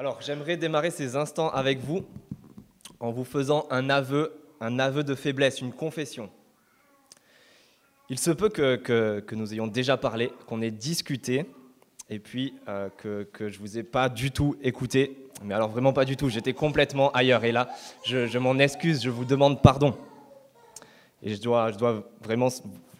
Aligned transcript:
Alors, 0.00 0.22
j'aimerais 0.22 0.56
démarrer 0.56 0.90
ces 0.90 1.14
instants 1.14 1.50
avec 1.50 1.78
vous 1.80 2.06
en 3.00 3.10
vous 3.10 3.24
faisant 3.24 3.66
un 3.68 3.90
aveu, 3.90 4.32
un 4.58 4.78
aveu 4.78 5.04
de 5.04 5.14
faiblesse, 5.14 5.60
une 5.60 5.74
confession. 5.74 6.30
Il 8.08 8.18
se 8.18 8.30
peut 8.30 8.48
que, 8.48 9.22
nous 9.32 9.52
ayons 9.52 9.66
déjà 9.66 9.98
parlé, 9.98 10.32
qu'on 10.46 10.62
ait 10.62 10.70
discuté, 10.70 11.44
et 12.08 12.18
puis 12.18 12.54
euh, 12.66 12.88
que, 12.96 13.26
je 13.40 13.44
ne 13.44 13.58
vous 13.58 13.76
ai 13.76 13.82
pas 13.82 14.08
du 14.08 14.30
tout 14.30 14.56
écouté. 14.62 15.18
Mais 15.44 15.52
alors 15.52 15.68
vraiment 15.68 15.92
pas 15.92 16.06
du 16.06 16.16
tout, 16.16 16.30
j'étais 16.30 16.54
complètement 16.54 17.12
ailleurs. 17.12 17.44
Et 17.44 17.52
là, 17.52 17.68
je, 18.06 18.26
je 18.26 18.38
m'en 18.38 18.58
excuse, 18.58 19.02
je 19.02 19.10
vous 19.10 19.26
demande 19.26 19.60
pardon. 19.60 19.94
Et 21.22 21.34
je 21.34 21.42
dois, 21.42 21.72
je 21.72 21.76
dois 21.76 22.10
vraiment 22.22 22.48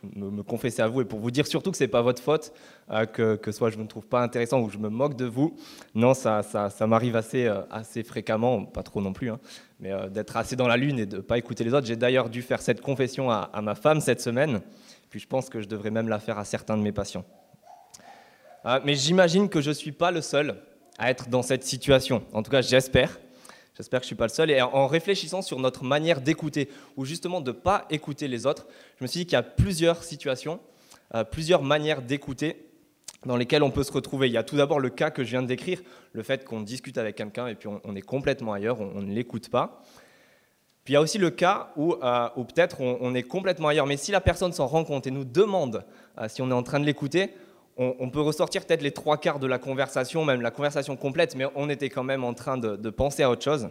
me, 0.03 0.43
confesser 0.43 0.82
à 0.82 0.89
vous 0.89 1.03
et 1.03 1.05
pour 1.05 1.19
vous 1.19 1.30
dire 1.30 1.46
surtout 1.46 1.71
que 1.71 1.77
ce 1.77 1.85
n'est 1.85 1.89
pas 1.89 2.03
votre 2.03 2.23
faute, 2.23 2.53
euh, 2.91 3.07
que, 3.07 3.37
que, 3.37 3.53
soit 3.53 3.71
je 3.71 3.79
ne 3.79 3.87
trouve 3.87 4.07
pas 4.07 4.23
intéressant 4.23 4.61
ou 4.61 4.71
je 4.71 4.79
me 4.79 4.89
moque 4.89 5.16
de 5.16 5.27
vous. 5.27 5.57
Non, 5.95 6.15
ça, 6.15 6.43
ça, 6.43 6.71
ça 6.71 6.87
m'arrive 6.87 7.16
assez, 7.16 7.46
euh, 7.46 7.62
assez 7.71 8.02
fréquemment, 8.02 8.65
pas 8.65 8.83
trop 8.83 9.01
non 9.01 9.12
plus, 9.12 9.30
hein, 9.30 9.39
mais 9.78 9.92
euh, 9.92 10.09
d'être 10.09 10.37
assez 10.37 10.56
dans 10.56 10.69
la 10.69 10.77
lune 10.77 10.98
et 10.98 11.06
de 11.06 11.16
ne 11.16 11.23
pas 11.23 11.39
écouter 11.39 11.65
les 11.65 11.75
autres. 11.75 11.87
J'ai 11.87 11.97
d'ailleurs 11.97 12.30
dû 12.30 12.42
faire 12.42 12.62
cette 12.62 12.80
confession 12.80 13.30
à, 13.30 13.51
à, 13.52 13.62
ma 13.62 13.75
femme 13.75 14.01
cette 14.01 14.20
semaine, 14.20 14.61
puis 15.11 15.20
je 15.20 15.27
pense 15.27 15.48
que 15.48 15.61
je 15.61 15.69
devrais 15.69 15.91
même 15.91 16.09
la 16.09 16.19
faire 16.19 16.39
à 16.39 16.45
certains 16.45 16.77
de 16.77 16.83
mes 16.83 16.92
patients. 16.92 17.25
mais 18.84 18.95
j'imagine 18.95 19.48
que 19.48 19.61
je 19.61 19.70
ne 19.70 19.75
suis 19.75 19.92
pas 19.92 20.11
le 20.11 20.20
seul 20.20 20.56
à 20.98 21.11
être 21.11 21.28
dans 21.28 21.42
cette 21.42 21.64
situation. 21.64 22.23
En 22.33 22.42
tout 22.42 22.51
cas, 22.51 22.61
j'espère. 22.61 23.19
J'espère 23.77 24.01
que 24.01 24.05
je 24.05 24.06
ne 24.06 24.09
suis 24.09 24.16
pas 24.16 24.27
le 24.27 24.33
seul. 24.33 24.51
Et 24.51 24.60
en 24.60 24.87
réfléchissant 24.87 25.42
sur 25.42 25.59
notre 25.59 25.84
manière 25.84 26.20
d'écouter, 26.20 26.69
ou 26.97 27.05
justement 27.05 27.41
de 27.41 27.52
ne 27.52 27.56
pas 27.56 27.87
écouter 27.91 28.28
les 28.28 28.47
autres, 28.47 28.66
je 28.98 29.05
me 29.05 29.09
suis 29.09 29.20
dit 29.20 29.27
qu'il 29.27 29.34
y 29.34 29.37
a 29.37 29.42
plusieurs 29.42 30.02
situations, 30.02 30.61
euh, 31.15 31.24
plusieurs 31.24 31.62
manières 31.62 32.02
d'écouter 32.02 32.66
dans 33.27 33.37
lesquelles 33.37 33.62
on 33.62 33.70
peut 33.70 33.83
se 33.83 33.92
retrouver. 33.92 34.28
Il 34.28 34.33
y 34.33 34.38
a 34.38 34.42
tout 34.42 34.56
d'abord 34.56 34.80
le 34.80 34.91
cas 34.91 35.11
que 35.11 35.25
je 35.25 35.30
viens 35.30 35.42
de 35.42 35.47
décrire, 35.47 35.80
le 36.12 36.23
fait 36.23 36.45
qu'on 36.45 36.61
discute 36.61 36.98
avec 36.98 37.16
quelqu'un 37.16 37.47
et 37.47 37.55
puis 37.55 37.69
on, 37.69 37.95
est 37.95 38.02
complètement 38.02 38.52
ailleurs, 38.52 38.80
on, 38.80 39.02
ne 39.02 39.12
l'écoute 39.12 39.51
pas. 39.51 39.83
Puis 40.84 40.92
il 40.92 40.95
y 40.95 40.97
a 40.97 41.00
aussi 41.00 41.19
le 41.19 41.30
cas 41.30 41.73
où, 41.77 41.95
euh, 42.02 42.28
peut-être 42.36 42.80
on, 42.80 43.14
est 43.14 43.23
complètement 43.23 43.69
ailleurs, 43.69 43.86
mais 43.86 43.98
si 43.98 44.11
la 44.11 44.20
personne 44.20 44.52
s'en 44.52 44.67
rend 44.67 44.84
compte 44.84 45.06
et 45.06 45.11
nous 45.11 45.25
demande 45.25 45.84
euh, 46.19 46.28
si 46.28 46.41
on 46.41 46.50
est 46.50 46.55
en 46.55 46.62
train 46.62 46.80
de 46.80 46.86
l'écouter, 46.86 47.30
on, 47.77 48.11
peut 48.11 48.21
ressortir 48.21 48.65
peut-être 48.67 48.83
les 48.83 48.91
trois 48.91 49.17
quarts 49.17 49.39
de 49.39 49.47
la 49.47 49.59
conversation, 49.59 50.25
même 50.25 50.43
la 50.43 50.51
conversation 50.51 50.97
complète, 50.97 51.35
mais 51.35 51.47
on 51.55 51.71
était 51.71 51.89
quand 51.89 52.05
même 52.05 52.25
en 52.25 52.35
train 52.35 52.59
de, 52.59 52.91
penser 52.91 53.23
à 53.23 53.31
autre 53.31 53.43
chose. 53.43 53.71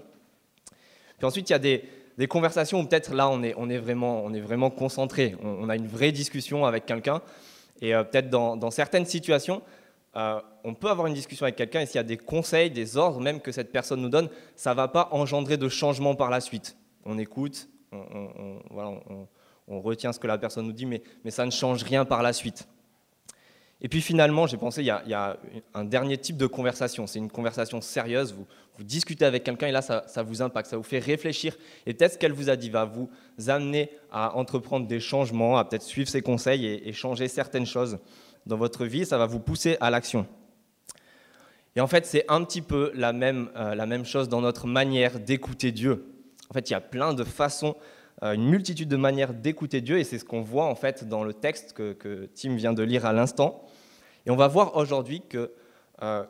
Puis 1.18 1.28
ensuite, 1.28 1.50
il 1.50 1.54
y 1.54 1.56
a 1.56 1.60
des, 1.60 2.28
conversations 2.28 2.80
où 2.80 2.86
peut-être 2.86 3.14
là, 3.14 3.30
on 3.30 3.44
est, 3.44 3.78
vraiment, 3.78 4.70
concentré, 4.72 5.36
on, 5.44 5.70
a 5.70 5.76
une 5.76 5.88
vraie 5.88 6.12
discussion 6.12 6.66
avec 6.66 6.86
quelqu'un, 6.86 7.22
et 7.82 7.94
euh, 7.94 8.04
peut-être 8.04 8.30
dans, 8.30 8.72
certaines 8.72 9.06
situations, 9.06 9.62
euh, 10.16 10.40
on 10.64 10.74
peut 10.74 10.90
avoir 10.90 11.06
une 11.06 11.14
discussion 11.14 11.44
avec 11.44 11.56
quelqu'un, 11.56 11.82
et 11.82 11.86
s'il 11.86 11.98
y 11.98 12.00
a 12.00 12.04
des 12.04 12.18
conseils, 12.18 12.72
des 12.72 12.98
ordres 12.98 13.22
même 13.22 13.40
que 13.40 13.52
cette 13.52 13.72
personne 13.72 14.02
nous 14.02 14.10
donne, 14.10 14.30
ça 14.56 14.72
ne 14.72 14.76
va 14.76 14.88
pas 14.88 15.10
engendrer 15.12 15.58
de 15.58 15.70
changement 15.70 16.16
par 16.16 16.32
la 16.32 16.42
suite. 16.42 16.76
On 17.06 17.20
écoute, 17.20 17.70
on, 17.92 19.82
retient 19.82 20.12
ce 20.14 20.20
que 20.20 20.26
la 20.26 20.40
personne 20.40 20.66
nous 20.66 20.74
dit, 20.74 20.88
mais 20.88 21.04
ça 21.30 21.46
ne 21.46 21.52
change 21.52 21.84
rien 21.84 22.06
par 22.06 22.24
la 22.24 22.34
suite. 22.34 22.68
Et 23.82 23.88
puis 23.88 24.02
finalement, 24.02 24.46
j'ai 24.46 24.58
pensé, 24.58 24.82
il 24.82 24.88
y, 24.88 25.14
a, 25.14 25.38
un 25.74 25.86
dernier 25.86 26.18
type 26.18 26.36
de 26.36 26.48
conversation. 26.48 27.08
C'est 27.08 27.20
une 27.20 27.32
conversation 27.32 27.80
sérieuse. 27.80 28.34
Vous, 28.34 28.46
discutez 28.84 29.26
avec 29.26 29.44
quelqu'un 29.44 29.68
et 29.68 29.72
là, 29.72 29.82
ça, 29.82 30.24
vous 30.24 30.42
impacte, 30.42 30.70
ça 30.70 30.78
vous 30.78 30.84
fait 30.84 31.00
réfléchir. 31.00 31.56
Et 31.86 31.94
peut-être 31.94 32.14
ce 32.14 32.18
qu'elle 32.18 32.34
vous 32.34 32.50
a 32.50 32.56
dit 32.56 32.70
va 32.70 32.86
vous 32.86 33.10
amener 33.48 33.90
à 34.12 34.36
entreprendre 34.36 34.86
des 34.88 35.00
changements, 35.00 35.58
à 35.58 35.66
peut-être 35.66 35.84
suivre 35.84 36.10
ses 36.10 36.22
conseils 36.22 36.66
et, 36.66 36.94
changer 36.94 37.28
certaines 37.30 37.66
choses 37.66 38.00
dans 38.46 38.58
votre 38.58 38.86
vie. 38.86 39.06
Ça 39.06 39.18
va 39.18 39.26
vous 39.26 39.40
pousser 39.40 39.78
à 39.80 39.90
l'action. 39.90 40.28
Et 41.76 41.82
en 41.82 41.88
fait, 41.88 42.06
c'est 42.06 42.26
un 42.28 42.44
petit 42.44 42.62
peu 42.62 42.92
la 42.96 43.14
même, 43.14 43.50
euh, 43.56 43.76
la 43.76 43.86
même 43.86 44.04
chose 44.04 44.28
dans 44.28 44.42
notre 44.42 44.68
manière 44.68 45.20
d'écouter 45.20 45.72
Dieu. 45.72 46.06
En 46.50 46.54
fait, 46.54 46.70
il 46.70 46.74
y 46.74 46.76
a 46.76 46.82
plein 46.82 47.14
de 47.14 47.24
façons 47.24 47.76
euh, 48.24 48.34
une 48.34 48.50
multitude 48.50 48.90
de 48.90 48.98
manières 48.98 49.34
d'écouter 49.34 49.80
Dieu, 49.80 49.98
et 49.98 50.04
c'est 50.04 50.18
ce 50.18 50.26
qu'on 50.26 50.42
voit 50.42 50.66
en 50.66 50.76
fait 50.76 51.08
dans 51.08 51.24
le 51.24 51.34
texte 51.34 51.74
que 51.74 52.30
Tim 52.36 52.56
vient 52.56 52.74
de 52.74 52.84
lire 52.84 53.06
à 53.06 53.14
l'instant. 53.14 53.64
Et 54.26 54.32
on 54.32 54.36
va 54.36 54.48
voir 54.48 54.76
aujourd'hui 54.76 55.22
que, 55.28 55.52
euh, 56.02 56.24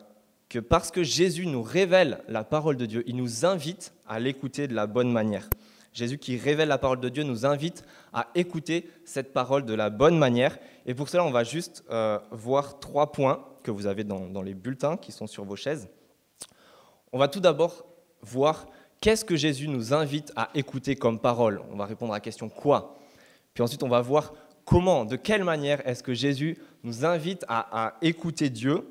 que 0.48 0.58
parce 0.58 0.90
que 0.90 1.02
Jésus 1.02 1.46
nous 1.46 1.62
révèle 1.62 2.22
la 2.28 2.44
parole 2.44 2.76
de 2.76 2.86
Dieu, 2.86 3.02
il 3.06 3.16
nous 3.16 3.44
invite 3.46 3.92
à 4.08 4.18
l'écouter 4.20 4.68
de 4.68 4.74
la 4.74 4.86
bonne 4.86 5.12
manière. 5.12 5.48
Jésus 5.92 6.18
qui 6.18 6.36
révèle 6.36 6.68
la 6.68 6.78
parole 6.78 7.00
de 7.00 7.08
Dieu 7.08 7.24
nous 7.24 7.46
invite 7.46 7.84
à 8.12 8.28
écouter 8.34 8.88
cette 9.04 9.32
parole 9.32 9.64
de 9.64 9.74
la 9.74 9.90
bonne 9.90 10.16
manière. 10.16 10.56
Et 10.86 10.94
pour 10.94 11.08
cela, 11.08 11.24
on 11.24 11.30
va 11.30 11.42
juste 11.42 11.84
euh, 11.90 12.18
voir 12.30 12.78
trois 12.78 13.10
points 13.10 13.44
que 13.62 13.70
vous 13.70 13.86
avez 13.86 14.04
dans 14.04 14.42
les 14.42 14.54
bulletins 14.54 14.96
qui 14.96 15.12
sont 15.12 15.26
sur 15.26 15.44
vos 15.44 15.56
chaises. 15.56 15.88
On 17.12 17.18
va 17.18 17.28
tout 17.28 17.40
d'abord 17.40 17.84
voir 18.22 18.66
qu'est-ce 19.00 19.24
que 19.24 19.36
Jésus 19.36 19.68
nous 19.68 19.92
invite 19.92 20.32
à 20.36 20.50
écouter 20.54 20.94
comme 20.94 21.18
parole. 21.18 21.60
On 21.72 21.76
va 21.76 21.86
répondre 21.86 22.12
à 22.12 22.16
la 22.16 22.20
question 22.20 22.48
quoi? 22.48 22.98
Puis 23.52 23.62
ensuite, 23.62 23.82
on 23.82 23.88
va 23.88 24.00
voir 24.00 24.32
comment, 24.70 25.04
de 25.04 25.16
quelle 25.16 25.42
manière 25.42 25.84
est-ce 25.86 26.00
que 26.00 26.14
Jésus 26.14 26.56
nous 26.84 27.04
invite 27.04 27.44
à, 27.48 27.94
écouter 28.02 28.50
Dieu 28.50 28.86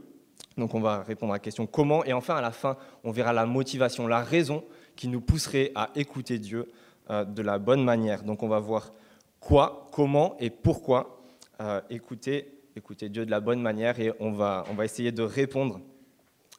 Donc 0.58 0.76
on 0.76 0.82
va 0.82 1.04
répondre 1.04 1.32
à 1.32 1.38
la 1.38 1.40
question 1.40 1.66
comment, 1.68 2.04
et 2.04 2.12
enfin 2.12 2.36
à 2.36 2.42
la 2.42 2.52
fin, 2.52 2.76
on 3.06 3.12
verra 3.12 3.32
la 3.32 3.46
motivation, 3.46 4.06
la 4.06 4.22
raison 4.22 4.66
qui 4.98 5.08
nous 5.08 5.22
pousserait 5.22 5.72
à 5.76 5.90
écouter 5.96 6.38
Dieu 6.38 6.70
euh, 7.10 7.24
de 7.24 7.42
la 7.42 7.60
bonne 7.60 7.82
manière. 7.82 8.24
Donc 8.24 8.44
on 8.44 8.50
va 8.50 8.60
voir 8.60 8.92
quoi, 9.40 9.88
comment 9.94 10.36
et 10.40 10.50
pourquoi 10.50 11.22
euh, 11.62 11.80
écouter, 11.90 12.60
écouter 12.76 13.08
Dieu 13.08 13.26
de 13.26 13.32
la 13.32 13.40
bonne 13.40 13.62
manière, 13.62 14.02
et 14.02 14.12
on 14.20 14.34
va, 14.34 14.66
on 14.70 14.74
va 14.74 14.84
essayer 14.84 15.14
de 15.14 15.24
répondre 15.24 15.80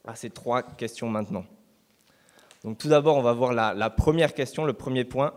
à 0.06 0.14
ces 0.14 0.30
trois 0.30 0.62
questions 0.62 1.10
maintenant. 1.10 1.44
Donc 2.64 2.78
tout 2.78 2.88
d'abord, 2.88 3.18
on 3.18 3.22
va 3.22 3.34
voir 3.34 3.52
la, 3.52 3.90
première 3.90 4.32
question, 4.32 4.64
le 4.64 4.72
premier 4.72 5.04
point. 5.04 5.34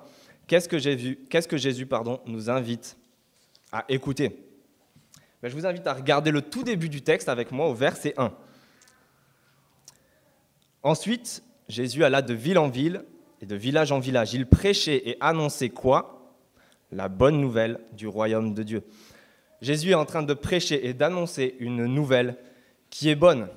Qu'est-ce 0.48 0.70
que, 0.70 0.78
Jésus, 0.78 1.20
qu'est-ce 1.30 1.50
que 1.50 1.58
Jésus 1.58 1.86
pardon, 1.86 2.22
nous 2.26 2.50
invite 2.50 2.98
à 3.74 3.84
écouter. 3.90 4.30
Ben, 5.42 5.50
je 5.50 5.56
vous 5.56 5.66
invite 5.66 5.86
à 5.88 5.94
regarder 5.94 6.32
le 6.32 6.42
tout 6.42 6.64
début 6.64 6.88
du 6.88 7.02
texte 7.02 7.28
avec 7.28 7.52
moi 7.52 7.68
au 7.68 7.74
verset 7.74 8.14
1. 8.18 8.32
Ensuite, 10.84 11.44
Jésus 11.68 12.06
alla 12.06 12.22
de 12.22 12.34
ville 12.34 12.60
en 12.60 12.70
ville 12.70 13.04
et 13.42 13.46
de 13.46 13.56
village 13.56 13.92
en 13.92 14.00
village. 14.00 14.34
Il 14.34 14.46
prêchait 14.46 15.10
et 15.10 15.18
annonçait 15.20 15.70
quoi? 15.70 16.38
La 16.92 17.10
bonne 17.10 17.42
nouvelle 17.42 17.80
du 17.94 18.08
royaume 18.08 18.54
de 18.54 18.62
Dieu. 18.64 18.84
Jésus 19.62 19.92
est 19.92 19.96
en 19.96 20.06
train 20.06 20.24
de 20.24 20.34
prêcher 20.34 20.88
et 20.88 20.94
d'annoncer 20.94 21.56
une 21.60 21.86
nouvelle 21.86 22.38
qui 22.92 23.10
est 23.10 23.16
bonne. 23.16 23.48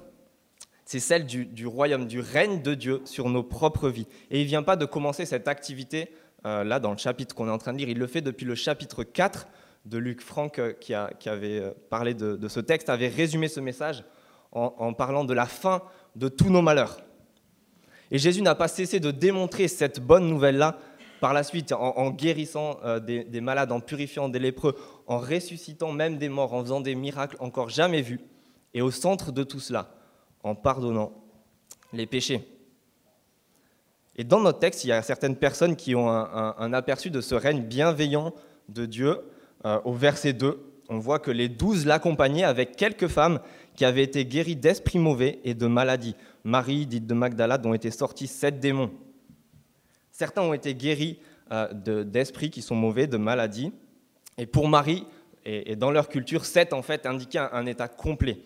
C'est 0.87 1.00
celle 1.00 1.27
du, 1.27 1.66
royaume, 1.66 2.06
du 2.06 2.21
règne 2.21 2.62
de 2.62 2.72
Dieu 2.75 3.03
sur 3.04 3.28
nos 3.28 3.43
propres 3.43 3.91
vies. 3.91 4.06
Et 4.31 4.41
il 4.41 4.44
ne 4.44 4.48
vient 4.48 4.62
pas 4.62 4.77
de 4.77 4.87
commencer 4.87 5.27
cette 5.27 5.48
activité 5.48 6.09
euh, 6.47 6.65
là 6.65 6.81
dans 6.81 6.93
le 6.93 6.97
chapitre 6.97 7.34
qu'on 7.34 7.48
est 7.48 7.50
en 7.50 7.59
train 7.59 7.72
de 7.72 7.78
lire. 7.78 7.88
Il 7.88 7.98
le 7.98 8.06
fait 8.06 8.22
depuis 8.22 8.47
le 8.47 8.54
chapitre 8.54 9.04
4 9.04 9.47
de 9.86 9.98
Luc 9.98 10.20
Franck, 10.20 10.58
euh, 10.58 10.72
qui, 10.72 10.94
avait 10.94 11.60
euh, 11.60 11.70
parlé 11.88 12.12
de, 12.12 12.48
ce 12.48 12.60
texte, 12.60 12.91
avait 12.91 13.08
résumé 13.08 13.48
ce 13.48 13.60
message 13.60 14.04
en, 14.52 14.94
parlant 14.94 15.24
de 15.24 15.34
la 15.34 15.44
fin 15.44 15.82
de 16.14 16.28
tous 16.28 16.48
nos 16.48 16.62
malheurs. 16.62 16.98
Et 18.10 18.19
Jésus 18.19 18.41
n'a 18.41 18.54
pas 18.54 18.69
cessé 18.69 19.00
de 19.00 19.10
démontrer 19.10 19.69
cette 19.69 20.00
bonne 20.00 20.26
nouvelle-là 20.26 20.78
par 21.20 21.34
la 21.34 21.42
suite, 21.42 21.72
en, 21.72 22.10
guérissant 22.10 22.78
euh, 22.84 22.98
des, 22.98 23.41
malades, 23.41 23.70
en 23.70 23.80
purifiant 23.80 24.28
des 24.28 24.38
lépreux, 24.38 24.74
en 25.06 25.19
ressuscitant 25.19 25.92
même 25.92 26.16
des 26.16 26.30
morts, 26.30 26.54
en 26.54 26.62
faisant 26.62 26.80
des 26.80 26.94
miracles 26.94 27.36
encore 27.38 27.68
jamais 27.68 28.00
vus. 28.00 28.20
Et 28.72 28.80
au 28.80 28.91
centre 28.91 29.30
de 29.30 29.42
tout 29.42 29.60
cela, 29.60 29.91
en 30.42 30.54
pardonnant 30.54 31.12
les 31.92 32.06
péchés. 32.06 32.48
Et 34.16 34.24
dans 34.24 34.41
notre 34.41 34.58
texte, 34.58 34.84
il 34.84 34.88
y 34.88 34.92
a 34.92 35.03
certaines 35.03 35.36
personnes 35.36 35.76
qui 35.76 35.94
ont 35.94 36.08
un 36.08 36.72
aperçu 36.72 37.10
de 37.10 37.20
ce 37.20 37.34
règne 37.34 37.62
bienveillant 37.62 38.32
de 38.68 38.86
Dieu, 38.86 39.20
euh, 39.66 39.81
au 39.84 39.93
verset 39.93 40.32
2, 40.32 40.59
on 40.88 40.99
voit 40.99 41.19
que 41.19 41.32
les 41.32 41.49
douze 41.49 41.87
l'accompagnaient 41.87 42.44
avec 42.44 42.77
quelques 42.77 43.09
femmes 43.09 43.41
qui 43.75 43.84
avaient 43.84 44.04
été 44.04 44.25
guéries 44.25 44.56
d'esprits 44.56 44.99
mauvais 44.99 45.41
et 45.44 45.54
de 45.54 45.66
maladies. 45.66 46.15
Marie, 46.44 46.87
dite 46.87 47.06
de 47.06 47.15
Magdala, 47.15 47.59
dont 47.59 47.75
étaient 47.75 47.91
sortis 47.91 48.28
sept 48.28 48.60
démons. 48.60 48.92
Certains 50.13 50.42
ont 50.42 50.54
été 50.54 50.74
guéris 50.74 51.18
euh, 51.53 52.04
d'esprits 52.04 52.51
qui 52.51 52.63
sont 52.63 52.77
mauvais, 52.77 53.09
de 53.09 53.16
maladies. 53.16 53.72
Et 54.39 54.47
pour 54.47 54.68
Marie, 54.68 55.04
et, 55.45 55.77
dans 55.77 55.91
leur 55.91 56.09
culture, 56.09 56.45
sept 56.45 56.72
en 56.72 56.83
fait 56.83 57.04
indiquait 57.04 57.39
un, 57.39 57.66
état 57.66 57.89
complet, 57.89 58.39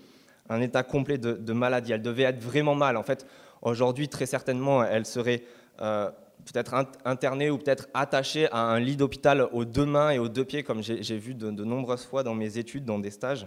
un 0.49 0.61
état 0.61 0.82
complet 0.82 1.19
de, 1.19 1.52
maladie. 1.52 1.93
Elle 1.93 2.02
devait 2.02 2.25
être 2.25 2.40
vraiment 2.43 2.75
mal. 2.75 2.96
En 2.96 3.02
fait, 3.02 3.26
aujourd'hui, 3.62 4.08
très 4.08 4.26
certainement, 4.26 4.82
elle 4.84 5.06
serait 5.06 5.43
euh, 5.81 6.11
peut-être 6.44 6.75
interné 7.04 7.50
ou 7.50 7.58
peut-être 7.58 7.88
attaché 7.94 8.50
à 8.52 8.62
un 8.62 8.81
lit 8.81 8.96
d'hôpital 8.96 9.48
aux 9.52 9.64
deux 9.64 9.87
mains 9.87 10.10
et 10.10 10.19
aux 10.19 10.28
deux 10.28 10.44
pieds, 10.44 10.62
comme 10.62 10.82
j'ai 10.82 11.19
vu 11.19 11.34
de, 11.34 11.50
nombreuses 11.50 12.04
fois 12.04 12.22
dans 12.22 12.34
mes 12.34 12.58
études, 12.58 12.84
dans 12.84 12.98
des 12.98 13.10
stages. 13.10 13.46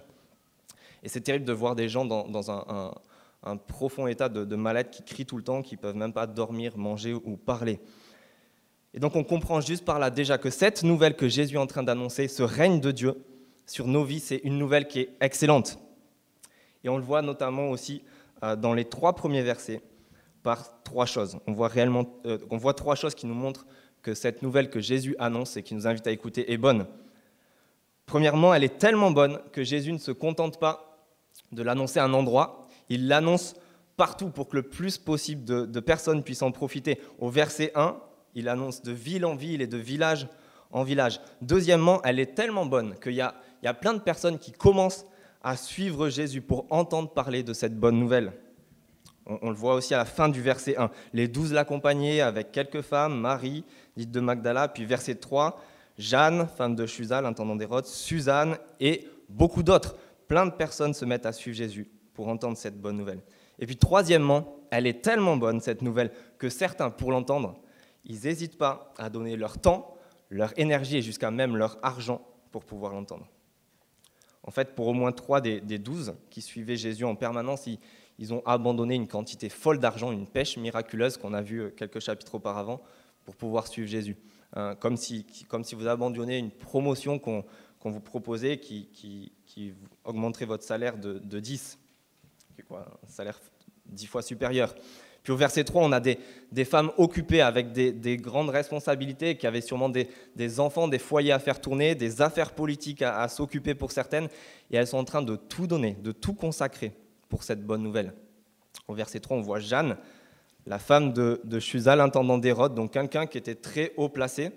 Et 1.03 1.09
c'est 1.09 1.21
terrible 1.21 1.45
de 1.45 1.53
voir 1.53 1.75
des 1.75 1.89
gens 1.89 2.05
dans, 2.05 2.51
un, 2.51 3.57
profond 3.67 4.07
état 4.07 4.29
de, 4.29 4.45
de 4.45 4.55
mal 4.55 4.89
qui 4.89 5.03
crient 5.03 5.25
tout 5.25 5.37
le 5.37 5.43
temps, 5.43 5.61
qui 5.61 5.75
ne 5.75 5.79
peuvent 5.79 5.95
même 5.95 6.13
pas 6.13 6.27
dormir, 6.27 6.77
manger 6.77 7.13
ou 7.13 7.37
parler. 7.37 7.79
Et 8.93 8.99
donc 8.99 9.15
on 9.15 9.23
comprend 9.23 9.59
juste 9.59 9.85
par 9.85 9.99
là 9.99 10.09
déjà 10.09 10.37
que 10.37 10.49
cette 10.49 10.83
nouvelle 10.83 11.15
que 11.15 11.27
Jésus 11.27 11.55
est 11.55 11.59
en 11.59 11.67
train 11.67 11.83
d'annoncer, 11.83 12.27
ce 12.27 12.43
règne 12.43 12.79
de 12.79 12.91
Dieu 12.91 13.15
sur 13.65 13.87
nos 13.87 14.03
vies, 14.03 14.19
c'est 14.19 14.41
une 14.43 14.57
nouvelle 14.57 14.87
qui 14.87 14.99
est 14.99 15.09
excellente. 15.19 15.79
Et 16.83 16.89
on 16.89 16.97
le 16.97 17.03
voit 17.03 17.21
notamment 17.21 17.69
aussi 17.69 18.03
euh, 18.43 18.55
dans 18.55 18.73
les 18.73 18.85
trois 18.85 19.13
premiers 19.13 19.41
versets 19.41 19.81
par 20.43 20.83
trois 20.83 21.05
choses. 21.05 21.37
On 21.47 21.53
voit, 21.53 21.69
réellement, 21.69 22.05
euh, 22.25 22.37
on 22.51 22.57
voit 22.57 22.73
trois 22.73 22.95
choses 22.95 23.15
qui 23.15 23.25
nous 23.25 23.33
montrent 23.33 23.65
que 24.01 24.13
cette 24.13 24.41
nouvelle 24.41 24.69
que 24.69 24.81
Jésus 24.81 25.15
annonce 25.17 25.57
et 25.57 25.63
qui 25.63 25.73
nous 25.73 25.87
invite 25.87 26.05
à 26.05 26.11
écouter 26.11 26.51
est 26.51 26.57
bonne. 26.57 26.85
Premièrement, 28.05 28.53
elle 28.53 28.65
est 28.65 28.77
tellement 28.77 29.11
bonne 29.11 29.39
que 29.53 29.63
Jésus 29.63 29.93
ne 29.93 29.97
se 29.97 30.11
contente 30.11 30.59
pas 30.59 31.07
de 31.51 31.63
l'annoncer 31.63 31.99
à 31.99 32.03
un 32.03 32.13
endroit, 32.13 32.67
il 32.89 33.07
l'annonce 33.07 33.55
partout 33.95 34.29
pour 34.29 34.49
que 34.49 34.57
le 34.57 34.63
plus 34.63 34.97
possible 34.97 35.43
de, 35.45 35.79
personnes 35.79 36.23
puissent 36.23 36.41
en 36.41 36.51
profiter. 36.51 36.99
Au 37.19 37.29
verset 37.29 37.71
1, 37.75 37.95
il 38.35 38.49
annonce 38.49 38.81
de 38.81 38.91
ville 38.91 39.25
en 39.25 39.35
ville 39.35 39.61
et 39.61 39.67
de 39.67 39.77
village 39.77 40.27
en 40.71 40.83
village. 40.83 41.21
Deuxièmement, 41.41 42.01
elle 42.03 42.19
est 42.19 42.33
tellement 42.33 42.65
bonne 42.65 42.95
qu'il 42.99 43.13
y 43.13 43.21
a, 43.21 43.35
il 43.61 43.65
y 43.65 43.69
a 43.69 43.73
plein 43.73 43.93
de 43.93 43.99
personnes 43.99 44.39
qui 44.39 44.51
commencent 44.51 45.05
à 45.43 45.55
suivre 45.55 46.09
Jésus 46.09 46.41
pour 46.41 46.65
entendre 46.71 47.11
parler 47.13 47.43
de 47.43 47.53
cette 47.53 47.77
bonne 47.77 47.99
nouvelle. 47.99 48.33
On, 49.25 49.49
le 49.49 49.55
voit 49.55 49.75
aussi 49.75 49.93
à 49.93 49.97
la 49.97 50.05
fin 50.05 50.27
du 50.27 50.41
verset 50.41 50.75
1. 50.77 50.89
Les 51.13 51.27
douze 51.27 51.53
l'accompagnaient 51.53 52.21
avec 52.21 52.51
quelques 52.51 52.81
femmes, 52.81 53.19
Marie, 53.19 53.63
dite 53.95 54.11
de 54.11 54.19
Magdala, 54.19 54.67
puis 54.67 54.85
verset 54.85 55.15
3, 55.15 55.59
Jeanne, 55.97 56.47
femme 56.57 56.75
de 56.75 56.85
Chusa, 56.85 57.21
l'intendant 57.21 57.55
d'Hérode, 57.55 57.85
Suzanne 57.85 58.57
et 58.79 59.07
beaucoup 59.29 59.63
d'autres. 59.63 59.95
Plein 60.27 60.45
de 60.45 60.51
personnes 60.51 60.93
se 60.93 61.05
mettent 61.05 61.25
à 61.25 61.31
suivre 61.31 61.55
Jésus 61.55 61.89
pour 62.13 62.27
entendre 62.27 62.57
cette 62.57 62.79
bonne 62.79 62.97
nouvelle. 62.97 63.21
Et 63.59 63.65
puis 63.65 63.77
troisièmement, 63.77 64.57
elle 64.71 64.87
est 64.87 65.01
tellement 65.01 65.37
bonne, 65.37 65.61
cette 65.61 65.81
nouvelle, 65.81 66.11
que 66.37 66.49
certains, 66.49 66.89
pour 66.89 67.11
l'entendre, 67.11 67.55
ils 68.05 68.23
n'hésitent 68.23 68.57
pas 68.57 68.93
à 68.97 69.09
donner 69.09 69.37
leur 69.37 69.57
temps, 69.57 69.95
leur 70.29 70.57
énergie 70.59 70.97
et 70.97 71.01
jusqu'à 71.01 71.31
même 71.31 71.55
leur 71.55 71.77
argent 71.81 72.21
pour 72.51 72.65
pouvoir 72.65 72.93
l'entendre. 72.93 73.27
En 74.45 74.51
fait, 74.51 74.75
pour 74.75 74.87
au 74.87 74.93
moins 74.93 75.11
trois 75.11 75.39
des, 75.39 75.61
douze 75.79 76.15
qui 76.29 76.41
suivaient 76.41 76.75
Jésus 76.75 77.05
en 77.05 77.15
permanence, 77.15 77.65
ils, 77.67 77.79
ont 78.31 78.41
abandonné 78.45 78.95
une 78.95 79.07
quantité 79.07 79.49
folle 79.49 79.79
d'argent, 79.79 80.11
une 80.11 80.27
pêche 80.27 80.57
miraculeuse 80.57 81.17
qu'on 81.17 81.33
a 81.33 81.41
vu 81.41 81.61
euh, 81.61 81.69
quelques 81.69 81.99
chapitres 81.99 82.35
auparavant, 82.35 82.81
pour 83.25 83.35
pouvoir 83.35 83.67
suivre 83.67 83.87
Jésus. 83.87 84.17
Hein, 84.55 84.75
comme, 84.75 84.97
si, 84.97 85.25
comme 85.47 85.63
si 85.63 85.75
vous 85.75 85.87
abandonniez 85.87 86.37
une 86.37 86.51
promotion 86.51 87.17
qu'on 87.19 87.43
vous 87.83 87.99
proposait 87.99 88.59
qui, 88.59 88.89
qui, 89.45 89.73
augmenterait 90.03 90.45
votre 90.45 90.63
salaire 90.63 90.97
de, 90.97 91.19
de 91.19 91.39
10 91.39 91.79
quoi, 92.67 92.85
un 93.03 93.07
salaire 93.07 93.39
dix 93.85 94.05
fois 94.05 94.21
supérieur. 94.21 94.73
Puis 95.23 95.31
au 95.31 95.37
verset 95.37 95.63
3, 95.63 95.81
on 95.83 95.91
a 95.93 95.99
des, 95.99 96.19
des 96.51 96.65
femmes 96.65 96.91
occupées 96.97 97.41
avec 97.41 97.71
des, 97.71 97.93
des, 97.93 98.17
grandes 98.17 98.49
responsabilités, 98.49 99.37
qui 99.37 99.47
avaient 99.47 99.61
sûrement 99.61 99.87
des, 99.87 100.09
des, 100.35 100.59
enfants, 100.59 100.89
des 100.89 100.99
foyers 100.99 101.31
à 101.31 101.39
faire 101.39 101.61
tourner, 101.61 101.95
des 101.95 102.21
affaires 102.21 102.51
politiques 102.51 103.01
à, 103.01 103.27
s'occuper 103.29 103.73
pour 103.73 103.93
certaines, 103.93 104.27
et 104.69 104.75
elles 104.75 104.87
sont 104.87 104.97
en 104.97 105.05
train 105.05 105.21
de 105.21 105.37
tout 105.37 105.65
donner, 105.65 105.95
de 106.01 106.11
tout 106.11 106.33
consacrer 106.33 106.91
pour 107.33 107.41
cette 107.41 107.65
bonne 107.65 107.81
nouvelle. 107.81 108.13
Au 108.87 108.93
verset 108.93 109.19
3, 109.19 109.37
on 109.37 109.41
voit 109.41 109.59
Jeanne, 109.59 109.97
la 110.67 110.77
femme 110.77 111.13
de, 111.13 111.41
de 111.43 111.59
Chusa, 111.59 111.95
l'intendant 111.95 112.37
d'Hérode, 112.37 112.75
donc 112.75 112.93
quelqu'un 112.93 113.25
qui 113.25 113.39
était 113.39 113.55
très 113.55 113.91
haut 113.97 114.07
placé, 114.07 114.51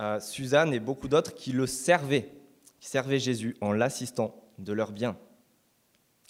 euh, 0.00 0.18
Suzanne 0.18 0.74
et 0.74 0.80
beaucoup 0.80 1.06
d'autres 1.06 1.36
qui 1.36 1.52
le 1.52 1.68
servaient, 1.68 2.32
qui 2.80 2.88
servaient 2.88 3.20
Jésus 3.20 3.56
en 3.60 3.70
l'assistant 3.70 4.34
de 4.58 4.72
leurs 4.72 4.90
biens. 4.90 5.16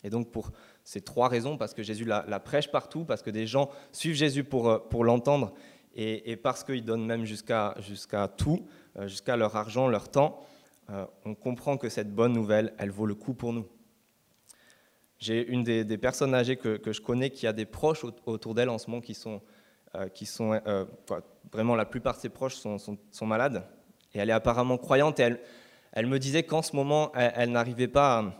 Et 0.03 0.11
donc 0.11 0.31
pour 0.31 0.53
ces 0.85 1.01
trois 1.01 1.29
raisons, 1.29 1.57
parce 1.57 1.73
que 1.73 1.83
Jésus 1.83 2.05
la, 2.05 2.41
prêche 2.41 2.71
partout, 2.71 3.07
parce 3.07 3.23
que 3.23 3.31
des 3.31 3.47
gens 3.47 3.71
suivent 3.91 4.17
Jésus 4.17 4.45
pour, 4.45 4.69
euh, 4.69 5.03
l'entendre, 5.03 5.55
et, 5.95 6.37
parce 6.37 6.63
qu'il 6.63 6.85
donne 6.85 7.07
même 7.07 7.25
jusqu'à 7.25 7.75
tout, 8.37 8.67
euh, 8.99 9.09
jusqu'à 9.09 9.39
leur 9.39 9.57
argent, 9.57 9.89
leur 9.89 10.11
temps, 10.11 10.45
on 11.25 11.35
comprend 11.35 11.79
que 11.79 11.89
cette 11.89 12.15
bonne 12.15 12.35
nouvelle, 12.35 12.75
elle 12.77 12.91
vaut 12.91 13.07
le 13.07 13.15
coup 13.15 13.33
pour 13.33 13.55
nous. 13.55 13.67
J'ai 15.19 15.47
une 15.47 15.63
des, 15.63 15.99
personnes 15.99 16.35
âgées 16.35 16.57
que, 16.57 16.93
je 16.93 17.01
connais 17.01 17.31
qui 17.31 17.47
a 17.47 17.53
des 17.53 17.65
proches 17.67 18.05
autour 18.27 18.55
d'elle 18.55 18.69
en 18.69 18.79
ce 18.79 18.91
moment 18.91 19.01
qui 19.01 19.15
sont, 19.15 19.41
qui 20.13 20.27
sont 20.27 20.61
vraiment 21.53 21.77
la 21.77 21.85
plupart 21.85 22.17
de 22.17 22.21
ses 22.21 22.29
proches 22.29 22.57
sont, 22.57 23.27
malades, 23.27 23.65
et 24.15 24.19
elle 24.19 24.31
est 24.31 24.35
apparemment 24.35 24.77
croyante, 24.77 25.21
et 25.21 25.37
elle, 25.93 26.07
me 26.07 26.19
disait 26.19 26.43
qu'en 26.43 26.63
ce 26.63 26.75
moment, 26.77 27.13
elle, 27.15 27.51
n'arrivait 27.51 27.89
pas 27.89 28.35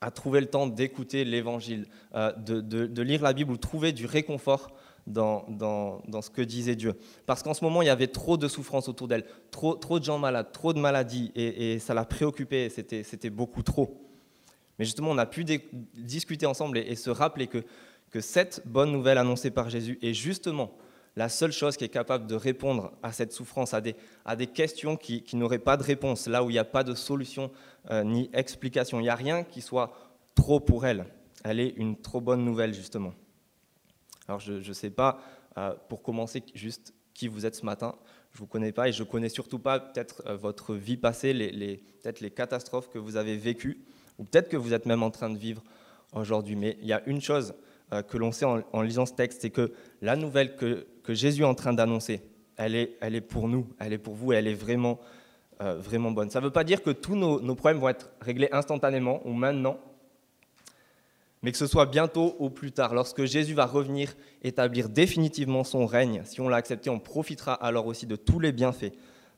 à 0.00 0.10
trouver 0.10 0.40
le 0.40 0.46
temps 0.46 0.66
d'écouter 0.66 1.24
l'Évangile, 1.24 1.86
euh, 2.14 2.32
de, 2.32 3.02
lire 3.02 3.22
la 3.22 3.32
Bible 3.32 3.52
ou 3.52 3.56
trouver 3.56 3.92
du 3.92 4.06
réconfort 4.06 4.70
dans, 5.06 5.44
ce 6.22 6.30
que 6.30 6.42
disait 6.42 6.76
Dieu. 6.76 6.94
Parce 7.26 7.42
qu'en 7.42 7.54
ce 7.54 7.64
moment, 7.64 7.82
il 7.82 7.86
y 7.86 7.90
avait 7.90 8.06
trop 8.06 8.36
de 8.36 8.48
souffrances 8.48 8.88
autour 8.88 9.08
d'elle, 9.08 9.24
trop, 9.50 9.74
trop 9.74 9.98
de 9.98 10.04
gens 10.04 10.18
malades, 10.18 10.52
trop 10.52 10.72
de 10.72 10.80
maladies, 10.80 11.32
et, 11.34 11.78
ça 11.78 11.94
la 11.94 12.04
préoccupait, 12.04 12.68
c'était 12.70 13.30
beaucoup 13.30 13.62
trop. 13.62 14.06
Mais 14.80 14.86
justement, 14.86 15.10
on 15.10 15.18
a 15.18 15.26
pu 15.26 15.44
discuter 15.92 16.46
ensemble 16.46 16.78
et, 16.78 16.96
se 16.96 17.10
rappeler 17.10 17.48
que, 17.48 17.62
cette 18.20 18.62
bonne 18.64 18.90
nouvelle 18.90 19.18
annoncée 19.18 19.50
par 19.50 19.68
Jésus 19.68 19.98
est 20.00 20.14
justement 20.14 20.72
la 21.16 21.28
seule 21.28 21.52
chose 21.52 21.76
qui 21.76 21.84
est 21.84 21.90
capable 21.90 22.26
de 22.26 22.34
répondre 22.34 22.90
à 23.02 23.12
cette 23.12 23.34
souffrance, 23.34 23.74
à 23.74 23.82
des, 23.82 24.46
questions 24.46 24.96
qui, 24.96 25.22
n'auraient 25.34 25.58
pas 25.58 25.76
de 25.76 25.82
réponse, 25.82 26.28
là 26.28 26.42
où 26.42 26.48
il 26.48 26.54
n'y 26.54 26.58
a 26.58 26.64
pas 26.64 26.82
de 26.82 26.94
solution 26.94 27.50
euh, 27.90 28.04
ni 28.04 28.30
explication. 28.32 29.00
Il 29.00 29.02
n'y 29.02 29.10
a 29.10 29.14
rien 29.14 29.44
qui 29.44 29.60
soit 29.60 29.92
trop 30.34 30.60
pour 30.60 30.86
elle. 30.86 31.04
Elle 31.44 31.60
est 31.60 31.74
une 31.76 32.00
trop 32.00 32.22
bonne 32.22 32.42
nouvelle, 32.42 32.72
justement. 32.72 33.12
Alors, 34.28 34.40
je 34.40 34.66
ne 34.66 34.72
sais 34.72 34.88
pas, 34.88 35.20
euh, 35.58 35.74
pour 35.90 36.02
commencer, 36.02 36.42
juste 36.54 36.94
qui 37.12 37.28
vous 37.28 37.44
êtes 37.44 37.56
ce 37.56 37.66
matin. 37.66 37.96
Je 38.32 38.38
ne 38.38 38.40
vous 38.40 38.46
connais 38.46 38.72
pas 38.72 38.88
et 38.88 38.92
je 38.92 39.02
ne 39.02 39.08
connais 39.08 39.28
surtout 39.28 39.58
pas 39.58 39.78
peut-être 39.78 40.22
euh, 40.24 40.36
votre 40.36 40.74
vie 40.74 40.96
passée, 40.96 41.34
peut-être 42.02 42.20
les 42.20 42.30
catastrophes 42.30 42.88
que 42.88 42.98
vous 42.98 43.16
avez 43.16 43.36
vécues, 43.36 43.84
ou 44.20 44.24
peut-être 44.24 44.48
que 44.48 44.56
vous 44.56 44.72
êtes 44.74 44.86
même 44.86 45.02
en 45.02 45.10
train 45.10 45.30
de 45.30 45.38
vivre 45.38 45.64
aujourd'hui. 46.12 46.54
Mais 46.54 46.76
il 46.80 46.86
y 46.86 46.92
a 46.92 47.02
une 47.06 47.20
chose 47.20 47.54
que 48.08 48.16
l'on 48.16 48.30
sait 48.30 48.44
en, 48.44 48.82
lisant 48.82 49.04
ce 49.04 49.14
texte, 49.14 49.40
c'est 49.42 49.50
que 49.50 49.72
la 50.00 50.14
nouvelle 50.14 50.54
que, 50.54 50.86
Jésus 51.08 51.42
est 51.42 51.46
en 51.46 51.56
train 51.56 51.72
d'annoncer, 51.72 52.22
elle 52.56 52.76
est, 52.76 52.96
elle 53.00 53.16
est 53.16 53.20
pour 53.20 53.48
nous, 53.48 53.66
elle 53.80 53.92
est 53.92 53.98
pour 53.98 54.14
vous, 54.14 54.32
elle 54.32 54.46
est 54.46 54.54
vraiment 54.54 55.00
euh, 55.62 55.74
vraiment 55.74 56.10
bonne. 56.10 56.30
Ça 56.30 56.40
ne 56.40 56.46
veut 56.46 56.50
pas 56.50 56.64
dire 56.64 56.82
que 56.82 56.88
tous 56.88 57.14
nos, 57.16 57.38
problèmes 57.54 57.78
vont 57.78 57.90
être 57.90 58.10
réglés 58.22 58.48
instantanément 58.50 59.20
ou 59.26 59.34
maintenant, 59.34 59.78
mais 61.42 61.52
que 61.52 61.58
ce 61.58 61.66
soit 61.66 61.84
bientôt 61.84 62.34
ou 62.38 62.48
plus 62.48 62.72
tard, 62.72 62.94
lorsque 62.94 63.26
Jésus 63.26 63.52
va 63.52 63.66
revenir 63.66 64.14
établir 64.42 64.88
définitivement 64.88 65.62
son 65.62 65.84
règne. 65.84 66.22
Si 66.24 66.40
on 66.40 66.48
l'a 66.48 66.56
accepté, 66.56 66.88
on 66.88 66.98
profitera 66.98 67.52
alors 67.52 67.86
aussi 67.86 68.06
de 68.06 68.16
tous 68.16 68.40
les 68.40 68.52
bienfaits 68.52 68.92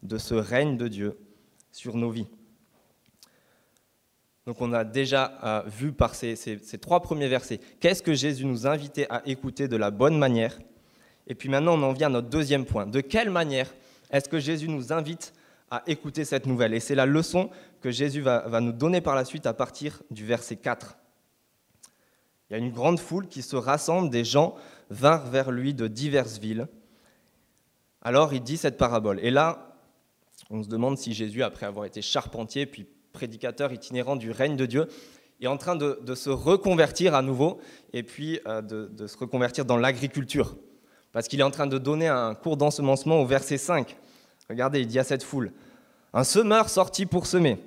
de 0.05 0.17
ce 0.17 0.35
règne 0.35 0.77
de 0.77 0.87
Dieu 0.87 1.19
sur 1.73 1.97
nos 1.97 2.11
vies. 2.11 2.29
Donc 4.47 4.61
on 4.61 4.73
a 4.73 4.85
déjà 4.85 5.39
euh, 5.45 5.63
vu 5.69 5.93
par 5.93 6.15
ces, 6.15 6.35
ces, 6.35 6.79
trois 6.79 7.01
premiers 7.01 7.29
versets 7.29 7.61
qu'est-ce 7.81 8.03
que 8.03 8.15
Jésus 8.15 8.45
nous 8.45 8.67
invitait 8.67 9.07
à 9.09 9.23
écouter 9.27 9.69
de 9.69 9.77
la 9.77 9.91
bonne 9.91 10.19
manière. 10.19 10.59
Et 11.29 11.35
puis 11.35 11.49
maintenant 11.49 11.79
on 11.79 11.83
en 11.83 11.93
vient 11.93 12.09
à 12.09 12.11
notre 12.11 12.29
deuxième 12.29 12.65
point. 12.65 12.87
De 12.87 13.01
quelle 13.01 13.31
manière 13.31 13.73
est-ce 14.11 14.29
que 14.29 14.39
Jésus 14.39 14.69
nous 14.69 14.93
invite 14.93 15.33
à 15.71 15.83
écouter 15.87 16.25
cette 16.25 16.47
nouvelle? 16.47 16.75
Et 16.75 16.81
c'est 16.81 16.95
la 16.95 17.07
leçon 17.07 17.51
que 17.81 17.91
Jésus 17.91 18.21
va, 18.21 18.61
nous 18.61 18.73
donner 18.73 19.01
par 19.01 19.15
la 19.15 19.25
suite 19.25 19.47
à 19.47 19.55
partir 19.55 20.03
du 20.11 20.27
verset 20.27 20.57
4. 20.57 20.99
Il 22.51 22.53
y 22.53 22.57
a 22.57 22.59
une 22.59 22.73
grande 22.73 23.01
foule 23.01 23.29
qui 23.29 23.43
se 23.43 23.57
rassemble, 23.57 24.11
des 24.11 24.25
gens 24.25 24.55
vinrent 24.91 25.27
vers 25.27 25.51
lui 25.51 25.73
de 25.73 25.87
diverses 25.87 26.39
villes. 26.39 26.69
Alors 28.03 28.35
il 28.35 28.43
dit 28.43 28.59
cette 28.59 28.77
parabole. 28.77 29.19
Et 29.21 29.31
là, 29.31 29.79
on 30.51 30.63
se 30.63 30.69
demande 30.69 30.99
si 30.99 31.15
Jésus, 31.15 31.43
après 31.43 31.65
avoir 31.65 31.87
été 31.87 32.03
charpentier, 32.03 32.67
puis 32.67 32.87
prédicateur 33.13 33.73
itinérant 33.73 34.17
du 34.17 34.31
règne 34.31 34.57
de 34.57 34.67
Dieu, 34.67 34.89
est 35.41 35.49
en 35.49 35.57
train 35.57 35.77
de, 35.77 36.15
se 36.15 36.31
reconvertir 36.31 37.15
à 37.15 37.23
nouveau, 37.23 37.59
et 37.93 38.03
puis 38.03 38.41
euh, 38.47 38.63
de, 38.63 38.87
de 38.87 39.07
se 39.07 39.17
reconvertir 39.17 39.65
dans 39.65 39.77
l'agriculture. 39.77 40.57
Parce 41.13 41.29
qu'il 41.29 41.41
est 41.41 41.45
en 41.45 41.51
train 41.51 41.67
de 41.67 41.79
donner 41.79 42.09
un 42.09 42.35
cours 42.35 42.57
d'ensemencement 42.57 43.21
au 43.21 43.27
verset 43.27 43.59
5. 43.59 43.97
Regardez, 44.49 44.81
il 44.81 44.87
dit 44.87 44.99
à 44.99 45.05
cette 45.05 45.23
foule, 45.23 45.53
un 46.15 46.25
semeur 46.25 46.69
sortit 46.69 47.07
pour 47.07 47.27
semer. 47.27 47.59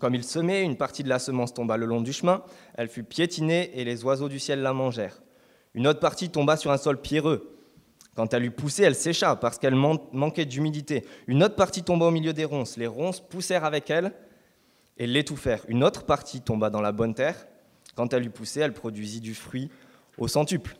Comme 0.00 0.14
il 0.14 0.24
semait, 0.24 0.62
une 0.62 0.76
partie 0.76 1.02
de 1.02 1.08
la 1.08 1.18
semence 1.18 1.54
tomba 1.54 1.76
le 1.76 1.86
long 1.86 2.00
du 2.00 2.12
chemin, 2.12 2.42
elle 2.74 2.88
fut 2.88 3.04
piétinée 3.04 3.70
et 3.74 3.84
les 3.84 4.04
oiseaux 4.04 4.28
du 4.28 4.38
ciel 4.38 4.60
la 4.60 4.72
mangèrent. 4.72 5.22
Une 5.74 5.86
autre 5.86 6.00
partie 6.00 6.30
tomba 6.30 6.56
sur 6.56 6.70
un 6.70 6.76
sol 6.76 7.00
pierreux. 7.00 7.50
Quand 8.14 8.32
elle 8.32 8.44
eut 8.44 8.50
poussé, 8.50 8.84
elle 8.84 8.94
sécha 8.94 9.34
parce 9.36 9.58
qu'elle 9.58 9.74
manquait 9.74 10.44
d'humidité. 10.44 11.04
Une 11.26 11.42
autre 11.42 11.56
partie 11.56 11.82
tomba 11.82 12.06
au 12.06 12.10
milieu 12.10 12.32
des 12.32 12.44
ronces. 12.44 12.76
Les 12.76 12.86
ronces 12.86 13.20
poussèrent 13.20 13.64
avec 13.64 13.90
elle 13.90 14.12
et 14.98 15.06
l'étouffèrent. 15.06 15.64
Une 15.68 15.84
autre 15.84 16.04
partie 16.04 16.40
tomba 16.40 16.70
dans 16.70 16.80
la 16.80 16.92
bonne 16.92 17.14
terre. 17.14 17.46
Quand 17.94 18.12
elle 18.12 18.26
eut 18.26 18.30
poussé, 18.30 18.60
elle 18.60 18.72
produisit 18.72 19.20
du 19.20 19.34
fruit 19.34 19.70
au 20.18 20.28
centuple. 20.28 20.76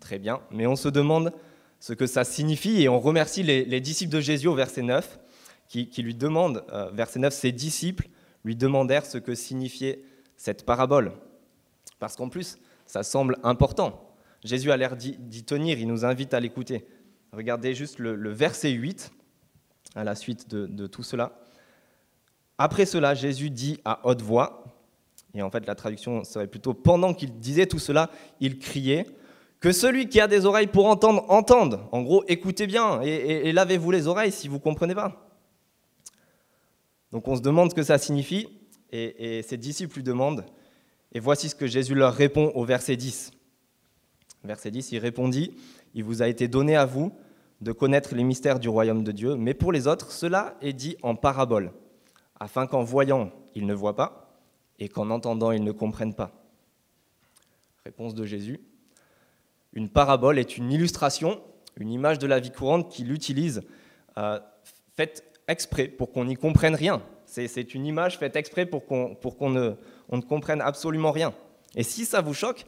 Très 0.00 0.18
bien, 0.18 0.40
mais 0.50 0.66
on 0.66 0.76
se 0.76 0.88
demande 0.88 1.32
ce 1.80 1.92
que 1.92 2.06
ça 2.06 2.24
signifie, 2.24 2.82
et 2.82 2.88
on 2.88 2.98
remercie 2.98 3.42
les, 3.42 3.80
disciples 3.80 4.12
de 4.12 4.20
Jésus 4.20 4.48
au 4.48 4.54
verset 4.54 4.82
9, 4.82 5.18
qui, 5.68 5.90
lui 5.98 6.14
demandent, 6.14 6.64
euh, 6.72 6.90
verset 6.90 7.18
9, 7.18 7.32
ses 7.32 7.52
disciples 7.52 8.08
lui 8.44 8.56
demandèrent 8.56 9.06
ce 9.06 9.18
que 9.18 9.34
signifiait 9.34 10.02
cette 10.36 10.64
parabole. 10.64 11.12
Parce 11.98 12.16
qu'en 12.16 12.28
plus, 12.28 12.58
ça 12.86 13.02
semble 13.02 13.36
important. 13.42 14.14
Jésus 14.44 14.70
a 14.70 14.76
l'air 14.76 14.96
d'y 14.96 15.44
tenir, 15.44 15.78
il 15.78 15.86
nous 15.86 16.04
invite 16.04 16.32
à 16.32 16.40
l'écouter. 16.40 16.86
Regardez 17.32 17.74
juste 17.74 17.98
le, 17.98 18.32
verset 18.32 18.70
8, 18.70 19.12
à 19.94 20.04
la 20.04 20.14
suite 20.14 20.48
de, 20.48 20.66
de 20.66 20.86
tout 20.86 21.02
cela. 21.02 21.38
Après 22.58 22.86
cela, 22.86 23.14
Jésus 23.14 23.50
dit 23.50 23.80
à 23.84 24.00
haute 24.04 24.20
voix, 24.20 24.64
et 25.34 25.42
en 25.42 25.50
fait 25.50 25.64
la 25.66 25.76
traduction 25.76 26.24
serait 26.24 26.48
plutôt 26.48 26.74
pendant 26.74 27.14
qu'il 27.14 27.38
disait 27.38 27.66
tout 27.66 27.78
cela, 27.78 28.10
il 28.40 28.58
criait 28.58 29.06
Que 29.60 29.72
celui 29.72 30.08
qui 30.08 30.20
a 30.20 30.26
des 30.26 30.44
oreilles 30.44 30.66
pour 30.66 30.86
entendre, 30.86 31.24
entende. 31.28 31.80
En 31.92 32.02
gros, 32.02 32.24
écoutez 32.26 32.66
bien 32.66 33.00
et, 33.02 33.52
lavez-vous 33.52 33.90
les 33.90 34.06
oreilles 34.08 34.32
si 34.32 34.48
vous 34.48 34.56
ne 34.56 34.60
comprenez 34.60 34.94
pas. 34.94 35.30
Donc 37.12 37.28
on 37.28 37.36
se 37.36 37.42
demande 37.42 37.70
ce 37.70 37.74
que 37.74 37.82
ça 37.82 37.96
signifie, 37.96 38.48
et, 38.90 39.38
et 39.38 39.42
ses 39.42 39.56
disciples 39.56 39.96
lui 39.96 40.02
demandent, 40.02 40.44
et 41.12 41.20
voici 41.20 41.48
ce 41.48 41.54
que 41.54 41.66
Jésus 41.66 41.94
leur 41.94 42.12
répond 42.12 42.52
au 42.54 42.64
verset 42.64 42.96
10. 42.96 43.30
Verset 44.44 44.70
10, 44.70 44.92
il 44.92 44.98
répondit, 44.98 45.54
Il 45.94 46.04
vous 46.04 46.22
a 46.22 46.28
été 46.28 46.48
donné 46.48 46.76
à 46.76 46.84
vous 46.84 47.12
de 47.60 47.72
connaître 47.72 48.14
les 48.14 48.24
mystères 48.24 48.58
du 48.58 48.68
royaume 48.68 49.02
de 49.02 49.12
Dieu, 49.12 49.36
mais 49.36 49.54
pour 49.54 49.72
les 49.72 49.86
autres, 49.86 50.12
cela 50.12 50.56
est 50.60 50.72
dit 50.72 50.96
en 51.02 51.16
parabole, 51.16 51.72
afin 52.40 52.66
qu'en 52.66 52.82
voyant, 52.82 53.30
ils 53.54 53.66
ne 53.66 53.74
voient 53.74 53.96
pas, 53.96 54.42
et 54.78 54.88
qu'en 54.88 55.10
entendant, 55.10 55.50
ils 55.50 55.64
ne 55.64 55.72
comprennent 55.72 56.14
pas. 56.14 56.32
Réponse 57.84 58.14
de 58.14 58.24
Jésus. 58.24 58.60
Une 59.72 59.88
parabole 59.88 60.38
est 60.38 60.56
une 60.56 60.72
illustration, 60.72 61.40
une 61.76 61.90
image 61.90 62.18
de 62.18 62.26
la 62.26 62.40
vie 62.40 62.50
courante 62.50 62.90
qu'il 62.90 63.12
utilise, 63.12 63.62
euh, 64.16 64.38
faite 64.96 65.24
exprès 65.48 65.88
pour 65.88 66.12
qu'on 66.12 66.24
n'y 66.24 66.36
comprenne 66.36 66.74
rien. 66.74 67.02
C'est 67.26 67.74
une 67.74 67.86
image 67.86 68.18
faite 68.18 68.36
exprès 68.36 68.64
pour 68.66 68.86
qu'on 68.86 69.50
ne, 69.50 69.74
ne 70.10 70.20
comprenne 70.20 70.60
absolument 70.60 71.12
rien. 71.12 71.34
Et 71.76 71.82
si 71.82 72.04
ça 72.04 72.22
vous 72.22 72.34
choque, 72.34 72.64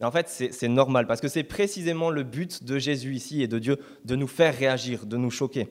en 0.00 0.10
fait, 0.10 0.28
c'est 0.28 0.68
normal, 0.68 1.06
parce 1.06 1.20
que 1.20 1.28
c'est 1.28 1.44
précisément 1.44 2.10
le 2.10 2.24
but 2.24 2.64
de 2.64 2.78
Jésus 2.78 3.14
ici 3.14 3.42
et 3.42 3.46
de 3.46 3.58
Dieu, 3.58 3.78
de 4.04 4.16
nous 4.16 4.26
faire 4.26 4.56
réagir, 4.56 5.06
de 5.06 5.16
nous 5.16 5.30
choquer. 5.30 5.68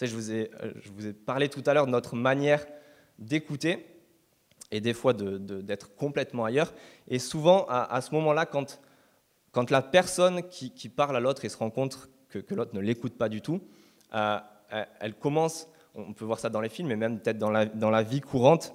Je, 0.00 0.14
vous 0.14 0.32
ai, 0.32 0.50
euh, 0.62 0.72
je 0.76 0.90
vous 0.90 1.06
ai 1.06 1.12
parlé 1.12 1.48
tout 1.48 1.62
à 1.66 1.74
l'heure 1.74 1.86
de 1.86 1.92
notre 1.92 2.16
manière 2.16 2.66
d'écouter, 3.18 3.86
et 4.70 4.80
des 4.80 4.94
fois 4.94 5.12
d'être 5.12 5.94
complètement 5.94 6.44
ailleurs. 6.44 6.74
Et 7.08 7.18
souvent, 7.18 7.66
à, 7.68 8.00
ce 8.00 8.14
moment-là, 8.14 8.46
quand, 8.46 8.80
quand 9.52 9.70
la 9.70 9.82
personne 9.82 10.42
qui, 10.48 10.88
parle 10.88 11.16
à 11.16 11.20
l'autre 11.20 11.44
et 11.44 11.48
se 11.48 11.56
rend 11.56 11.70
compte 11.70 12.10
que, 12.28 12.54
l'autre 12.54 12.74
ne 12.74 12.80
l'écoute 12.80 13.16
pas 13.16 13.28
du 13.28 13.40
tout, 13.40 13.60
euh, 14.14 14.38
elle 15.00 15.14
commence, 15.14 15.68
on 15.94 16.12
peut 16.12 16.24
voir 16.24 16.38
ça 16.38 16.48
dans 16.48 16.60
les 16.60 16.68
films, 16.68 16.88
mais 16.88 16.96
même 16.96 17.20
peut-être 17.20 17.38
dans 17.38 17.50
la, 17.50 17.66
dans 17.66 17.90
la 17.90 18.02
vie 18.02 18.20
courante, 18.20 18.74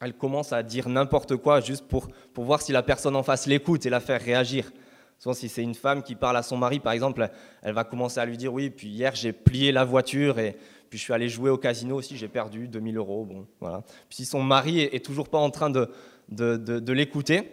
elle 0.00 0.14
commence 0.14 0.52
à 0.52 0.62
dire 0.62 0.88
n'importe 0.88 1.36
quoi 1.36 1.60
juste 1.60 1.86
pour, 1.86 2.08
pour 2.32 2.44
voir 2.44 2.60
si 2.60 2.72
la 2.72 2.82
personne 2.82 3.16
en 3.16 3.22
face 3.22 3.46
l'écoute 3.46 3.86
et 3.86 3.90
la 3.90 4.00
faire 4.00 4.20
réagir. 4.20 4.72
Souvent, 5.18 5.34
si 5.34 5.48
c'est 5.48 5.62
une 5.62 5.74
femme 5.74 6.02
qui 6.02 6.14
parle 6.14 6.36
à 6.36 6.42
son 6.42 6.56
mari, 6.56 6.80
par 6.80 6.92
exemple, 6.92 7.28
elle 7.62 7.74
va 7.74 7.84
commencer 7.84 8.20
à 8.20 8.26
lui 8.26 8.36
dire 8.36 8.52
Oui, 8.52 8.70
puis 8.70 8.88
hier 8.88 9.14
j'ai 9.14 9.32
plié 9.32 9.72
la 9.72 9.84
voiture 9.84 10.38
et 10.38 10.56
puis 10.90 10.98
je 10.98 11.04
suis 11.04 11.12
allé 11.12 11.28
jouer 11.28 11.50
au 11.50 11.56
casino 11.56 11.96
aussi, 11.96 12.16
j'ai 12.16 12.28
perdu 12.28 12.68
2000 12.68 12.96
euros. 12.96 13.24
Bon, 13.24 13.46
voilà. 13.60 13.82
Puis 14.08 14.16
si 14.16 14.24
son 14.24 14.42
mari 14.42 14.80
est, 14.80 15.04
toujours 15.04 15.28
pas 15.28 15.38
en 15.38 15.50
train 15.50 15.70
de, 15.70 15.90
de, 16.28 16.56
de, 16.56 16.92
l'écouter, 16.92 17.50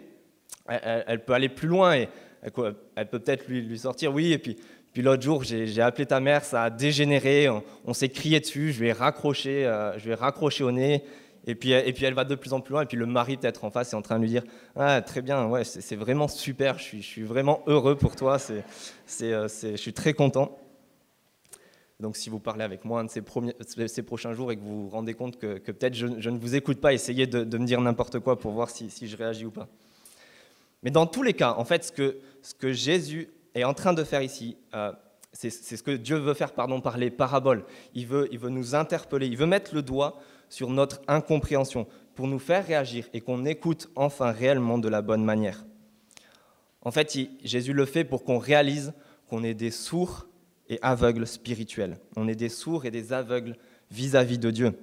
elle, 0.68 1.24
peut 1.24 1.32
aller 1.32 1.48
plus 1.48 1.68
loin 1.68 1.96
et 1.96 2.08
elle, 2.42 2.52
peut 2.52 2.74
peut-être 3.18 3.48
lui, 3.48 3.62
lui, 3.62 3.78
sortir 3.78 4.12
Oui, 4.12 4.32
et 4.32 4.38
puis, 4.38 4.56
puis 4.92 5.02
l'autre 5.02 5.22
jour, 5.22 5.42
j'ai 5.42 5.80
appelé 5.80 6.04
ta 6.04 6.20
mère, 6.20 6.44
ça 6.44 6.64
a 6.64 6.70
dégénéré, 6.70 7.48
on, 7.84 7.94
s'est 7.94 8.10
crié 8.10 8.40
dessus, 8.40 8.72
je 8.72 8.80
lui 8.80 8.88
ai 8.88 8.92
raccroché, 8.92 9.66
euh, 9.66 9.98
je 9.98 10.04
lui 10.04 10.12
ai 10.12 10.14
raccroché 10.14 10.62
au 10.64 10.70
nez 10.70 11.02
et 11.46 11.54
puis, 11.54 11.72
et 11.72 11.92
puis 11.92 12.04
elle 12.04 12.14
va 12.14 12.24
de 12.24 12.34
plus 12.34 12.52
en 12.52 12.60
plus 12.60 12.72
loin, 12.72 12.82
et 12.82 12.86
puis 12.86 12.96
le 12.96 13.06
mari 13.06 13.36
peut-être 13.36 13.64
en 13.64 13.70
face 13.70 13.92
est 13.92 13.96
en 13.96 14.02
train 14.02 14.16
de 14.16 14.22
lui 14.22 14.28
dire 14.28 14.44
Ah, 14.76 15.02
très 15.02 15.22
bien, 15.22 15.46
ouais, 15.46 15.64
c'est 15.64 15.96
vraiment 15.96 16.28
super, 16.28 16.78
je 16.78 16.84
suis, 16.84 17.02
je 17.02 17.06
suis, 17.06 17.22
vraiment 17.22 17.62
heureux 17.66 17.96
pour 17.96 18.14
toi, 18.14 18.38
c'est 18.38 18.64
euh, 19.22 19.48
je 19.48 19.76
suis 19.76 19.92
très 19.92 20.14
content. 20.14 20.58
Donc 21.98 22.16
si 22.16 22.30
vous 22.30 22.40
parlez 22.40 22.64
avec 22.64 22.84
moi 22.84 23.00
un 23.00 23.04
de 23.04 23.10
ces, 23.10 23.22
premiers, 23.22 23.54
ces 23.86 24.02
prochains 24.02 24.32
jours 24.34 24.50
et 24.50 24.56
que 24.56 24.60
vous 24.60 24.84
vous 24.84 24.88
rendez 24.88 25.14
compte 25.14 25.38
que, 25.38 25.58
que 25.58 25.70
peut-être 25.70 25.94
je, 25.94 26.06
ne 26.06 26.38
vous 26.38 26.56
écoute 26.56 26.80
pas, 26.80 26.92
essayez 26.92 27.26
de, 27.28 27.44
de 27.44 27.58
me 27.58 27.64
dire 27.64 27.80
n'importe 27.80 28.18
quoi 28.18 28.38
pour 28.38 28.50
voir 28.50 28.70
si, 28.70 28.90
si, 28.90 29.06
je 29.06 29.16
réagis 29.16 29.46
ou 29.46 29.52
pas. 29.52 29.68
Mais 30.82 30.90
dans 30.90 31.06
tous 31.06 31.22
les 31.22 31.32
cas, 31.32 31.54
en 31.56 31.64
fait, 31.64 31.84
ce 31.84 31.92
que, 31.92 32.18
ce 32.42 32.54
que 32.54 32.72
Jésus 32.72 33.28
est 33.54 33.62
en 33.62 33.72
train 33.72 33.92
de 33.92 34.02
faire 34.02 34.22
ici, 34.22 34.56
euh, 34.74 34.92
c'est 35.32 35.50
ce 35.50 35.82
que 35.82 35.92
Dieu 35.92 36.16
veut 36.16 36.34
faire 36.34 36.52
pardon, 36.52 36.80
par 36.80 36.98
les 36.98 37.10
paraboles. 37.10 37.64
Il 37.94 38.06
veut, 38.06 38.28
il 38.32 38.38
veut 38.38 38.50
nous 38.50 38.74
interpeller, 38.74 39.28
il 39.28 39.36
veut 39.36 39.46
mettre 39.46 39.74
le 39.74 39.82
doigt 39.82 40.20
sur 40.52 40.68
notre 40.68 41.00
incompréhension 41.08 41.86
pour 42.14 42.26
nous 42.26 42.38
faire 42.38 42.66
réagir 42.66 43.08
et 43.14 43.22
qu'on 43.22 43.46
écoute 43.46 43.88
enfin 43.96 44.32
réellement 44.32 44.76
de 44.76 44.90
la 44.90 45.00
bonne 45.00 45.24
manière. 45.24 45.64
En 46.82 46.90
fait, 46.90 47.18
Jésus 47.42 47.72
le 47.72 47.86
fait 47.86 48.04
pour 48.04 48.22
qu'on 48.22 48.36
réalise 48.36 48.92
qu'on 49.30 49.44
est 49.44 49.54
des 49.54 49.70
sourds 49.70 50.26
et 50.68 50.78
aveugles 50.82 51.26
spirituels. 51.26 51.96
On 52.16 52.28
est 52.28 52.34
des 52.34 52.50
sourds 52.50 52.84
et 52.84 52.90
des 52.90 53.14
aveugles 53.14 53.56
vis-à-vis 53.90 54.36
de 54.36 54.50
Dieu. 54.50 54.78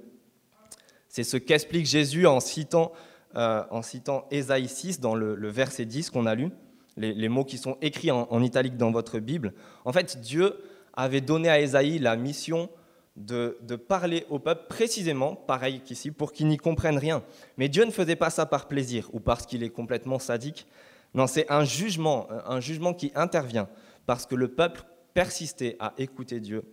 C'est 1.07 1.23
ce 1.23 1.37
qu'explique 1.37 1.85
Jésus 1.85 2.25
en 2.25 2.39
citant, 2.39 2.91
euh, 3.35 3.63
en 3.69 3.83
citant 3.83 4.25
Ésaïe 4.31 4.67
6 4.67 4.99
dans 4.99 5.13
le, 5.13 5.35
verset 5.49 5.85
10 5.85 6.09
qu'on 6.09 6.25
a 6.25 6.33
lu, 6.33 6.49
les, 6.97 7.29
mots 7.29 7.45
qui 7.45 7.59
sont 7.59 7.77
écrits 7.83 8.09
en, 8.09 8.27
en 8.31 8.41
italique 8.41 8.75
dans 8.75 8.89
votre 8.89 9.19
Bible. 9.19 9.53
En 9.85 9.93
fait, 9.93 10.19
Dieu 10.19 10.63
avait 10.93 11.21
donné 11.21 11.47
à 11.47 11.59
Ésaïe 11.59 11.99
la 11.99 12.15
mission 12.15 12.71
de, 13.19 13.75
parler 13.75 14.25
au 14.29 14.39
peuple 14.39 14.65
précisément, 14.69 15.35
pareil 15.35 15.81
qu'ici, 15.81 16.11
pour 16.11 16.31
qu'ils 16.31 16.47
n'y 16.47 16.57
comprennent 16.57 16.97
rien. 16.97 17.23
Mais 17.57 17.69
Dieu 17.69 17.83
ne 17.85 17.91
faisait 17.91 18.15
pas 18.15 18.29
ça 18.29 18.45
par 18.45 18.67
plaisir 18.67 19.09
ou 19.13 19.19
parce 19.19 19.45
qu'il 19.45 19.61
est 19.61 19.69
complètement 19.69 20.19
sadique. 20.19 20.65
Non, 21.13 21.27
c'est 21.27 21.49
un 21.51 21.65
jugement, 21.65 22.27
un 22.45 22.59
jugement 22.59 22.93
qui 22.93 23.11
intervient 23.15 23.67
parce 24.05 24.25
que 24.25 24.35
le 24.35 24.47
peuple 24.47 24.83
persistait 25.13 25.75
à 25.79 25.93
écouter 25.97 26.39
Dieu 26.39 26.63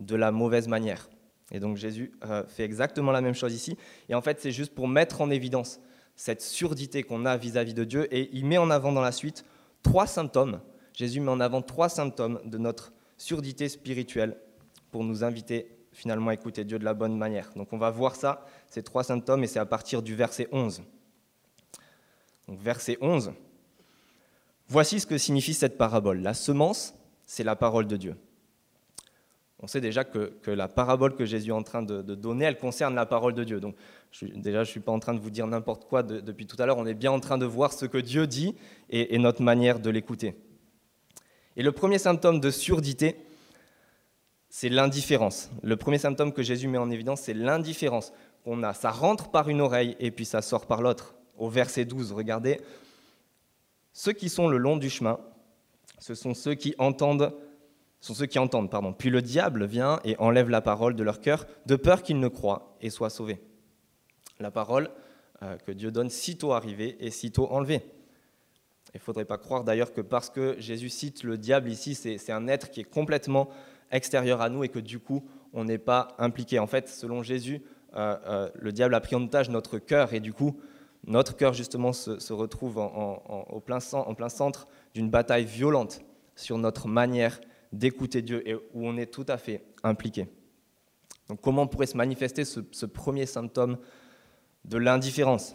de 0.00 0.14
la 0.14 0.30
mauvaise 0.30 0.68
manière. 0.68 1.08
Et 1.50 1.60
donc 1.60 1.76
Jésus 1.76 2.12
euh, 2.24 2.44
fait 2.46 2.64
exactement 2.64 3.12
la 3.12 3.20
même 3.20 3.34
chose 3.34 3.54
ici. 3.54 3.76
Et 4.08 4.14
en 4.14 4.22
fait, 4.22 4.40
c'est 4.40 4.52
juste 4.52 4.74
pour 4.74 4.88
mettre 4.88 5.20
en 5.20 5.30
évidence 5.30 5.80
cette 6.14 6.42
surdité 6.42 7.02
qu'on 7.02 7.24
a 7.24 7.36
vis-à-vis 7.36 7.72
-vis 7.72 7.76
de 7.76 7.84
Dieu. 7.84 8.14
Et 8.14 8.30
il 8.32 8.46
met 8.46 8.58
en 8.58 8.70
avant 8.70 8.92
dans 8.92 9.02
la 9.02 9.12
suite 9.12 9.44
trois 9.82 10.06
symptômes. 10.06 10.60
Jésus 10.92 11.20
met 11.20 11.30
en 11.30 11.40
avant 11.40 11.62
trois 11.62 11.88
symptômes 11.88 12.40
de 12.44 12.58
notre 12.58 12.92
surdité 13.16 13.68
spirituelle 13.68 14.36
pour 14.90 15.04
nous 15.04 15.24
inviter 15.24 15.75
finalement 15.96 16.30
écouter 16.30 16.64
Dieu 16.64 16.78
de 16.78 16.84
la 16.84 16.92
bonne 16.92 17.16
manière. 17.16 17.50
Donc 17.56 17.72
on 17.72 17.78
va 17.78 17.90
voir 17.90 18.14
ça, 18.16 18.44
ces 18.68 18.82
trois 18.82 19.02
symptômes, 19.02 19.42
et 19.42 19.46
c'est 19.46 19.58
à 19.58 19.64
partir 19.64 20.02
du 20.02 20.14
verset 20.14 20.46
11. 20.52 20.82
Donc 22.46 22.60
verset 22.60 22.98
11. 23.00 23.32
Voici 24.68 25.00
ce 25.00 25.06
que 25.06 25.16
signifie 25.16 25.54
cette 25.54 25.78
parabole. 25.78 26.20
La 26.20 26.34
semence, 26.34 26.94
c'est 27.24 27.44
la 27.44 27.56
parole 27.56 27.86
de 27.86 27.96
Dieu. 27.96 28.14
On 29.60 29.66
sait 29.66 29.80
déjà 29.80 30.04
que, 30.04 30.34
la 30.46 30.68
parabole 30.68 31.16
que 31.16 31.24
Jésus 31.24 31.48
est 31.48 31.54
en 31.54 31.62
train 31.62 31.82
de, 31.82 32.02
donner, 32.02 32.44
elle 32.44 32.58
concerne 32.58 32.94
la 32.94 33.06
parole 33.06 33.32
de 33.32 33.42
Dieu. 33.42 33.58
Donc 33.58 33.74
déjà, 34.20 34.64
je 34.64 34.68
ne 34.68 34.72
suis 34.72 34.80
pas 34.80 34.92
en 34.92 34.98
train 34.98 35.14
de 35.14 35.20
vous 35.20 35.30
dire 35.30 35.46
n'importe 35.46 35.86
quoi 35.86 36.02
depuis 36.02 36.46
tout 36.46 36.60
à 36.60 36.66
l'heure, 36.66 36.76
on 36.76 36.84
est 36.84 36.94
bien 36.94 37.10
en 37.10 37.20
train 37.20 37.38
de 37.38 37.46
voir 37.46 37.72
ce 37.72 37.86
que 37.86 37.96
Dieu 37.96 38.26
dit 38.26 38.54
et 38.90 39.16
notre 39.18 39.42
manière 39.42 39.80
de 39.80 39.88
l'écouter. 39.88 40.36
Et 41.56 41.62
le 41.62 41.72
premier 41.72 41.98
symptôme 41.98 42.38
de 42.38 42.50
surdité, 42.50 43.16
c'est 44.58 44.70
l'indifférence. 44.70 45.50
Le 45.62 45.76
premier 45.76 45.98
symptôme 45.98 46.32
que 46.32 46.42
Jésus 46.42 46.66
met 46.66 46.78
en 46.78 46.90
évidence, 46.90 47.20
c'est 47.20 47.34
l'indifférence 47.34 48.14
qu'on 48.42 48.62
a. 48.62 48.72
Ça 48.72 48.90
rentre 48.90 49.30
par 49.30 49.50
une 49.50 49.60
oreille 49.60 49.96
et 50.00 50.10
puis 50.10 50.24
ça 50.24 50.40
sort 50.40 50.64
par 50.64 50.80
l'autre. 50.80 51.14
Au 51.36 51.50
verset 51.50 51.84
12, 51.84 52.12
regardez. 52.12 52.62
Ceux 53.92 54.14
qui 54.14 54.30
sont 54.30 54.48
le 54.48 54.56
long 54.56 54.78
du 54.78 54.88
chemin, 54.88 55.20
ce 55.98 56.14
sont 56.14 56.32
ceux 56.32 56.54
qui 56.54 56.74
entendent, 56.78 57.34
sont 58.00 58.14
ceux 58.14 58.24
qui 58.24 58.38
entendent, 58.38 58.70
pardon. 58.70 58.94
Puis 58.94 59.10
le 59.10 59.20
diable 59.20 59.66
vient 59.66 60.00
et 60.04 60.16
enlève 60.16 60.48
la 60.48 60.62
parole 60.62 60.96
de 60.96 61.02
leur 61.02 61.20
cœur, 61.20 61.44
de 61.66 61.76
peur 61.76 62.02
qu'ils 62.02 62.18
ne 62.18 62.28
croient 62.28 62.78
et 62.80 62.88
soient 62.88 63.10
sauvés. 63.10 63.42
La 64.40 64.50
parole 64.50 64.88
euh, 65.42 65.58
que 65.58 65.72
Dieu 65.72 65.90
donne 65.90 66.08
sitôt 66.08 66.54
arrivée 66.54 66.96
et 67.00 67.10
sitôt 67.10 67.52
enlevée. 67.52 67.82
Il 68.94 69.00
ne 69.00 69.02
faudrait 69.02 69.26
pas 69.26 69.36
croire 69.36 69.64
d'ailleurs 69.64 69.92
que 69.92 70.00
parce 70.00 70.30
que 70.30 70.56
Jésus 70.58 70.88
cite 70.88 71.24
le 71.24 71.36
diable 71.36 71.68
ici, 71.68 71.94
c'est 71.94 72.32
un 72.32 72.48
être 72.48 72.70
qui 72.70 72.80
est 72.80 72.84
complètement 72.84 73.50
extérieur 73.90 74.40
à 74.40 74.48
nous 74.48 74.64
et 74.64 74.68
que 74.68 74.78
du 74.78 74.98
coup, 74.98 75.24
on 75.52 75.64
n'est 75.64 75.78
pas 75.78 76.08
impliqué. 76.18 76.58
En 76.58 76.66
fait, 76.66 76.88
selon 76.88 77.22
Jésus, 77.22 77.62
euh, 77.94 78.16
euh, 78.26 78.48
le 78.54 78.72
diable 78.72 78.94
a 78.94 79.00
pris 79.00 79.16
en 79.16 79.22
otage 79.22 79.48
notre 79.48 79.78
cœur 79.78 80.12
et 80.12 80.20
du 80.20 80.32
coup, 80.32 80.60
notre 81.06 81.36
cœur 81.36 81.54
justement 81.54 81.92
se, 81.92 82.32
retrouve 82.32 82.78
en, 82.78 83.46
au 83.48 83.60
plein, 83.60 83.78
en 83.92 84.14
plein 84.14 84.28
centre 84.28 84.66
d'une 84.92 85.08
bataille 85.08 85.44
violente 85.44 86.00
sur 86.34 86.58
notre 86.58 86.88
manière 86.88 87.40
d'écouter 87.72 88.22
Dieu 88.22 88.46
et 88.48 88.54
où 88.54 88.86
on 88.86 88.96
est 88.96 89.06
tout 89.06 89.24
à 89.28 89.38
fait 89.38 89.64
impliqué. 89.82 90.26
Donc 91.28 91.40
comment 91.40 91.66
pourrait 91.66 91.86
se 91.86 91.96
manifester 91.96 92.44
ce, 92.44 92.86
premier 92.86 93.26
symptôme 93.26 93.78
de 94.64 94.78
l'indifférence? 94.78 95.54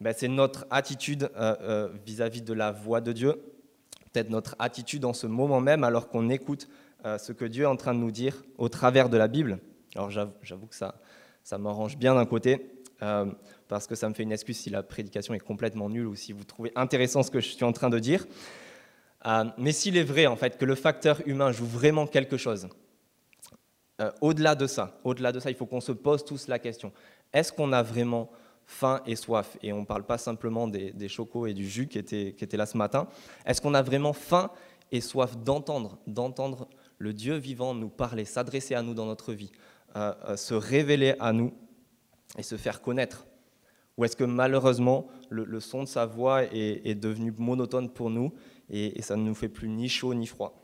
Ben, 0.00 0.14
C'est 0.16 0.28
notre 0.28 0.66
attitude 0.70 1.30
euh, 1.36 1.88
vis-à-vis 2.06 2.40
-vis 2.40 2.44
de 2.44 2.52
la 2.54 2.72
voix 2.72 3.00
de 3.00 3.12
Dieu, 3.12 3.34
peut-être 4.12 4.30
notre 4.30 4.56
attitude 4.58 5.04
en 5.04 5.12
ce 5.12 5.26
moment 5.26 5.60
même 5.60 5.84
alors 5.84 6.08
qu'on 6.08 6.28
écoute 6.30 6.68
ce 7.04 7.32
que 7.32 7.44
Dieu 7.44 7.64
est 7.64 7.66
en 7.66 7.76
train 7.76 7.94
de 7.94 7.98
nous 7.98 8.10
dire 8.10 8.44
au 8.58 8.68
travers 8.68 9.08
de 9.08 9.16
la 9.16 9.28
Bible. 9.28 9.58
Alors 9.94 10.10
j'avoue 10.10 10.66
que 10.66 10.74
ça, 10.74 11.00
ça 11.42 11.58
m'arrange 11.58 11.96
bien 11.96 12.14
d'un 12.14 12.26
côté, 12.26 12.70
euh, 13.02 13.26
parce 13.68 13.86
que 13.86 13.94
ça 13.94 14.08
me 14.08 14.14
fait 14.14 14.22
une 14.22 14.32
excuse 14.32 14.58
si 14.58 14.70
la 14.70 14.82
prédication 14.82 15.34
est 15.34 15.40
complètement 15.40 15.88
nulle 15.88 16.06
ou 16.06 16.14
si 16.14 16.32
vous 16.32 16.44
trouvez 16.44 16.72
intéressant 16.76 17.22
ce 17.22 17.30
que 17.30 17.40
je 17.40 17.48
suis 17.48 17.64
en 17.64 17.72
train 17.72 17.90
de 17.90 17.98
dire. 17.98 18.26
Euh, 19.26 19.44
mais 19.58 19.72
s'il 19.72 19.96
est 19.96 20.04
vrai 20.04 20.26
en 20.26 20.36
fait 20.36 20.58
que 20.58 20.64
le 20.64 20.74
facteur 20.74 21.20
humain 21.26 21.52
joue 21.52 21.66
vraiment 21.66 22.06
quelque 22.06 22.36
chose, 22.36 22.68
euh, 24.00 24.10
au-delà 24.20 24.54
de 24.54 24.66
ça, 24.66 24.98
au-delà 25.04 25.32
de 25.32 25.40
ça, 25.40 25.50
il 25.50 25.56
faut 25.56 25.66
qu'on 25.66 25.80
se 25.80 25.92
pose 25.92 26.24
tous 26.24 26.48
la 26.48 26.58
question 26.58 26.92
est-ce 27.32 27.50
qu'on 27.50 27.72
a 27.72 27.82
vraiment 27.82 28.30
faim 28.66 29.00
et 29.06 29.16
soif? 29.16 29.56
Et 29.62 29.72
on 29.72 29.80
ne 29.80 29.86
parle 29.86 30.04
pas 30.04 30.18
simplement 30.18 30.68
des, 30.68 31.08
chocos 31.08 31.46
et 31.46 31.54
du 31.54 31.66
jus 31.66 31.88
qui 31.88 31.98
étaient, 31.98 32.34
qui 32.36 32.44
étaient 32.44 32.58
là 32.58 32.66
ce 32.66 32.76
matin. 32.76 33.08
Est-ce 33.46 33.62
qu'on 33.62 33.72
a 33.72 33.80
vraiment 33.80 34.12
faim 34.12 34.50
et 34.90 35.00
soif 35.00 35.34
d'entendre, 35.38 35.98
d'entendre 36.06 36.68
le 37.02 37.12
Dieu 37.12 37.34
vivant 37.34 37.74
nous 37.74 37.88
parler, 37.88 38.24
s'adresser 38.24 38.76
à 38.76 38.82
nous 38.82 38.94
dans 38.94 39.06
notre 39.06 39.32
vie, 39.32 39.50
euh, 39.96 40.14
euh, 40.28 40.36
se 40.36 40.54
révéler 40.54 41.16
à 41.18 41.32
nous 41.32 41.52
et 42.38 42.44
se 42.44 42.56
faire 42.56 42.80
connaître 42.80 43.26
Ou 43.96 44.04
est-ce 44.04 44.14
que 44.14 44.22
malheureusement, 44.22 45.08
le, 45.28 45.58
son 45.58 45.82
de 45.82 45.88
sa 45.88 46.06
voix 46.06 46.44
est, 46.44 46.94
devenu 46.94 47.34
monotone 47.36 47.90
pour 47.90 48.08
nous 48.08 48.32
et, 48.70 49.02
ça 49.02 49.16
ne 49.16 49.24
nous 49.24 49.34
fait 49.34 49.48
plus 49.48 49.68
ni 49.68 49.88
chaud 49.88 50.14
ni 50.14 50.28
froid? 50.28 50.62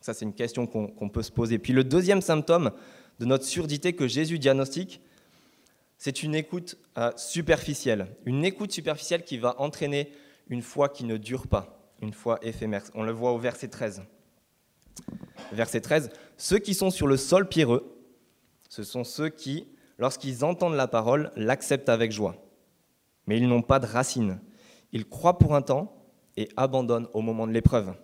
Ça, 0.00 0.14
c'est 0.14 0.24
une 0.24 0.34
question 0.34 0.66
qu'on 0.66 1.08
peut 1.08 1.22
se 1.22 1.30
poser. 1.30 1.58
Puis 1.58 1.72
le 1.72 1.84
deuxième 1.84 2.22
symptôme 2.22 2.72
de 3.20 3.24
notre 3.24 3.44
surdité 3.44 3.92
que 3.92 4.08
Jésus 4.08 4.40
diagnostique, 4.40 5.00
c'est 5.96 6.24
une 6.24 6.34
écoute 6.34 6.76
euh, 6.98 7.12
superficielle. 7.16 8.08
Une 8.24 8.44
écoute 8.44 8.72
superficielle 8.72 9.22
qui 9.22 9.38
va 9.38 9.54
entraîner 9.60 10.10
une 10.48 10.62
foi 10.62 10.88
qui 10.88 11.04
ne 11.04 11.16
dure 11.16 11.46
pas, 11.46 11.94
une 12.02 12.12
foi 12.12 12.40
éphémère. 12.42 12.82
On 12.94 13.04
le 13.04 13.12
voit 13.12 13.30
au 13.30 13.38
verset 13.38 13.68
13. 13.68 14.02
Verset 15.52 15.80
13, 15.80 16.10
ceux 16.36 16.58
qui 16.58 16.74
sont 16.74 16.90
sur 16.90 17.06
le 17.06 17.16
sol 17.16 17.48
pierreux, 17.48 17.96
ce 18.68 18.82
sont 18.82 19.04
ceux 19.04 19.28
qui, 19.28 19.68
lorsqu'ils 19.98 20.44
entendent 20.44 20.74
la 20.74 20.88
parole, 20.88 21.30
l'acceptent 21.36 21.88
avec 21.88 22.12
joie. 22.12 22.36
Mais 23.26 23.38
ils 23.38 23.48
n'ont 23.48 23.62
pas 23.62 23.78
de 23.78 23.86
racines. 23.86 24.40
Ils 24.92 25.08
croient 25.08 25.38
pour 25.38 25.54
un 25.54 25.62
temps 25.62 25.92
et 26.36 26.48
abandonnent 26.56 27.08
au 27.14 27.20
moment 27.20 27.46
de 27.46 27.52
l'épreuve. 27.52 27.94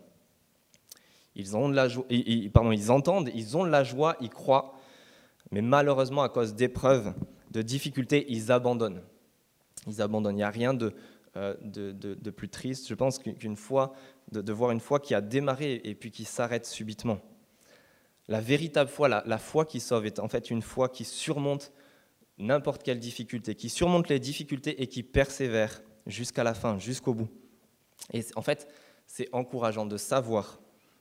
Ils, 1.35 1.57
ont 1.57 1.69
de 1.69 1.75
la 1.75 1.89
pardon, 2.53 2.73
ils 2.73 2.91
entendent, 2.91 3.31
ils 3.35 3.57
ont 3.57 3.65
de 3.65 3.71
la 3.71 3.85
joie, 3.85 4.17
ils 4.21 4.29
croient, 4.29 4.75
mais 5.51 5.63
malheureusement, 5.63 6.23
à 6.23 6.29
cause 6.29 6.55
d'épreuves, 6.55 7.15
de 7.51 7.63
difficultés, 7.63 8.27
ils 8.29 8.53
abandonnent. 8.53 9.03
Ils 9.87 10.01
abandonnent. 10.01 10.35
Il 10.35 10.39
n'y 10.39 10.43
a 10.43 10.51
rien 10.51 10.75
de, 10.75 10.95
euh, 11.37 11.55
de, 11.63 12.31
plus 12.31 12.49
triste, 12.49 12.89
je 12.89 12.95
pense, 12.95 13.19
qu'une 13.19 13.57
foi, 13.57 13.95
de, 14.33 14.53
voir 14.53 14.71
une 14.71 14.81
foi 14.81 15.01
qui 15.01 15.15
a 15.15 15.21
démarré 15.21 15.81
et 15.85 15.95
puis 15.95 16.11
qui 16.11 16.25
s'arrête 16.25 16.67
subitement. 16.67 17.21
La 18.29 18.41
véritable 18.41 18.91
foi, 18.91 19.09
la, 19.09 19.39
foi 19.39 19.65
qui 19.65 19.81
sauve, 19.81 20.07
est 20.07 20.19
en 20.19 20.29
fait 20.29 20.51
une 20.51 20.62
foi 20.62 20.89
qui 20.89 21.05
surmonte 21.05 21.73
n'importe 22.39 22.83
quelle 22.83 22.99
difficulté, 22.99 23.55
qui 23.55 23.69
surmonte 23.69 24.09
les 24.09 24.19
difficultés 24.19 24.83
et 24.83 24.87
qui 24.87 25.03
persévère 25.03 25.83
jusqu'à 26.07 26.45
la 26.45 26.55
fin, 26.55 26.79
jusqu'au 26.79 27.15
bout. 27.15 27.29
Et 28.12 28.25
en 28.37 28.43
fait, 28.43 28.69
c'est 29.07 29.29
encourageant 29.33 29.87
de 29.87 29.97
savoir 29.97 30.61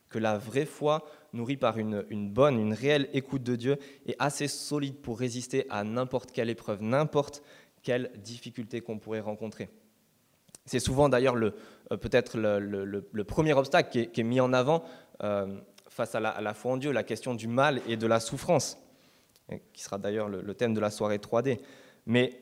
que 0.10 0.20
la 0.20 0.38
vraie 0.38 0.66
foi, 0.66 1.06
nourrie 1.34 1.58
par 1.58 1.78
une, 1.78 2.04
bonne, 2.30 2.60
une 2.60 2.74
réelle 2.74 3.10
écoute 3.14 3.44
de 3.44 3.56
Dieu, 3.56 3.78
est 4.06 4.16
assez 4.20 4.48
solide 4.48 4.98
pour 4.98 5.18
résister 5.18 5.66
à 5.70 5.84
n'importe 5.84 6.32
quelle 6.32 6.50
épreuve, 6.50 6.82
n'importe 6.82 7.42
quelle 7.82 8.12
difficulté 8.22 8.82
qu'on 8.82 9.00
pourrait 9.00 9.22
rencontrer. 9.22 9.70
C'est 10.66 10.80
souvent 10.80 11.10
d'ailleurs 11.10 11.36
le, 11.36 11.56
euh, 11.92 11.98
peut-être 11.98 12.38
le, 12.38 13.24
premier 13.24 13.54
obstacle 13.54 14.10
qui 14.12 14.22
est, 14.22 14.24
mis 14.24 14.40
en 14.40 14.54
avant 14.54 14.84
euh, 15.24 15.60
face 15.90 16.16
à 16.16 16.20
la, 16.20 16.54
foi 16.54 16.74
en 16.74 16.78
Dieu, 16.78 16.92
la 16.92 17.04
question 17.04 17.36
du 17.36 17.48
mal 17.48 17.82
et 17.88 17.98
de 17.98 18.08
la 18.08 18.20
souffrance, 18.20 18.78
qui 19.74 19.84
sera 19.84 19.98
d'ailleurs 19.98 20.30
le, 20.30 20.54
thème 20.54 20.74
de 20.74 20.80
la 20.80 20.90
soirée 20.90 21.18
3D. 21.18 21.60
Mais, 22.06 22.42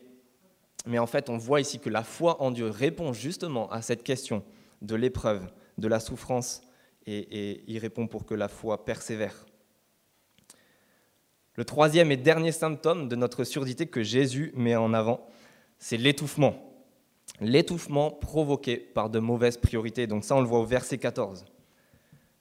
mais 0.86 0.98
en 0.98 1.06
fait, 1.06 1.28
on 1.28 1.36
voit 1.36 1.60
ici 1.60 1.80
que 1.80 1.90
la 1.90 2.04
foi 2.04 2.40
en 2.42 2.50
Dieu 2.50 2.68
répond 2.68 3.12
justement 3.12 3.70
à 3.70 3.82
cette 3.82 4.02
question 4.02 4.44
de 4.82 4.94
l'épreuve, 4.94 5.50
de 5.78 5.88
la 5.88 6.00
souffrance 6.00 6.62
et, 7.06 7.64
il 7.66 7.78
répond 7.78 8.06
pour 8.06 8.24
que 8.24 8.34
la 8.34 8.48
foi 8.48 8.84
persévère. 8.84 9.46
Le 11.54 11.64
troisième 11.64 12.12
et 12.12 12.16
dernier 12.16 12.52
symptôme 12.52 13.08
de 13.08 13.16
notre 13.16 13.44
surdité 13.44 13.86
que 13.86 14.02
Jésus 14.02 14.52
met 14.54 14.76
en 14.76 14.94
avant, 14.94 15.26
c'est 15.78 15.96
l'étouffement. 15.96 16.69
L'étouffement 17.40 18.10
provoqué 18.10 18.76
par 18.76 19.10
de 19.10 19.18
mauvaises 19.18 19.56
priorités. 19.56 20.06
Donc 20.06 20.24
ça, 20.24 20.36
on 20.36 20.40
le 20.40 20.46
voit 20.46 20.60
au 20.60 20.66
verset 20.66 20.98
14. 20.98 21.44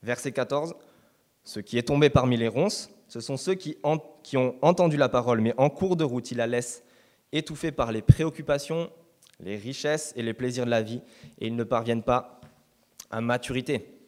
Verset 0.03 0.31
14, 0.31 0.75
ce 1.43 1.59
qui 1.59 1.77
est 1.77 1.83
tombé 1.83 2.09
parmi 2.09 2.37
les 2.37 2.47
ronces, 2.47 2.89
ce 3.07 3.19
sont 3.19 3.37
ceux 3.37 3.55
qui, 3.55 3.77
ont 3.83 4.55
entendu 4.61 4.95
la 4.95 5.09
parole, 5.09 5.41
mais 5.41 5.53
en 5.57 5.69
cours 5.69 5.95
de 5.95 6.03
route, 6.03 6.31
ils 6.31 6.37
la 6.37 6.47
laissent 6.47 6.83
étouffée 7.31 7.71
par 7.71 7.91
les 7.91 8.01
préoccupations, 8.01 8.89
les 9.39 9.57
richesses 9.57 10.13
et 10.15 10.21
les 10.21 10.33
plaisirs 10.33 10.65
de 10.65 10.69
la 10.69 10.81
vie, 10.81 11.01
et 11.39 11.47
ils 11.47 11.55
ne 11.55 11.63
parviennent 11.63 12.03
pas 12.03 12.39
à 13.09 13.19
maturité. 13.19 13.99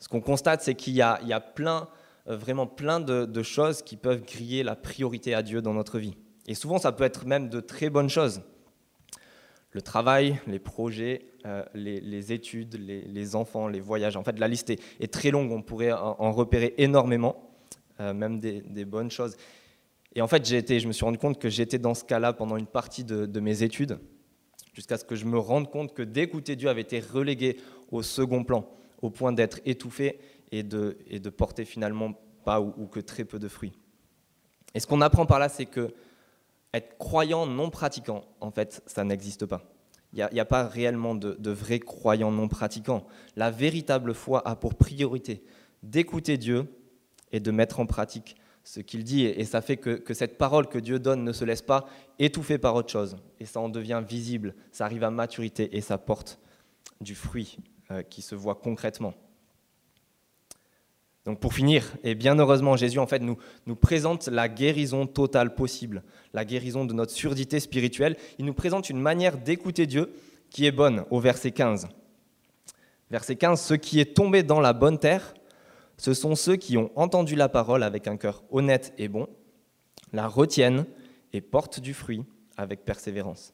Ce 0.00 0.08
qu'on 0.08 0.20
constate, 0.20 0.62
c'est 0.62 0.74
qu'il 0.74 0.94
y, 0.94 1.02
a 1.02 1.40
plein, 1.40 1.88
euh, 2.26 2.36
vraiment 2.36 2.66
plein 2.66 2.98
de, 2.98 3.42
choses 3.42 3.82
qui 3.82 3.96
peuvent 3.96 4.24
griller 4.24 4.64
la 4.64 4.74
priorité 4.74 5.32
à 5.32 5.42
Dieu 5.42 5.62
dans 5.62 5.74
notre 5.74 6.00
vie. 6.00 6.16
Et 6.48 6.56
souvent, 6.56 6.78
ça 6.78 6.90
peut 6.90 7.04
être 7.04 7.24
même 7.24 7.48
de 7.48 7.60
très 7.60 7.88
bonnes 7.88 8.10
choses. 8.10 8.42
Le 9.72 9.82
travail, 9.82 10.38
les 10.46 10.58
projets, 10.58 11.26
euh, 11.46 11.64
les, 11.74 12.32
études, 12.32 12.74
les, 12.74 13.36
enfants, 13.36 13.68
les 13.68 13.80
voyages. 13.80 14.16
En 14.16 14.22
fait, 14.22 14.38
la 14.38 14.48
liste 14.48 14.70
est, 14.70 15.12
très 15.12 15.30
longue. 15.30 15.50
On 15.50 15.62
pourrait 15.62 15.92
en, 15.92 16.32
repérer 16.32 16.74
énormément, 16.78 17.50
euh, 18.00 18.12
même 18.12 18.38
des, 18.38 18.84
bonnes 18.84 19.10
choses. 19.10 19.36
Et 20.14 20.20
en 20.20 20.28
fait, 20.28 20.52
été, 20.52 20.78
je 20.78 20.86
me 20.86 20.92
suis 20.92 21.04
rendu 21.04 21.18
compte 21.18 21.38
que 21.38 21.48
j'étais 21.48 21.78
dans 21.78 21.94
ce 21.94 22.04
cas-là 22.04 22.34
pendant 22.34 22.56
une 22.56 22.66
partie 22.66 23.02
de, 23.02 23.40
mes 23.40 23.62
études, 23.62 23.98
jusqu'à 24.74 24.98
ce 24.98 25.04
que 25.04 25.16
je 25.16 25.24
me 25.24 25.38
rende 25.38 25.70
compte 25.70 25.94
que 25.94 26.02
d'écouter 26.02 26.54
Dieu 26.54 26.68
avait 26.68 26.82
été 26.82 27.00
relégué 27.00 27.56
au 27.90 28.02
second 28.02 28.44
plan 28.44 28.68
au 29.00 29.10
point 29.10 29.32
d'être 29.32 29.60
étouffé 29.64 30.20
et 30.52 30.62
de 30.62 31.30
porter 31.30 31.64
finalement 31.64 32.14
pas 32.44 32.60
ou, 32.60 32.86
que 32.86 33.00
très 33.00 33.24
peu 33.24 33.38
de 33.38 33.48
fruits. 33.48 33.72
Et 34.74 34.80
ce 34.80 34.86
qu'on 34.86 35.00
apprend 35.00 35.26
par 35.26 35.38
là, 35.38 35.48
c'est 35.48 35.66
que 35.66 35.94
être 36.74 36.96
croyant 36.98 37.46
non 37.46 37.70
pratiquant, 37.70 38.24
en 38.40 38.50
fait, 38.50 38.82
ça 38.86 39.04
n'existe 39.04 39.46
pas. 39.46 39.62
Il 40.14 40.28
n'y 40.32 40.40
a, 40.40 40.44
pas 40.44 40.66
réellement 40.66 41.14
de, 41.14 41.36
de 41.38 41.50
vrais 41.50 41.78
croyants 41.78 42.30
non 42.30 42.46
pratiquants. 42.46 43.06
La 43.34 43.50
véritable 43.50 44.12
foi 44.12 44.46
a 44.46 44.56
pour 44.56 44.74
priorité 44.74 45.42
d'écouter 45.82 46.36
Dieu 46.36 46.66
et 47.32 47.40
de 47.40 47.50
mettre 47.50 47.80
en 47.80 47.86
pratique 47.86 48.36
ce 48.64 48.80
qu'il 48.80 49.04
dit. 49.04 49.24
Et 49.24 49.44
ça 49.44 49.60
fait 49.60 49.76
que, 49.76 50.14
cette 50.14 50.38
parole 50.38 50.68
que 50.68 50.78
Dieu 50.78 50.98
donne 50.98 51.24
ne 51.24 51.32
se 51.32 51.44
laisse 51.44 51.62
pas 51.62 51.86
étouffer 52.18 52.58
par 52.58 52.74
autre 52.74 52.90
chose. 52.90 53.16
Et 53.40 53.46
ça 53.46 53.60
en 53.60 53.68
devient 53.68 54.02
visible, 54.06 54.54
ça 54.70 54.84
arrive 54.84 55.04
à 55.04 55.10
maturité 55.10 55.76
et 55.76 55.80
ça 55.80 55.98
porte 55.98 56.38
du 57.00 57.14
fruit 57.14 57.58
euh, 57.90 58.02
qui 58.02 58.22
se 58.22 58.34
voit 58.34 58.54
concrètement. 58.54 59.14
Donc 61.24 61.38
pour 61.38 61.54
finir, 61.54 61.84
et 62.02 62.14
bien 62.14 62.36
heureusement, 62.38 62.76
Jésus 62.76 62.98
en 62.98 63.06
fait 63.06 63.20
nous, 63.20 63.38
nous 63.66 63.76
présente 63.76 64.26
la 64.26 64.48
guérison 64.48 65.06
totale 65.06 65.54
possible, 65.54 66.02
la 66.32 66.44
guérison 66.44 66.84
de 66.84 66.92
notre 66.92 67.12
surdité 67.12 67.60
spirituelle. 67.60 68.16
Il 68.38 68.44
nous 68.44 68.54
présente 68.54 68.90
une 68.90 69.00
manière 69.00 69.38
d'écouter 69.38 69.86
Dieu 69.86 70.12
qui 70.50 70.66
est 70.66 70.72
bonne 70.72 71.04
au 71.10 71.20
verset 71.20 71.52
15. 71.52 71.88
Verset 73.10 73.36
15, 73.36 73.60
ce 73.60 73.74
qui 73.74 74.00
est 74.00 74.16
tombé 74.16 74.42
dans 74.42 74.60
la 74.60 74.72
bonne 74.72 74.98
terre, 74.98 75.34
ce 75.96 76.14
sont 76.14 76.34
ceux 76.34 76.56
qui 76.56 76.76
ont 76.76 76.90
entendu 76.96 77.36
la 77.36 77.48
parole 77.48 77.84
avec 77.84 78.08
un 78.08 78.16
cœur 78.16 78.42
honnête 78.50 78.92
et 78.98 79.06
bon, 79.06 79.28
la 80.12 80.26
retiennent 80.26 80.86
et 81.32 81.40
portent 81.40 81.78
du 81.78 81.94
fruit 81.94 82.24
avec 82.56 82.84
persévérance. 82.84 83.52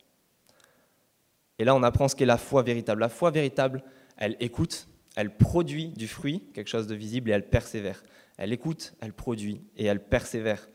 Et 1.58 1.64
là, 1.64 1.74
on 1.74 1.82
apprend 1.82 2.08
ce 2.08 2.16
qu'est 2.16 2.24
la 2.24 2.38
foi 2.38 2.62
véritable. 2.62 3.00
La 3.00 3.08
foi 3.08 3.30
véritable, 3.30 3.82
elle 4.16 4.36
écoute, 4.40 4.88
elle 5.18 5.36
produit 5.36 5.88
du 5.88 6.06
fruit, 6.06 6.44
quelque 6.54 6.68
chose 6.68 6.86
de 6.86 6.94
visible, 6.94 7.28
et 7.28 7.32
elle 7.32 7.48
persévère. 7.48 8.04
Elle 8.36 8.52
écoute, 8.52 8.94
elle 9.00 9.12
produit, 9.12 9.60
et 9.76 9.84
elle 9.84 10.00
persévère. 10.00 10.68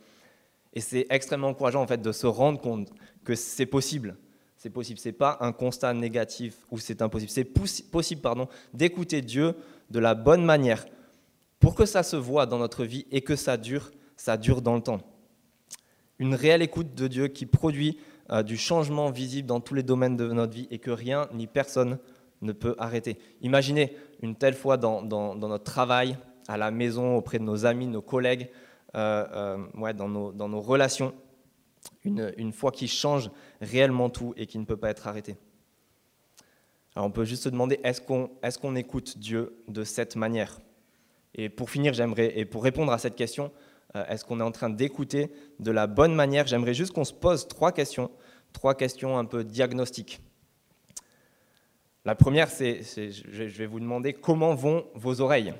Et 0.73 0.81
c'est 0.81 1.07
extrêmement 1.09 1.47
encourageant 1.47 1.81
en 1.81 1.87
fait 1.87 2.01
de 2.01 2.11
se 2.11 2.27
rendre 2.27 2.59
compte 2.59 2.91
que 3.23 3.35
c'est 3.35 3.65
possible. 3.65 4.17
C'est 4.57 4.69
possible. 4.69 4.99
C'est 4.99 5.13
pas 5.13 5.37
un 5.39 5.53
constat 5.53 5.93
négatif 5.93 6.57
ou 6.71 6.77
c'est 6.77 7.01
impossible. 7.01 7.31
C'est 7.31 7.45
possible, 7.45 8.19
pardon, 8.19 8.49
d'écouter 8.73 9.21
Dieu 9.21 9.55
de 9.89 9.99
la 9.99 10.13
bonne 10.13 10.43
manière 10.43 10.83
pour 11.61 11.73
que 11.73 11.85
ça 11.85 12.03
se 12.03 12.17
voit 12.17 12.45
dans 12.45 12.59
notre 12.59 12.83
vie 12.83 13.07
et 13.11 13.21
que 13.21 13.37
ça 13.37 13.55
dure, 13.55 13.91
ça 14.17 14.35
dure 14.35 14.61
dans 14.61 14.75
le 14.75 14.81
temps. 14.81 14.99
Une 16.19 16.35
réelle 16.35 16.61
écoute 16.61 16.93
de 16.95 17.07
Dieu 17.07 17.29
qui 17.29 17.45
produit 17.45 17.97
euh, 18.29 18.43
du 18.43 18.57
changement 18.57 19.09
visible 19.09 19.47
dans 19.47 19.61
tous 19.61 19.73
les 19.73 19.83
domaines 19.83 20.17
de 20.17 20.27
notre 20.33 20.51
vie 20.51 20.67
et 20.69 20.79
que 20.79 20.91
rien 20.91 21.29
ni 21.33 21.47
personne 21.47 21.97
ne 22.43 22.51
peut 22.51 22.75
arrêter. 22.77 23.17
Imaginez 23.41 23.95
une 24.23 24.35
telle 24.35 24.55
fois 24.55 24.77
dans, 24.77 25.03
notre 25.35 25.65
travail, 25.65 26.17
à 26.47 26.57
la 26.57 26.71
maison, 26.71 27.17
auprès 27.17 27.39
de 27.39 27.43
nos 27.43 27.65
amis, 27.65 27.87
nos 27.87 28.01
collègues, 28.01 28.49
euh, 28.95 29.25
euh, 29.33 29.57
ouais, 29.75 29.93
dans, 29.93 30.07
nos, 30.07 30.61
relations, 30.61 31.13
une, 32.05 32.53
foi 32.53 32.71
qui 32.71 32.87
change 32.87 33.29
réellement 33.59 34.09
tout 34.09 34.33
et 34.37 34.47
qui 34.47 34.57
ne 34.57 34.63
peut 34.63 34.77
pas 34.77 34.89
être 34.89 35.07
arrêtée. 35.07 35.35
Alors 36.95 37.07
on 37.07 37.11
peut 37.11 37.25
juste 37.25 37.43
se 37.43 37.49
demander, 37.49 37.81
est-ce 37.83 37.99
qu'on 37.99 38.75
est 38.75 38.79
écoute 38.79 39.17
Dieu 39.17 39.61
de 39.67 39.83
cette 39.83 40.15
manière? 40.15 40.57
Et 41.35 41.49
pour 41.49 41.69
finir, 41.69 41.93
j'aimerais, 41.93 42.31
et 42.39 42.45
pour 42.45 42.63
répondre 42.63 42.93
à 42.93 42.99
cette 42.99 43.15
question, 43.15 43.51
euh, 43.97 44.05
est-ce 44.07 44.23
qu'on 44.23 44.39
est 44.39 44.43
en 44.43 44.51
train 44.51 44.69
d'écouter 44.69 45.31
de 45.59 45.71
la 45.71 45.85
bonne 45.85 46.15
manière? 46.15 46.47
J'aimerais 46.47 46.73
juste 46.73 46.93
qu'on 46.93 47.03
se 47.03 47.13
pose 47.13 47.45
trois 47.49 47.73
questions, 47.73 48.09
trois 48.53 48.73
questions 48.73 49.17
un 49.17 49.25
peu 49.25 49.43
diagnostiques. 49.43 50.21
La 52.05 52.15
première, 52.15 52.49
c'est, 52.49 52.81
je 52.83 53.43
vais 53.43 53.65
vous 53.65 53.79
demander 53.79 54.13
comment 54.13 54.55
vont 54.55 54.85
vos 54.93 55.21
oreilles. 55.21 55.53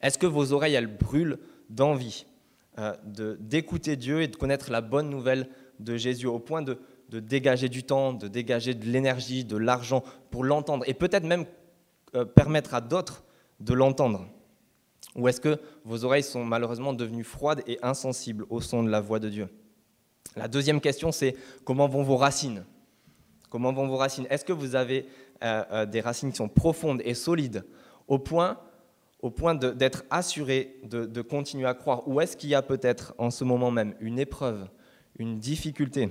Est-ce 0.00 0.18
que 0.18 0.26
vos 0.26 0.52
oreilles, 0.52 0.74
elles 0.74 0.86
brûlent 0.86 1.38
d'envie 1.68 2.26
euh, 2.78 2.94
d'écouter 3.38 3.96
Dieu 3.96 4.22
et 4.22 4.28
de 4.28 4.36
connaître 4.36 4.70
la 4.70 4.80
bonne 4.80 5.10
nouvelle 5.10 5.48
de 5.80 5.96
Jésus, 5.96 6.26
au 6.26 6.38
point 6.38 6.62
de, 6.62 6.78
dégager 7.10 7.68
du 7.68 7.82
temps, 7.82 8.12
de 8.12 8.28
dégager 8.28 8.74
de 8.74 8.86
l'énergie, 8.86 9.44
de 9.44 9.56
l'argent 9.56 10.04
pour 10.30 10.44
l'entendre, 10.44 10.84
et 10.86 10.94
peut-être 10.94 11.24
même 11.24 11.44
euh, 12.14 12.24
permettre 12.24 12.74
à 12.74 12.80
d'autres 12.80 13.24
de 13.60 13.74
l'entendre? 13.74 14.28
Ou 15.16 15.28
est-ce 15.28 15.40
que 15.40 15.58
vos 15.84 16.04
oreilles 16.04 16.22
sont 16.22 16.44
malheureusement 16.44 16.92
devenues 16.92 17.24
froides 17.24 17.62
et 17.66 17.78
insensibles 17.82 18.46
au 18.48 18.60
son 18.60 18.84
de 18.84 18.90
la 18.90 19.00
voix 19.00 19.18
de 19.18 19.28
Dieu? 19.28 19.48
La 20.36 20.46
deuxième 20.46 20.80
question, 20.80 21.10
c'est 21.10 21.34
comment 21.64 21.88
vont 21.88 22.02
vos 22.02 22.16
racines? 22.16 22.64
Comment 23.50 23.72
vont 23.72 23.86
vos 23.86 23.96
racines? 23.96 24.26
Est-ce 24.30 24.44
que 24.44 24.52
vous 24.52 24.74
avez 24.74 25.06
euh, 25.42 25.64
euh, 25.70 25.86
des 25.86 26.00
racines 26.00 26.30
qui 26.30 26.36
sont 26.36 26.48
profondes 26.48 27.00
et 27.04 27.14
solides 27.14 27.64
au 28.06 28.18
point, 28.18 28.56
d'être 29.54 30.04
assuré 30.10 30.76
de, 30.84 31.22
continuer 31.22 31.66
à 31.66 31.74
croire? 31.74 32.06
Ou 32.08 32.20
est-ce 32.20 32.36
qu'il 32.36 32.50
y 32.50 32.54
a 32.54 32.62
peut-être 32.62 33.14
en 33.18 33.30
ce 33.30 33.44
moment 33.44 33.70
même 33.70 33.94
une 34.00 34.18
épreuve, 34.18 34.68
une 35.18 35.38
difficulté 35.38 36.10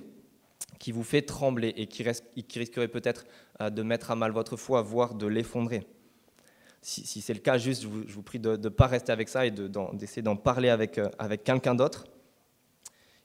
qui 0.79 0.91
vous 0.91 1.03
fait 1.03 1.21
trembler 1.21 1.73
et 1.75 1.87
qui, 1.87 2.03
risquerait 2.03 2.87
peut-être 2.87 3.25
euh, 3.61 3.69
de 3.69 3.83
mettre 3.83 4.11
à 4.11 4.15
mal 4.15 4.31
votre 4.31 4.57
foi, 4.57 4.81
voire 4.81 5.15
de 5.15 5.27
l'effondrer? 5.27 5.85
Si, 6.81 7.21
c'est 7.21 7.33
le 7.33 7.39
cas, 7.39 7.57
juste, 7.57 7.81
je 7.81 7.87
vous, 7.87 8.21
prie 8.21 8.39
de 8.39 8.55
ne 8.55 8.69
pas 8.69 8.87
rester 8.87 9.11
avec 9.11 9.27
ça 9.27 9.45
et 9.45 9.51
d'essayer 9.51 10.21
d'en 10.21 10.37
parler 10.37 10.69
avec, 10.69 11.01
avec 11.19 11.43
quelqu'un 11.43 11.75
d'autre. 11.75 12.05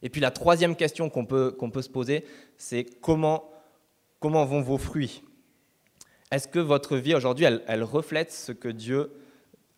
Et 0.03 0.09
puis 0.09 0.21
la 0.21 0.33
troisième 0.33 0.75
question 0.75 1.09
qu'on 1.09 1.27
peut, 1.27 1.53
qu'on 1.53 1.71
peut 1.71 1.83
se 1.83 1.89
poser, 1.89 2.25
c'est 2.59 2.85
comment 3.01 3.52
Comment 4.23 4.45
vont 4.45 4.61
vos 4.61 4.79
fruits? 4.79 5.25
Est-ce 6.31 6.47
que 6.47 6.61
votre 6.61 6.97
vie 6.97 7.13
aujourd'hui, 7.13 7.45
elle, 7.45 7.83
reflète 7.83 8.31
ce 8.31 8.53
que 8.53 8.69
Dieu 8.69 9.11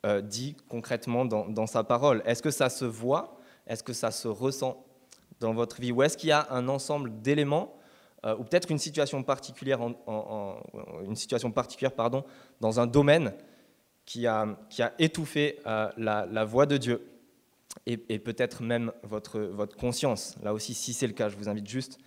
euh, 0.04 0.20
dit 0.20 0.54
concrètement 0.68 1.24
dans, 1.24 1.66
sa 1.66 1.82
parole? 1.82 2.22
Est-ce 2.26 2.42
que 2.42 2.50
ça 2.50 2.68
se 2.68 2.84
voit? 2.84 3.38
Est-ce 3.66 3.82
que 3.82 3.94
ça 3.94 4.10
se 4.10 4.28
ressent 4.28 4.84
dans 5.40 5.54
votre 5.54 5.80
vie? 5.80 5.92
Ou 5.92 6.02
est-ce 6.02 6.18
qu'il 6.18 6.28
y 6.28 6.32
a 6.32 6.46
un 6.50 6.68
ensemble 6.68 7.22
d'éléments 7.22 7.74
euh, 8.26 8.36
ou 8.36 8.44
peut-être 8.44 8.70
une 8.70 8.78
situation 8.78 9.22
particulière, 9.22 9.80
une 9.80 11.16
situation 11.16 11.50
particulière 11.50 11.92
pardon, 11.92 12.22
dans 12.60 12.80
un 12.80 12.86
domaine 12.86 13.32
qui 14.04 14.26
a, 14.26 14.58
qui 14.68 14.82
a 14.82 14.92
étouffé 14.98 15.58
euh, 15.66 15.88
la, 15.96 16.44
voix 16.44 16.66
de 16.66 16.76
Dieu 16.76 17.02
et, 17.86 17.96
peut-être 18.18 18.62
même 18.62 18.92
votre, 19.04 19.40
votre 19.40 19.74
conscience? 19.74 20.36
Là 20.42 20.52
aussi, 20.52 20.74
si 20.74 20.92
c'est 20.92 21.06
le 21.06 21.14
cas, 21.14 21.30
je 21.30 21.36
vous 21.38 21.48
invite 21.48 21.66
juste 21.66 21.98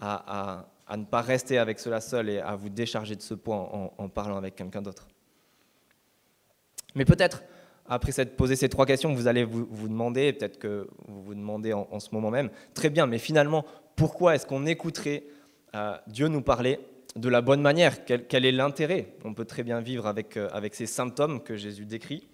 à 0.00 0.66
ne 0.96 1.04
pas 1.04 1.22
rester 1.22 1.58
avec 1.58 1.78
cela 1.78 2.00
seul 2.00 2.28
et 2.28 2.38
à 2.40 2.56
vous 2.56 2.68
décharger 2.68 3.16
de 3.16 3.22
ce 3.22 3.34
poids 3.34 3.92
en, 3.96 4.08
parlant 4.08 4.36
avec 4.36 4.56
quelqu'un 4.56 4.82
d'autre. 4.82 5.08
Mais 6.94 7.04
peut-être, 7.04 7.42
après 7.86 8.12
s'être 8.12 8.36
posé 8.36 8.54
ces 8.56 8.68
trois 8.68 8.86
questions, 8.86 9.12
vous 9.14 9.26
allez 9.26 9.44
vous, 9.44 9.88
demander, 9.88 10.32
peut-être 10.32 10.58
que 10.58 10.88
vous 11.08 11.22
vous 11.22 11.34
demandez 11.34 11.72
en, 11.72 12.00
ce 12.00 12.08
moment 12.12 12.30
même, 12.30 12.50
très 12.74 12.90
bien, 12.90 13.06
mais 13.06 13.18
finalement, 13.18 13.64
pourquoi 13.96 14.34
est-ce 14.34 14.46
qu'on 14.46 14.66
écouterait 14.66 15.24
euh, 15.74 15.96
Dieu 16.06 16.28
nous 16.28 16.42
parler 16.42 16.78
de 17.16 17.28
la 17.28 17.40
bonne 17.40 17.62
manière? 17.62 18.04
Quel, 18.04 18.44
est 18.44 18.52
l'intérêt? 18.52 19.14
On 19.24 19.34
peut 19.34 19.44
très 19.44 19.62
bien 19.62 19.80
vivre 19.80 20.06
avec, 20.06 20.36
euh, 20.36 20.48
avec 20.52 20.74
ces 20.74 20.86
symptômes 20.86 21.42
que 21.42 21.56
Jésus 21.56 21.86
décrit. 21.86 22.28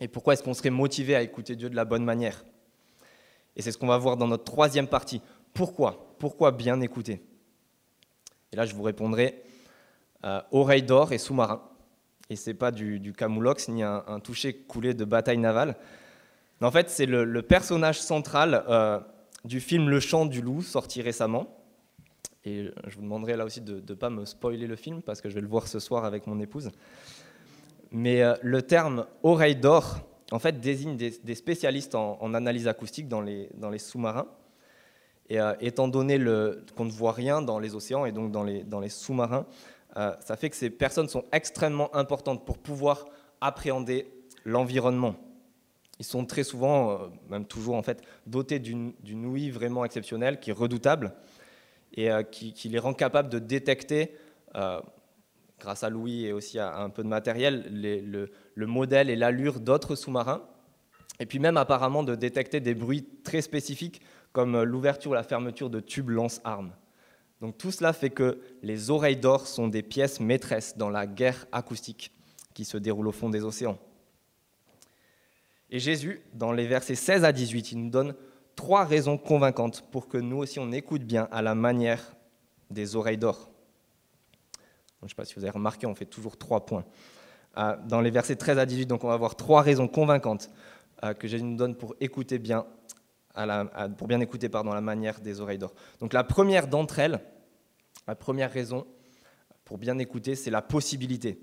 Et 0.00 0.08
pourquoi 0.08 0.34
est-ce 0.34 0.42
qu'on 0.42 0.54
serait 0.54 0.70
motivé 0.70 1.14
à 1.14 1.22
écouter 1.22 1.56
Dieu 1.56 1.70
de 1.70 1.76
la 1.76 1.84
bonne 1.84 2.04
manière? 2.04 2.44
Et 3.56 3.62
c'est 3.62 3.72
ce 3.72 3.78
qu'on 3.78 3.86
va 3.86 3.98
voir 3.98 4.16
dans 4.16 4.28
notre 4.28 4.44
troisième 4.44 4.86
partie. 4.86 5.22
Pourquoi? 5.54 6.14
Pourquoi 6.18 6.52
bien 6.52 6.80
écouter? 6.80 7.22
Et 8.56 8.58
là, 8.58 8.64
je 8.64 8.74
vous 8.74 8.82
répondrai 8.82 9.42
euh, 10.24 10.40
oreille 10.50 10.82
d'or 10.82 11.12
et 11.12 11.18
sous-marin. 11.18 11.60
Et 12.30 12.36
ce 12.36 12.48
n'est 12.48 12.54
pas 12.54 12.70
du, 12.70 12.98
du, 12.98 13.12
camoulox 13.12 13.68
ni 13.68 13.82
un, 13.82 14.02
toucher 14.24 14.54
coulé 14.54 14.94
de 14.94 15.04
bataille 15.04 15.36
navale. 15.36 15.76
en 16.62 16.70
fait, 16.70 16.88
c'est 16.88 17.04
le, 17.04 17.42
personnage 17.42 18.00
central 18.00 18.64
euh, 18.68 18.98
du 19.44 19.60
film 19.60 19.90
Le 19.90 20.00
Chant 20.00 20.24
du 20.24 20.40
Loup, 20.40 20.62
sorti 20.62 21.02
récemment. 21.02 21.54
Et 22.46 22.70
je 22.86 22.96
vous 22.96 23.02
demanderai 23.02 23.36
là 23.36 23.44
aussi 23.44 23.60
de 23.60 23.74
ne 23.86 23.94
pas 23.94 24.08
me 24.08 24.24
spoiler 24.24 24.66
le 24.66 24.76
film, 24.76 25.02
parce 25.02 25.20
que 25.20 25.28
je 25.28 25.34
vais 25.34 25.42
le 25.42 25.48
voir 25.48 25.68
ce 25.68 25.78
soir 25.78 26.06
avec 26.06 26.26
mon 26.26 26.40
épouse. 26.40 26.70
Mais 27.90 28.22
euh, 28.22 28.34
le 28.40 28.62
terme 28.62 29.06
oreille 29.22 29.56
d'or, 29.56 29.98
en 30.32 30.38
fait, 30.38 30.60
désigne 30.60 30.96
des, 30.96 31.34
spécialistes 31.34 31.94
en, 31.94 32.32
analyse 32.32 32.68
acoustique 32.68 33.06
dans 33.06 33.20
les 33.20 33.78
sous-marins 33.78 34.26
et 35.28 35.40
euh, 35.40 35.54
étant 35.60 35.88
donné 35.88 36.18
qu'on 36.76 36.84
ne 36.84 36.90
voit 36.90 37.12
rien 37.12 37.42
dans 37.42 37.58
les 37.58 37.74
océans 37.74 38.04
et 38.06 38.12
donc 38.12 38.30
dans 38.30 38.44
les, 38.44 38.88
sous-marins, 38.88 39.46
euh, 39.96 40.14
ça 40.20 40.36
fait 40.36 40.50
que 40.50 40.56
ces 40.56 40.70
personnes 40.70 41.08
sont 41.08 41.24
extrêmement 41.32 41.94
importantes 41.96 42.44
pour 42.44 42.58
pouvoir 42.58 43.06
appréhender 43.40 44.08
l'environnement. 44.44 45.16
Ils 45.98 46.04
sont 46.04 46.26
très 46.26 46.44
souvent, 46.44 46.90
euh, 46.90 46.96
même 47.28 47.44
toujours 47.44 47.74
en 47.74 47.82
fait, 47.82 48.02
dotés 48.26 48.58
d'une 48.58 49.26
ouïe 49.26 49.50
vraiment 49.50 49.84
exceptionnelle, 49.84 50.38
qui 50.38 50.50
est 50.50 50.54
redoutable, 50.54 51.12
et 51.98 52.10
qui, 52.30 52.68
les 52.68 52.78
rend 52.78 52.92
capables 52.92 53.30
de 53.30 53.38
détecter, 53.38 54.12
grâce 55.58 55.82
à 55.82 55.88
l'ouïe 55.88 56.26
et 56.26 56.32
aussi 56.32 56.58
à, 56.58 56.76
un 56.76 56.90
peu 56.90 57.02
de 57.02 57.08
matériel, 57.08 57.64
le 57.72 58.66
modèle 58.66 59.08
et 59.08 59.16
l'allure 59.16 59.60
d'autres 59.60 59.94
sous-marins, 59.94 60.42
et 61.20 61.26
puis 61.26 61.38
même 61.38 61.56
apparemment 61.56 62.02
de 62.02 62.14
détecter 62.14 62.60
des 62.60 62.74
bruits 62.74 63.06
très 63.24 63.40
spécifiques 63.40 64.02
comme 64.36 64.64
l'ouverture 64.64 65.12
ou 65.12 65.14
la 65.14 65.22
fermeture 65.22 65.70
de 65.70 65.80
tubes 65.80 66.10
lance-armes. 66.10 66.72
Donc 67.40 67.56
tout 67.56 67.70
cela 67.70 67.94
fait 67.94 68.10
que 68.10 68.38
les 68.62 68.90
oreilles 68.90 69.16
d'or 69.16 69.46
sont 69.46 69.66
des 69.66 69.80
pièces 69.80 70.20
maîtresses 70.20 70.76
dans 70.76 70.90
la 70.90 71.06
guerre 71.06 71.46
acoustique 71.52 72.12
qui 72.52 72.66
se 72.66 72.76
déroule 72.76 73.08
au 73.08 73.12
fond 73.12 73.30
des 73.30 73.44
océans. 73.44 73.78
Et 75.70 75.78
Jésus, 75.78 76.20
dans 76.34 76.52
les 76.52 76.66
versets 76.66 76.96
16 76.96 77.24
à 77.24 77.32
18, 77.32 77.72
il 77.72 77.84
nous 77.84 77.88
donne 77.88 78.14
trois 78.56 78.84
raisons 78.84 79.16
convaincantes 79.16 79.90
pour 79.90 80.06
que 80.06 80.18
nous 80.18 80.36
aussi 80.36 80.58
on 80.58 80.70
écoute 80.70 81.04
bien 81.04 81.28
à 81.32 81.40
la 81.40 81.54
manière 81.54 82.14
des 82.68 82.94
oreilles 82.94 83.16
d'or. 83.16 83.48
Je 85.00 85.06
ne 85.06 85.08
sais 85.08 85.14
pas 85.14 85.24
si 85.24 85.34
vous 85.34 85.44
avez 85.44 85.52
remarqué, 85.52 85.86
on 85.86 85.94
fait 85.94 86.04
toujours 86.04 86.36
trois 86.36 86.66
points. 86.66 86.84
Euh, 87.56 87.74
dans 87.88 88.02
les 88.02 88.10
versets 88.10 88.36
13 88.36 88.58
à 88.58 88.66
18, 88.66 88.84
donc 88.84 89.02
on 89.02 89.08
va 89.08 89.16
voir 89.16 89.34
trois 89.34 89.62
raisons 89.62 89.88
convaincantes 89.88 90.50
euh, 91.04 91.14
que 91.14 91.26
Jésus 91.26 91.44
nous 91.44 91.56
donne 91.56 91.74
pour 91.74 91.94
écouter 92.00 92.38
bien 92.38 92.66
pour 93.96 94.08
bien 94.08 94.20
écouter 94.20 94.48
pardon, 94.48 94.72
la 94.72 94.80
manière 94.80 95.20
des 95.20 95.40
oreilles 95.40 95.58
d'or. 95.58 95.74
Donc 96.00 96.12
la 96.12 96.24
première 96.24 96.68
d'entre 96.68 96.98
elles, 96.98 97.20
la 98.06 98.14
première 98.14 98.50
raison 98.50 98.86
pour 99.64 99.78
bien 99.78 99.98
écouter, 99.98 100.34
c'est 100.34 100.50
la 100.50 100.62
possibilité. 100.62 101.38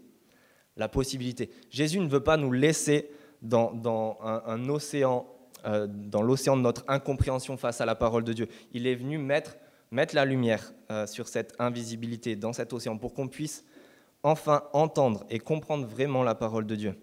La 0.77 0.87
possibilité. 0.87 1.51
Jésus 1.69 1.99
ne 1.99 2.07
veut 2.07 2.23
pas 2.23 2.37
nous 2.37 2.51
laisser 2.51 3.11
dans, 3.43 3.73
un, 4.23 4.69
océan, 4.69 5.27
euh, 5.65 5.87
dans 5.87 6.21
l'océan 6.21 6.55
de 6.57 6.61
notre 6.61 6.83
incompréhension 6.87 7.57
face 7.57 7.81
à 7.81 7.85
la 7.85 7.95
parole 7.95 8.23
de 8.23 8.33
Dieu. 8.33 8.47
Il 8.71 8.87
est 8.87 8.95
venu 8.95 9.17
mettre, 9.17 9.57
la 9.91 10.25
lumière 10.25 10.73
euh, 10.89 11.05
sur 11.05 11.27
cette 11.27 11.53
invisibilité, 11.59 12.35
dans 12.35 12.53
cet 12.53 12.73
océan, 12.73 12.97
pour 12.97 13.13
qu'on 13.13 13.27
puisse 13.27 13.65
enfin 14.23 14.63
entendre 14.71 15.25
et 15.29 15.37
comprendre 15.37 15.85
vraiment 15.85 16.23
la 16.23 16.33
parole 16.33 16.65
de 16.65 16.75
Dieu. 16.75 16.95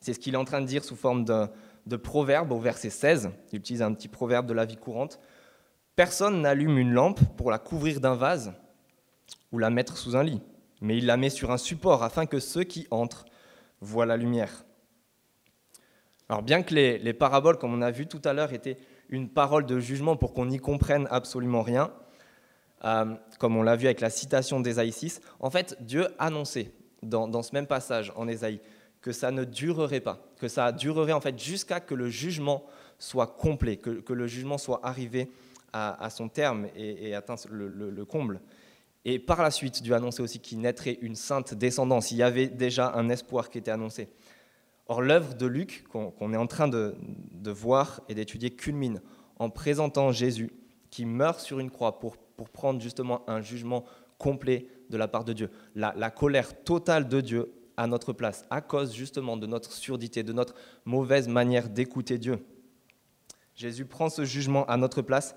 C'est 0.00 0.14
ce 0.14 0.18
qu'il 0.18 0.34
est 0.34 0.38
en 0.38 0.46
train 0.46 0.62
de 0.62 0.66
dire 0.66 0.82
sous 0.82 0.96
forme 0.96 1.24
d'un 1.24 1.50
de 1.86 1.96
Proverbe 1.96 2.52
au 2.52 2.58
verset 2.58 2.90
16. 2.90 3.30
Il 3.52 3.58
utilise 3.58 3.82
un 3.82 3.92
petit 3.92 4.08
proverbe 4.08 4.46
de 4.46 4.52
la 4.52 4.64
vie 4.64 4.76
courante. 4.76 5.18
Personne 5.96 6.42
n'allume 6.42 6.78
une 6.78 6.92
lampe 6.92 7.20
pour 7.36 7.50
la 7.50 7.58
couvrir 7.58 8.00
d'un 8.00 8.14
vase 8.14 8.52
ou 9.52 9.58
la 9.58 9.70
mettre 9.70 9.96
sous 9.96 10.16
un 10.16 10.22
lit, 10.22 10.40
mais 10.80 10.96
il 10.96 11.06
la 11.06 11.16
met 11.16 11.30
sur 11.30 11.50
un 11.50 11.58
support 11.58 12.02
afin 12.02 12.26
que 12.26 12.38
ceux 12.38 12.64
qui 12.64 12.86
entrent 12.90 13.26
voient 13.80 14.06
la 14.06 14.16
lumière. 14.16 14.64
Alors 16.28 16.42
bien 16.42 16.62
que 16.62 16.74
les, 16.74 17.12
paraboles, 17.12 17.58
comme 17.58 17.74
on 17.74 17.82
a 17.82 17.90
vu 17.90 18.06
tout 18.06 18.22
à 18.24 18.32
l'heure, 18.32 18.52
étaient 18.52 18.76
une 19.08 19.28
parole 19.28 19.66
de 19.66 19.80
jugement 19.80 20.16
pour 20.16 20.32
qu'on 20.32 20.46
n'y 20.46 20.58
comprenne 20.58 21.08
absolument 21.10 21.62
rien, 21.62 21.92
euh, 22.84 23.14
comme 23.38 23.56
on 23.56 23.62
l'a 23.62 23.76
vu 23.76 23.86
avec 23.86 24.00
la 24.00 24.10
citation 24.10 24.60
d'Ésaïe 24.60 24.92
6, 24.92 25.20
en 25.40 25.50
fait, 25.50 25.76
Dieu 25.80 26.06
annonçait 26.18 26.72
dans, 27.02 27.26
dans 27.26 27.42
ce 27.42 27.52
même 27.52 27.66
passage 27.66 28.12
en 28.14 28.28
Ésaïe 28.28 28.60
que 29.00 29.12
ça 29.12 29.30
ne 29.30 29.44
durerait 29.44 30.00
pas, 30.00 30.18
que 30.38 30.48
ça 30.48 30.72
durerait 30.72 31.12
en 31.12 31.20
fait 31.20 31.38
jusqu'à 31.38 31.80
que 31.80 31.94
le 31.94 32.08
jugement 32.08 32.64
soit 32.98 33.26
complet, 33.26 33.76
que, 33.76 34.12
le 34.12 34.26
jugement 34.26 34.58
soit 34.58 34.80
arrivé 34.82 35.30
à, 35.72 36.10
son 36.10 36.28
terme 36.28 36.66
et, 36.76 37.14
atteint 37.14 37.36
le, 37.50 38.04
comble. 38.04 38.40
Et 39.04 39.18
par 39.18 39.42
la 39.42 39.50
suite, 39.50 39.82
Dieu 39.82 39.94
annonçait 39.94 40.22
aussi 40.22 40.40
qu'il 40.40 40.60
naîtrait 40.60 40.98
une 41.00 41.14
sainte 41.14 41.54
descendance. 41.54 42.10
Il 42.10 42.18
y 42.18 42.22
avait 42.22 42.48
déjà 42.48 42.92
un 42.94 43.08
espoir 43.08 43.48
qui 43.48 43.58
était 43.58 43.70
annoncé. 43.70 44.08
Or, 44.88 45.00
l'œuvre 45.00 45.34
de 45.34 45.46
Luc, 45.46 45.84
qu'on 45.88 46.32
est 46.32 46.36
en 46.36 46.48
train 46.48 46.68
de, 46.68 46.94
voir 47.46 48.02
et 48.08 48.14
d'étudier, 48.14 48.50
culmine 48.50 49.00
en 49.38 49.48
présentant 49.48 50.12
Jésus 50.12 50.50
qui 50.90 51.06
meurt 51.06 51.40
sur 51.40 51.60
une 51.60 51.70
croix 51.70 52.00
pour, 52.00 52.16
pour 52.16 52.50
prendre 52.50 52.80
justement 52.80 53.22
un 53.30 53.40
jugement 53.40 53.84
complet 54.18 54.66
de 54.90 54.98
la 54.98 55.08
part 55.08 55.24
de 55.24 55.32
Dieu. 55.32 55.50
la 55.76 56.10
colère 56.10 56.62
totale 56.64 57.08
de 57.08 57.20
Dieu 57.22 57.50
à 57.80 57.86
notre 57.86 58.12
place, 58.12 58.44
à 58.50 58.60
cause 58.60 58.94
justement 58.94 59.38
de 59.38 59.46
notre 59.46 59.72
surdité, 59.72 60.22
de 60.22 60.34
notre 60.34 60.54
mauvaise 60.84 61.28
manière 61.28 61.70
d'écouter 61.70 62.18
Dieu. 62.18 62.44
Jésus 63.54 63.86
prend 63.86 64.10
ce 64.10 64.26
jugement 64.26 64.66
à 64.66 64.76
notre 64.76 65.00
place 65.00 65.34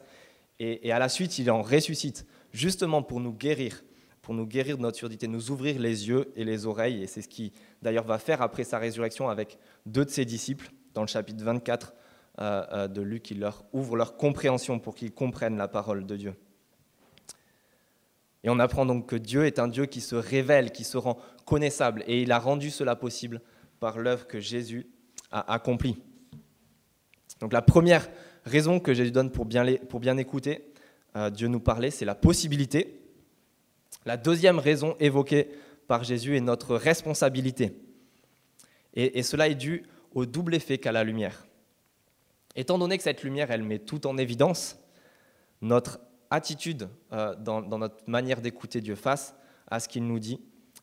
et, 0.59 0.91
à 0.91 0.99
la 0.99 1.07
suite, 1.07 1.39
il 1.39 1.49
en 1.49 1.61
ressuscite, 1.61 2.25
justement 2.51 3.01
pour 3.01 3.21
nous 3.21 3.31
guérir, 3.31 3.81
pour 4.21 4.33
nous 4.33 4.45
guérir 4.45 4.77
de 4.77 4.81
notre 4.81 4.97
surdité, 4.97 5.29
nous 5.29 5.51
ouvrir 5.51 5.79
les 5.79 6.09
yeux 6.09 6.33
et 6.35 6.43
les 6.43 6.65
oreilles. 6.65 7.01
Et 7.01 7.07
c'est 7.07 7.21
ce 7.21 7.29
qu'il 7.29 7.51
d'ailleurs 7.81 8.05
va 8.05 8.19
faire 8.19 8.41
après 8.41 8.65
sa 8.65 8.77
résurrection 8.77 9.29
avec 9.29 9.57
deux 9.85 10.03
de 10.03 10.09
ses 10.09 10.25
disciples 10.25 10.69
dans 10.93 11.01
le 11.01 11.07
chapitre 11.07 11.43
24 11.45 11.93
de 12.89 13.01
Luc, 13.01 13.31
il 13.31 13.39
leur 13.39 13.63
ouvre 13.71 13.95
leur 13.95 14.17
compréhension 14.17 14.79
pour 14.79 14.95
qu'ils 14.95 15.13
comprennent 15.13 15.57
la 15.57 15.69
parole 15.69 16.05
de 16.05 16.17
Dieu. 16.17 16.33
Et 18.43 18.49
on 18.49 18.59
apprend 18.59 18.85
donc 18.85 19.07
que 19.07 19.15
Dieu 19.15 19.45
est 19.45 19.59
un 19.59 19.67
Dieu 19.67 19.85
qui 19.85 20.01
se 20.01 20.15
révèle, 20.15 20.71
qui 20.71 20.83
se 20.83 20.97
rend 20.97 21.17
connaissable, 21.45 22.03
et 22.07 22.21
il 22.21 22.31
a 22.31 22.39
rendu 22.39 22.69
cela 22.69 22.95
possible 22.95 23.41
par 23.79 23.99
l'œuvre 23.99 24.27
que 24.27 24.39
Jésus 24.39 24.87
a 25.31 25.53
accomplie. 25.53 25.97
Donc 27.39 27.53
la 27.53 27.61
première 27.61 28.09
raison 28.45 28.79
que 28.79 28.93
Jésus 28.93 29.11
donne 29.11 29.31
pour 29.31 29.45
bien, 29.45 29.65
pour 29.89 29.99
bien 29.99 30.17
écouter 30.17 30.73
euh, 31.15 31.29
Dieu 31.29 31.47
nous 31.47 31.59
parler, 31.59 31.91
c'est 31.91 32.05
la 32.05 32.15
possibilité. 32.15 32.99
La 34.05 34.17
deuxième 34.17 34.59
raison 34.59 34.95
évoquée 34.99 35.49
par 35.87 36.03
Jésus 36.03 36.35
est 36.35 36.41
notre 36.41 36.75
responsabilité. 36.75 37.77
Et, 38.93 39.19
et 39.19 39.23
cela 39.23 39.47
est 39.47 39.55
dû 39.55 39.83
au 40.13 40.25
double 40.25 40.55
effet 40.55 40.77
qu'a 40.77 40.91
la 40.91 41.03
lumière. 41.03 41.45
Étant 42.55 42.77
donné 42.77 42.97
que 42.97 43.03
cette 43.03 43.23
lumière, 43.23 43.51
elle 43.51 43.63
met 43.63 43.79
tout 43.79 44.05
en 44.05 44.17
évidence, 44.17 44.77
notre 45.61 45.99
attitude 46.33 46.89
euh, 47.11 47.35
dans, 47.35 47.61
notre 47.61 47.97
manière 48.07 48.41
d'écouter 48.41 48.81
Dieu 48.81 48.95
face 48.95 49.35
à 49.67 49.79
ce 49.79 49.87
qu'il 49.87 50.05
nous 50.05 50.19
dit 50.19 50.41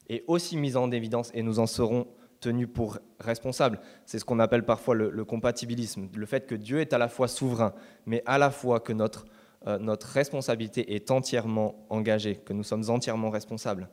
est 0.09 0.23
aussi 0.29 0.57
mise 0.57 0.77
en 0.77 0.91
évidence 0.93 1.31
et 1.35 1.43
nous 1.43 1.59
en 1.59 1.67
serons 1.67 2.07
tenus 2.41 2.69
pour 2.73 2.99
responsables. 3.19 3.81
C'est 4.07 4.19
ce 4.19 4.25
qu'on 4.25 4.39
appelle 4.39 4.65
parfois 4.65 4.95
le, 4.95 5.25
compatibilisme, 5.25 6.09
le 6.15 6.27
fait 6.27 6.47
que 6.47 6.55
Dieu 6.55 6.81
est 6.81 6.93
à 6.93 6.99
la 6.99 7.09
fois 7.09 7.29
souverain, 7.29 7.75
mais 8.07 8.23
à 8.27 8.39
la 8.39 8.51
fois 8.51 8.81
que 8.81 8.93
notre, 8.93 9.27
euh, 9.67 9.79
notre 9.79 10.07
responsabilité 10.07 10.95
est 10.95 11.11
entièrement 11.11 11.85
engagée, 11.91 12.37
que 12.37 12.53
nous 12.53 12.65
sommes 12.65 12.89
entièrement 12.89 13.31
responsables. 13.31 13.91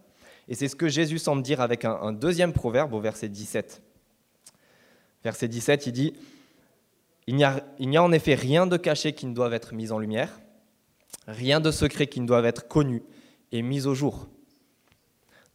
Et 0.47 0.55
c'est 0.55 0.67
ce 0.67 0.75
que 0.75 0.87
Jésus 0.87 1.17
semble 1.17 1.41
dire 1.41 1.59
avec 1.59 1.85
un, 1.85 2.13
deuxième 2.13 2.53
proverbe 2.53 2.93
au 2.93 3.01
verset 3.01 3.29
17. 3.29 3.81
Verset 5.23 5.47
17, 5.47 5.87
il 5.87 5.91
dit, 5.91 6.13
il 7.25 7.35
n'y 7.35 7.43
a, 7.43 7.63
a 7.79 8.01
en 8.01 8.11
effet 8.11 8.35
rien 8.35 8.65
de 8.65 8.77
caché 8.77 9.13
qui 9.13 9.25
ne 9.25 9.33
doive 9.33 9.53
être 9.53 9.73
mis 9.73 9.91
en 9.91 9.99
lumière, 9.99 10.39
Rien 11.27 11.59
de 11.59 11.71
secret 11.71 12.07
qui 12.07 12.21
ne 12.21 12.27
doit 12.27 12.43
être 12.43 12.67
connu 12.67 13.03
et 13.51 13.61
mis 13.61 13.85
au 13.85 13.93
jour. 13.93 14.27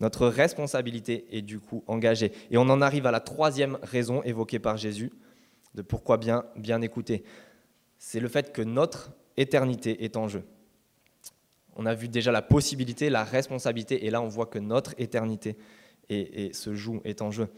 Notre 0.01 0.27
responsabilité 0.27 1.27
est 1.31 1.43
du 1.43 1.61
coup 1.61 1.85
engagée. 1.87 2.33
Et 2.51 2.59
on 2.59 2.63
en 2.63 2.83
arrive 2.83 3.07
à 3.07 3.11
la 3.11 3.21
troisième 3.21 3.79
raison 3.83 4.23
évoquée 4.23 4.59
par 4.59 4.77
Jésus 4.77 5.13
de 5.75 5.83
pourquoi 5.83 6.17
bien, 6.17 6.45
bien 6.57 6.83
écouter. 6.83 7.25
C'est 7.99 8.21
le 8.21 8.29
fait 8.29 8.53
que 8.53 8.63
notre 8.63 9.13
éternité 9.37 10.05
est 10.05 10.17
en 10.17 10.29
jeu. 10.29 10.43
On 11.77 11.87
a 11.87 11.95
vu 11.95 12.09
déjà 12.09 12.33
la 12.33 12.43
possibilité, 12.43 13.09
la 13.09 13.25
responsabilité, 13.25 14.05
et 14.05 14.11
là 14.11 14.21
on 14.21 14.29
voit 14.29 14.47
que 14.47 14.59
notre 14.59 14.93
éternité 14.99 15.57
et, 16.11 16.53
se 16.53 16.75
joue, 16.75 17.01
est 17.05 17.23
en 17.23 17.31
jeu. 17.31 17.49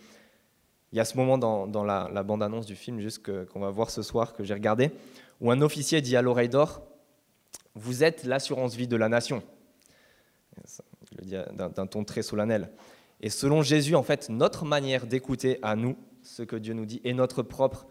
Il 0.92 0.98
y 0.98 1.00
a 1.00 1.04
ce 1.04 1.16
moment 1.16 1.38
dans, 1.38 1.85
la, 1.85 2.22
bande-annonce 2.22 2.66
du 2.66 2.76
film, 2.76 3.00
juste 3.00 3.26
qu'on 3.26 3.59
va 3.59 3.70
voir 3.70 3.90
ce 3.90 4.02
soir, 4.02 4.33
que 4.33 4.44
j'ai 4.44 4.54
regardé, 4.54 4.92
où 5.40 5.50
un 5.50 5.61
officier 5.61 6.00
dit 6.00 6.14
à 6.14 6.22
l'oreille 6.22 6.48
d'or, 6.48 6.83
vous 7.74 8.04
êtes 8.04 8.24
l'assurance 8.24 8.74
vie 8.74 8.88
de 8.88 8.96
la 8.96 9.08
nation. 9.08 9.42
Je 10.66 11.18
le 11.18 11.24
dis 11.24 11.37
d'un 11.54 11.87
ton 11.87 12.04
très 12.04 12.22
solennel. 12.22 12.70
Et 13.20 13.30
selon 13.30 13.62
Jésus, 13.62 13.94
en 13.94 14.02
fait, 14.02 14.28
notre 14.28 14.64
manière 14.64 15.06
d'écouter 15.06 15.58
à 15.62 15.76
nous 15.76 15.96
ce 16.22 16.42
que 16.42 16.56
Dieu 16.56 16.74
nous 16.74 16.87
dit 16.87 17.00
est 17.04 17.12
notre 17.12 17.42
propre 17.42 17.87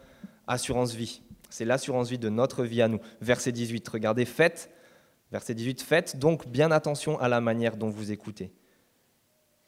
assurance 0.48 0.94
vie. 0.94 1.22
C'est 1.50 1.66
l'assurance 1.66 2.10
vie 2.10 2.18
de 2.18 2.30
notre 2.30 2.64
vie 2.64 2.82
à 2.82 2.88
nous. 2.88 3.00
Verset 3.22 3.52
18, 3.52 3.88
regardez, 3.88 4.26
faites, 4.26 4.72
verset 5.32 5.54
18, 5.54 5.82
faites 5.82 6.18
donc 6.18 6.48
bien 6.48 6.72
attention 6.72 7.20
à 7.20 7.28
la 7.28 7.42
manière 7.42 7.78
dont 7.78 7.90
vous 7.90 8.12
écoutez. 8.12 8.52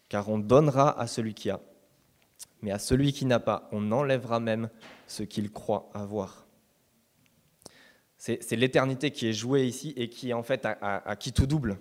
Car 0.10 0.30
on 0.30 0.40
donnera 0.40 1.00
à 1.00 1.08
celui 1.08 1.34
qui 1.34 1.50
a, 1.50 1.60
mais 2.62 2.72
à 2.72 2.80
celui 2.80 3.14
qui 3.14 3.26
n'a 3.26 3.40
pas, 3.40 3.70
on 3.72 3.92
enlèvera 3.92 4.40
même 4.40 4.70
ce 5.08 5.24
qu'il 5.24 5.52
croit 5.52 5.90
avoir. 5.94 6.45
C'est 8.26 8.56
l'éternité 8.56 9.12
qui 9.12 9.28
est 9.28 9.34
jouée 9.34 9.68
ici 9.68 9.94
et 9.96 10.10
qui 10.10 10.34
en 10.34 10.42
fait 10.42 10.66
à, 10.66 11.16
qui 11.16 11.32
tout 11.32 11.46
double. 11.46 11.78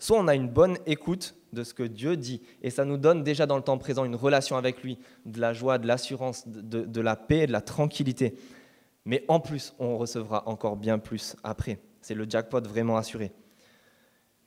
Soit 0.00 0.18
on 0.18 0.26
a 0.26 0.34
une 0.34 0.48
bonne 0.48 0.78
écoute 0.84 1.36
de 1.52 1.62
ce 1.62 1.74
que 1.74 1.84
Dieu 1.84 2.16
dit, 2.16 2.42
et 2.60 2.70
ça 2.70 2.84
nous 2.84 2.96
donne 2.96 3.22
déjà 3.22 3.46
dans 3.46 3.56
le 3.56 3.62
temps 3.62 3.78
présent 3.78 4.04
une 4.04 4.16
relation 4.16 4.56
avec 4.56 4.82
lui, 4.82 4.98
de 5.26 5.40
la 5.40 5.52
joie, 5.52 5.78
de 5.78 5.86
l'assurance, 5.86 6.48
de, 6.48 7.00
la 7.00 7.14
paix, 7.14 7.46
de 7.46 7.52
la 7.52 7.60
tranquillité. 7.60 8.34
Mais 9.04 9.24
en 9.28 9.38
plus, 9.38 9.74
on 9.78 9.96
recevra 9.96 10.48
encore 10.48 10.74
bien 10.74 10.98
plus 10.98 11.36
après. 11.44 11.78
C'est 12.00 12.14
le 12.14 12.26
jackpot 12.28 12.60
vraiment 12.66 12.96
assuré. 12.96 13.30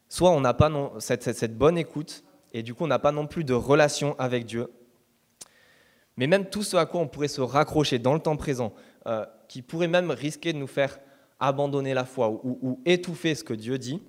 Soit 0.10 0.32
on 0.32 0.42
n'a 0.42 0.54
pas 0.54 0.70
cette, 1.00 1.58
bonne 1.58 1.78
écoute, 1.78 2.26
et 2.52 2.64
du 2.64 2.74
coup 2.74 2.84
on 2.84 2.88
n'a 2.88 3.00
pas 3.00 3.14
non 3.14 3.28
plus 3.28 3.46
de 3.46 3.54
relation 3.54 4.14
avec 4.20 4.46
Dieu. 4.46 4.68
Mais 6.18 6.28
même 6.28 6.50
tout 6.50 6.64
ce 6.64 6.76
à 6.76 6.86
quoi 6.86 7.00
on 7.00 7.08
pourrait 7.08 7.30
se 7.30 7.40
raccrocher 7.40 7.98
dans 7.98 8.14
le 8.14 8.20
temps 8.20 8.36
présent, 8.36 8.74
euh, 9.08 9.26
qui 9.48 9.62
pourrait 9.62 9.88
même 9.88 10.12
risquer 10.12 10.52
de 10.52 10.58
nous 10.58 10.68
faire 10.68 11.00
abandonner 11.40 11.94
la 11.94 12.06
foi 12.06 12.30
ou, 12.30 12.82
étouffer 12.86 13.36
ce 13.36 13.44
que 13.44 13.54
Dieu 13.54 13.78
dit, 13.78 14.02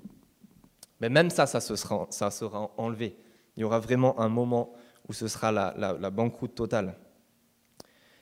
mais 1.00 1.08
même 1.08 1.30
ça, 1.30 1.46
ça, 1.46 1.60
sera, 1.60 2.06
ça 2.10 2.30
sera 2.30 2.70
enlevé. 2.76 3.16
Il 3.56 3.60
y 3.60 3.64
aura 3.64 3.78
vraiment 3.78 4.18
un 4.20 4.28
moment 4.28 4.72
où 5.08 5.12
ce 5.12 5.28
sera 5.28 5.52
la, 5.52 6.10
banqueroute 6.10 6.54
totale. 6.54 6.96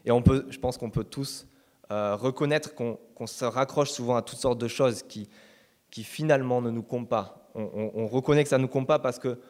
Et 0.04 0.10
on 0.10 0.22
peut, 0.22 0.46
je 0.50 0.58
pense 0.58 0.78
qu'on 0.78 0.90
peut 0.90 1.04
tous 1.04 1.46
euh, 1.90 2.16
reconnaître 2.16 2.74
qu'on 2.74 3.26
se 3.26 3.44
raccroche 3.44 3.90
souvent 3.90 4.16
à 4.16 4.22
toutes 4.22 4.38
sortes 4.38 4.58
de 4.58 4.68
choses 4.68 5.02
qui, 5.02 5.28
qui 5.90 6.04
finalement 6.04 6.60
ne 6.60 6.70
nous 6.70 6.82
comptent 6.82 7.08
pas. 7.08 7.50
On, 7.54 8.06
reconnaît 8.06 8.44
que 8.44 8.48
ça 8.48 8.58
ne 8.58 8.62
nous 8.62 8.68
compte 8.68 8.86
pas 8.86 9.00
parce 9.00 9.18
que, 9.18 9.40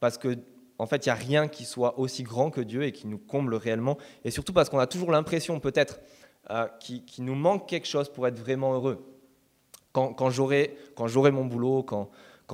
parce 0.00 0.18
que 0.18 0.36
en 0.78 0.86
fait, 0.86 1.06
il 1.06 1.10
n'y 1.10 1.12
a 1.12 1.16
rien 1.16 1.46
qui 1.46 1.64
soit 1.64 1.98
aussi 1.98 2.24
grand 2.24 2.50
que 2.50 2.60
Dieu 2.60 2.82
et 2.82 2.92
qui 2.92 3.06
nous 3.06 3.18
comble 3.18 3.54
réellement. 3.54 3.98
Et 4.24 4.32
surtout 4.32 4.52
parce 4.52 4.68
qu'on 4.68 4.80
a 4.80 4.86
toujours 4.88 5.12
l'impression, 5.12 5.60
peut-être, 5.60 6.00
euh, 6.50 6.66
qui, 6.80 7.04
nous 7.22 7.36
manque 7.36 7.68
quelque 7.68 7.86
chose 7.86 8.08
pour 8.08 8.26
être 8.26 8.36
vraiment 8.36 8.74
heureux. 8.74 9.06
Quand, 9.92 10.30
j'aurai 10.30 10.76
mon 11.30 11.44
boulot, 11.44 11.84
quand, 11.84 12.10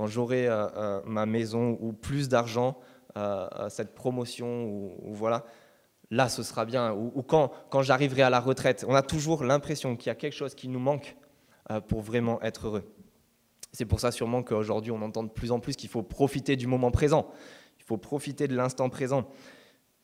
j'aurai 0.07 0.47
euh, 0.47 0.69
euh, 0.77 1.01
ma 1.07 1.25
maison 1.25 1.79
ou 1.81 1.95
plus 1.95 2.29
d'argent, 2.29 2.79
cette 3.71 3.95
promotion, 3.95 4.67
ou, 4.67 5.15
voilà, 5.15 5.45
là 6.11 6.29
ce 6.29 6.43
sera 6.43 6.67
bien. 6.67 6.93
Ou, 6.93 7.23
quand, 7.23 7.51
j'arriverai 7.81 8.23
à 8.23 8.31
la 8.31 8.41
retraite, 8.41 8.85
on 8.87 8.95
a 8.95 9.03
toujours 9.03 9.43
l'impression 9.43 9.97
qu'il 9.97 10.09
y 10.09 10.11
a 10.11 10.15
quelque 10.15 10.37
chose 10.37 10.55
qui 10.55 10.69
nous 10.69 10.79
manque 10.79 11.17
pour 11.89 12.03
vraiment 12.03 12.41
être 12.43 12.67
heureux. 12.67 12.85
C'est 13.73 13.87
pour 13.87 14.01
ça 14.01 14.13
sûrement 14.13 14.43
qu'aujourd'hui 14.43 14.93
on 14.93 15.03
entend 15.03 15.23
de 15.23 15.31
plus 15.31 15.51
en 15.51 15.61
plus 15.61 15.77
qu'il 15.77 15.89
faut 15.89 16.03
profiter 16.03 16.57
du 16.57 16.67
moment 16.67 16.91
présent, 16.91 17.29
il 17.79 17.85
faut 17.85 17.97
profiter 17.97 18.49
de 18.49 18.55
l'instant 18.55 18.89
présent. 18.91 19.29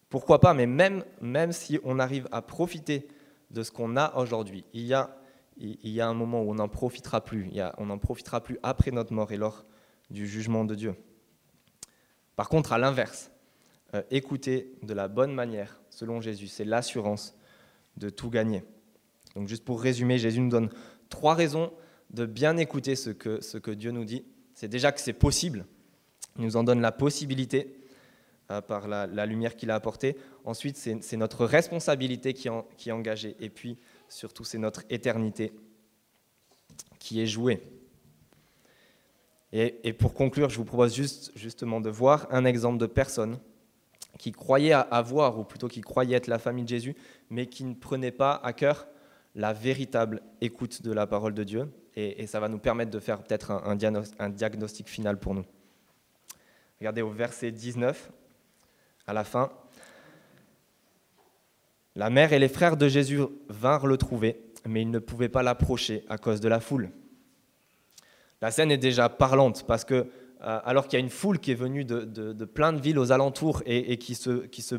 Pourquoi 0.08 0.40
pas, 0.40 0.54
mais 0.54 0.66
même 0.66 1.52
si 1.52 1.78
on 1.84 1.98
arrive 1.98 2.26
à 2.32 2.42
profiter 2.42 3.06
de 3.54 3.62
ce 3.62 3.70
qu'on 3.70 3.96
a 3.96 4.14
aujourd'hui. 4.16 4.64
Il, 4.74 4.82
y 4.82 4.92
a, 4.92 5.16
il 5.56 5.90
y 5.90 6.00
a 6.00 6.08
un 6.08 6.14
moment 6.14 6.42
où 6.42 6.50
on 6.50 6.56
n'en 6.56 6.68
profitera 6.68 7.22
plus. 7.22 7.46
Il 7.50 7.56
y 7.56 7.60
a, 7.60 7.74
on 7.78 7.86
n'en 7.86 7.98
profitera 7.98 8.42
plus 8.42 8.58
après 8.62 8.90
notre 8.90 9.12
mort 9.12 9.32
et 9.32 9.36
lors 9.36 9.64
du 10.10 10.26
jugement 10.26 10.64
de 10.64 10.74
Dieu. 10.74 10.94
Par 12.36 12.48
contre, 12.48 12.72
à 12.72 12.78
l'inverse, 12.78 13.30
euh, 13.94 14.02
écouter 14.10 14.74
de 14.82 14.92
la 14.92 15.06
bonne 15.06 15.32
manière, 15.32 15.80
selon 15.88 16.20
Jésus, 16.20 16.48
c'est 16.48 16.64
l'assurance 16.64 17.36
de 17.96 18.10
tout 18.10 18.28
gagner. 18.28 18.64
Donc 19.36 19.46
juste 19.46 19.64
pour 19.64 19.80
résumer, 19.80 20.18
Jésus 20.18 20.40
nous 20.40 20.50
donne 20.50 20.68
trois 21.08 21.34
raisons 21.34 21.72
de 22.10 22.26
bien 22.26 22.56
écouter 22.56 22.96
ce 22.96 23.10
que, 23.10 23.40
ce 23.40 23.56
que 23.56 23.70
Dieu 23.70 23.92
nous 23.92 24.04
dit. 24.04 24.24
C'est 24.52 24.68
déjà 24.68 24.90
que 24.90 25.00
c'est 25.00 25.12
possible. 25.12 25.64
Il 26.36 26.44
nous 26.44 26.56
en 26.56 26.64
donne 26.64 26.80
la 26.80 26.92
possibilité. 26.92 27.84
Euh, 28.50 28.60
par 28.60 28.88
la, 28.88 29.24
lumière 29.24 29.56
qu'il 29.56 29.70
a 29.70 29.74
apportée. 29.74 30.18
Ensuite, 30.44 30.76
c'est 30.76 31.16
notre 31.16 31.46
responsabilité 31.46 32.34
qui, 32.34 32.48
est 32.48 32.92
engagée. 32.92 33.34
Et 33.40 33.48
puis, 33.48 33.78
surtout, 34.08 34.44
c'est 34.44 34.58
notre 34.58 34.82
éternité 34.90 35.52
qui 36.98 37.22
est 37.22 37.26
jouée. 37.26 37.62
Et, 39.52 39.92
pour 39.92 40.12
conclure, 40.14 40.50
je 40.50 40.56
vous 40.56 40.64
propose 40.64 40.94
juste, 40.94 41.32
justement 41.34 41.80
de 41.80 41.88
voir 41.88 42.26
un 42.30 42.44
exemple 42.44 42.76
de 42.76 42.86
personne 42.86 43.38
qui 44.18 44.32
croyait 44.32 44.72
avoir, 44.72 45.38
ou 45.38 45.44
plutôt 45.44 45.68
qui 45.68 45.80
croyait 45.80 46.16
être 46.16 46.26
la 46.26 46.38
famille 46.38 46.64
de 46.64 46.68
Jésus, 46.68 46.94
mais 47.30 47.46
qui 47.46 47.64
ne 47.64 47.74
prenait 47.74 48.10
pas 48.10 48.40
à 48.42 48.52
cœur 48.52 48.86
la 49.34 49.52
véritable 49.52 50.22
écoute 50.40 50.82
de 50.82 50.92
la 50.92 51.06
parole 51.06 51.34
de 51.34 51.44
Dieu. 51.44 51.72
Et, 51.96 52.26
ça 52.26 52.38
va 52.38 52.48
nous 52.48 52.58
permettre 52.58 52.90
de 52.90 52.98
faire 52.98 53.22
peut-être 53.22 53.50
un, 53.50 53.78
un 54.18 54.30
diagnostic 54.30 54.88
final 54.88 55.18
pour 55.18 55.34
nous. 55.34 55.44
Regardez 56.80 57.00
au 57.00 57.10
verset 57.10 57.50
19 57.50 58.10
à 59.06 59.12
la 59.12 59.24
fin. 59.24 59.50
La 61.96 62.10
mère 62.10 62.32
et 62.32 62.38
les 62.38 62.48
frères 62.48 62.76
de 62.76 62.88
Jésus 62.88 63.20
vinrent 63.48 63.86
le 63.86 63.96
trouver, 63.96 64.40
mais 64.66 64.82
ils 64.82 64.90
ne 64.90 64.98
pouvaient 64.98 65.28
pas 65.28 65.42
l'approcher 65.42 66.04
à 66.08 66.18
cause 66.18 66.40
de 66.40 66.48
la 66.48 66.58
foule. 66.58 66.90
La 68.42 68.50
scène 68.50 68.72
est 68.72 68.78
déjà 68.78 69.08
parlante 69.08 69.64
parce 69.66 69.84
que, 69.84 69.94
euh, 69.94 70.06
alors 70.64 70.88
qu'il 70.88 70.98
y 70.98 71.02
a 71.02 71.04
une 71.04 71.10
foule 71.10 71.38
qui 71.38 71.52
est 71.52 71.56
venue 71.56 71.84
de, 71.84 72.44
plein 72.44 72.72
de 72.72 72.80
villes 72.80 72.98
aux 72.98 73.12
alentours 73.12 73.62
et, 73.64 73.96
qui, 73.96 74.16
se, 74.16 74.46
qui, 74.46 74.60
se 74.60 74.74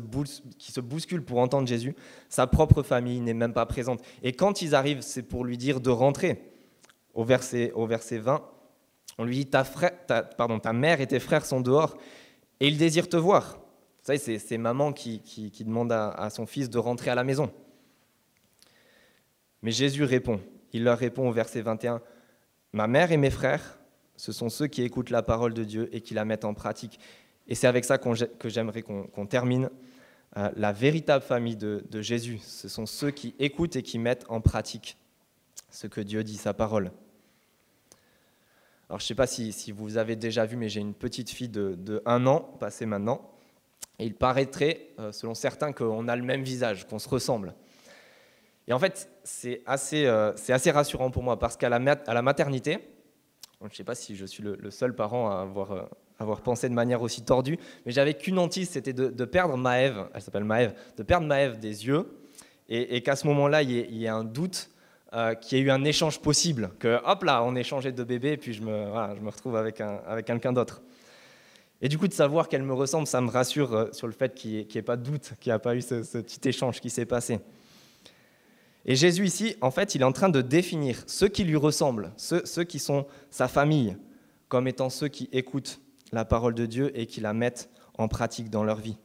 qui 0.58 0.72
se 0.72 0.80
bouscule 0.80 1.22
pour 1.22 1.38
entendre 1.38 1.66
Jésus, 1.66 1.96
sa 2.28 2.46
propre 2.46 2.82
famille 2.82 3.20
n'est 3.20 3.34
même 3.34 3.54
pas 3.54 3.66
présente. 3.66 4.02
Et 4.22 4.32
quand 4.32 4.60
ils 4.60 4.74
arrivent, 4.74 5.00
c'est 5.00 5.22
pour 5.22 5.44
lui 5.44 5.56
dire 5.56 5.80
de 5.80 5.90
rentrer. 5.90 6.42
Au 7.14 7.24
verset, 7.24 7.72
au 7.72 7.86
verset 7.86 8.18
20, 8.18 8.44
on 9.16 9.24
lui 9.24 9.36
dit 9.36 9.46
ta, 9.46 9.64
frère, 9.64 9.92
pardon, 10.36 10.58
ta 10.58 10.74
mère 10.74 11.00
et 11.00 11.06
tes 11.06 11.18
frères 11.18 11.46
sont 11.46 11.62
dehors 11.62 11.96
et 12.60 12.68
ils 12.68 12.76
désirent 12.76 13.08
te 13.08 13.16
voir 13.16 13.58
savez, 14.06 14.38
c'est 14.38 14.58
maman 14.58 14.92
qui, 14.92 15.52
demande 15.64 15.92
à, 15.92 16.28
son 16.30 16.46
fils 16.46 16.70
de 16.70 16.78
rentrer 16.78 17.10
à 17.10 17.14
la 17.14 17.24
maison. 17.24 17.52
Mais 19.62 19.70
Jésus 19.70 20.04
répond. 20.04 20.40
Il 20.72 20.84
leur 20.84 20.98
répond 20.98 21.28
au 21.28 21.32
verset 21.32 21.62
21, 21.62 22.02
Ma 22.72 22.86
mère 22.86 23.10
et 23.10 23.16
mes 23.16 23.30
frères, 23.30 23.78
ce 24.16 24.32
sont 24.32 24.48
ceux 24.50 24.66
qui 24.66 24.82
écoutent 24.82 25.10
la 25.10 25.22
parole 25.22 25.54
de 25.54 25.64
Dieu 25.64 25.88
et 25.92 26.02
qui 26.02 26.14
la 26.14 26.24
mettent 26.24 26.44
en 26.44 26.52
pratique. 26.52 26.98
Et 27.48 27.54
c'est 27.54 27.66
avec 27.66 27.84
ça 27.84 27.98
que 27.98 28.48
j'aimerais 28.48 28.82
qu'on 28.82 29.26
termine. 29.26 29.70
Euh, 30.36 30.50
la 30.56 30.72
véritable 30.72 31.24
famille 31.24 31.56
de, 31.56 32.02
Jésus, 32.02 32.38
ce 32.42 32.68
sont 32.68 32.86
ceux 32.86 33.10
qui 33.10 33.34
écoutent 33.38 33.76
et 33.76 33.82
qui 33.82 33.98
mettent 33.98 34.26
en 34.28 34.40
pratique 34.40 34.98
ce 35.70 35.86
que 35.86 36.00
Dieu 36.00 36.22
dit, 36.24 36.36
sa 36.36 36.52
parole. 36.52 36.90
Alors 38.88 39.00
je 39.00 39.04
ne 39.04 39.08
sais 39.08 39.14
pas 39.14 39.26
si, 39.26 39.72
vous 39.72 39.96
avez 39.96 40.16
déjà 40.16 40.44
vu, 40.44 40.56
mais 40.56 40.68
j'ai 40.68 40.80
une 40.80 40.94
petite 40.94 41.30
fille 41.30 41.48
de, 41.48 42.02
un 42.04 42.26
an, 42.26 42.40
passée 42.40 42.86
maintenant, 42.86 43.35
et 43.98 44.04
il 44.04 44.14
paraîtrait, 44.14 44.88
euh, 44.98 45.12
selon 45.12 45.34
certains, 45.34 45.72
qu'on 45.72 46.08
a 46.08 46.16
le 46.16 46.22
même 46.22 46.42
visage, 46.42 46.86
qu'on 46.86 46.98
se 46.98 47.08
ressemble. 47.08 47.54
Et 48.68 48.72
en 48.72 48.78
fait, 48.78 49.08
c'est 49.24 49.62
assez, 49.64 50.06
euh, 50.06 50.32
rassurant 50.72 51.10
pour 51.10 51.22
moi, 51.22 51.38
parce 51.38 51.56
qu'à 51.56 51.68
la, 51.68 51.78
maternité, 52.22 52.78
je 53.60 53.66
ne 53.66 53.70
sais 53.72 53.84
pas 53.84 53.94
si 53.94 54.16
je 54.16 54.26
suis 54.26 54.42
le, 54.42 54.70
seul 54.70 54.94
parent 54.94 55.30
à 55.30 55.40
avoir, 55.40 55.72
euh, 55.72 55.82
avoir, 56.18 56.42
pensé 56.42 56.68
de 56.68 56.74
manière 56.74 57.00
aussi 57.00 57.22
tordue, 57.24 57.58
mais 57.86 57.92
j'avais 57.92 58.14
qu'une 58.14 58.38
hantise, 58.38 58.70
c'était 58.70 58.92
de, 58.92 59.24
perdre 59.24 59.56
Maëve, 59.56 60.08
elle 60.12 60.20
s'appelle 60.20 60.44
Maëve, 60.44 60.74
de 60.96 61.02
perdre 61.02 61.26
Maëve 61.26 61.58
des 61.58 61.86
yeux, 61.86 62.06
et, 62.68 63.00
qu'à 63.02 63.14
ce 63.14 63.28
moment-là, 63.28 63.62
il 63.62 63.70
y, 63.70 64.04
ait 64.04 64.08
un 64.08 64.24
doute 64.24 64.70
qu'il 65.40 65.56
y 65.56 65.60
ait 65.60 65.64
eu 65.64 65.70
un 65.70 65.84
échange 65.84 66.20
possible, 66.20 66.72
que 66.80 67.00
hop 67.04 67.22
là, 67.22 67.44
on 67.44 67.54
échangeait 67.54 67.92
de 67.92 68.02
bébé, 68.02 68.32
et 68.32 68.36
puis 68.36 68.52
je 68.52 68.62
me, 68.62 69.30
retrouve 69.30 69.54
avec, 69.54 69.80
avec 69.80 70.26
quelqu'un 70.26 70.52
d'autre. 70.52 70.82
Et 71.82 71.88
du 71.88 71.98
coup, 71.98 72.08
de 72.08 72.12
savoir 72.12 72.48
qu'elle 72.48 72.62
me 72.62 72.72
ressemble, 72.72 73.06
ça 73.06 73.20
me 73.20 73.28
rassure 73.28 73.74
euh, 73.74 73.92
sur 73.92 74.06
le 74.06 74.12
fait 74.12 74.34
qu'il 74.34 74.50
n'y 74.52 74.76
ait, 74.76 74.82
pas 74.82 74.96
de 74.96 75.02
doute, 75.02 75.32
qu'il 75.40 75.50
n'y 75.50 75.54
a 75.54 75.58
pas 75.58 75.76
eu 75.76 75.82
ce, 75.82 76.18
petit 76.18 76.48
échange 76.48 76.80
qui 76.80 76.88
s'est 76.88 77.04
passé. 77.04 77.38
Et 78.86 78.94
Jésus 78.94 79.26
ici, 79.26 79.56
en 79.60 79.70
fait, 79.70 79.94
il 79.94 80.02
est 80.02 80.04
en 80.04 80.12
train 80.12 80.28
de 80.28 80.40
définir 80.40 81.02
ceux 81.06 81.28
qui 81.28 81.44
lui 81.44 81.56
ressemblent, 81.56 82.12
ceux, 82.16 82.64
qui 82.64 82.78
sont 82.78 83.06
sa 83.30 83.48
famille, 83.48 83.96
comme 84.48 84.68
étant 84.68 84.90
ceux 84.90 85.08
qui 85.08 85.28
écoutent 85.32 85.80
la 86.12 86.24
parole 86.24 86.54
de 86.54 86.66
Dieu 86.66 86.98
et 86.98 87.06
qui 87.06 87.20
la 87.20 87.32
mettent 87.32 87.68
en 87.98 88.08
pratique 88.08 88.48
dans 88.48 88.62
leur 88.62 88.78
vie. 88.78 88.96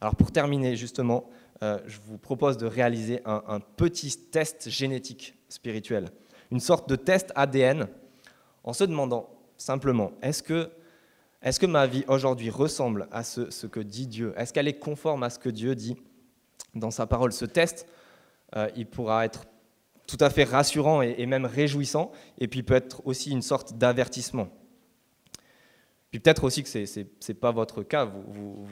Alors 0.00 0.16
pour 0.16 0.32
terminer, 0.32 0.76
justement, 0.76 1.30
euh, 1.62 1.78
je 1.86 1.98
vous 2.06 2.18
propose 2.18 2.58
de 2.58 2.66
réaliser 2.66 3.20
un, 3.24 3.60
petit 3.60 4.14
test 4.30 4.68
génétique 4.68 5.34
spirituel, 5.48 6.10
une 6.50 6.60
sorte 6.60 6.88
de 6.88 6.96
test 6.96 7.32
ADN, 7.34 7.86
en 8.64 8.72
se 8.72 8.84
demandant 8.84 9.30
simplement, 9.56 10.12
est-ce 10.22 10.42
que, 10.42 10.70
est 11.46 11.58
que 11.60 11.66
ma 11.66 11.86
vie 11.86 12.04
aujourd'hui 12.08 12.50
ressemble 12.50 13.06
à 13.12 13.22
ce, 13.22 13.66
que 13.66 13.80
dit 13.80 14.06
Dieu? 14.06 14.34
Est-ce 14.36 14.52
qu'elle 14.52 14.66
est 14.66 14.78
conforme 14.78 15.22
à 15.22 15.30
ce 15.30 15.38
que 15.38 15.48
Dieu 15.48 15.74
dit? 15.74 15.96
Dans 16.74 16.90
sa 16.90 17.06
parole 17.06 17.32
Ce 17.32 17.44
test, 17.44 17.86
euh, 18.56 18.68
il 18.76 18.86
pourra 18.86 19.24
être 19.24 19.44
tout 20.06 20.18
à 20.20 20.28
fait 20.28 20.44
rassurant 20.44 21.02
et, 21.02 21.24
même 21.26 21.46
réjouissant, 21.46 22.12
et 22.38 22.48
puis 22.48 22.62
peut 22.62 22.74
être 22.74 23.00
aussi 23.06 23.30
une 23.30 23.42
sorte 23.42 23.74
d'avertissement. 23.74 24.48
Puis 26.10 26.20
peut-être 26.20 26.44
aussi 26.44 26.62
que 26.62 26.68
ce 26.68 27.00
n'est 27.00 27.34
pas 27.34 27.50
votre 27.50 27.82
cas, 27.82 28.04
vous 28.04 28.66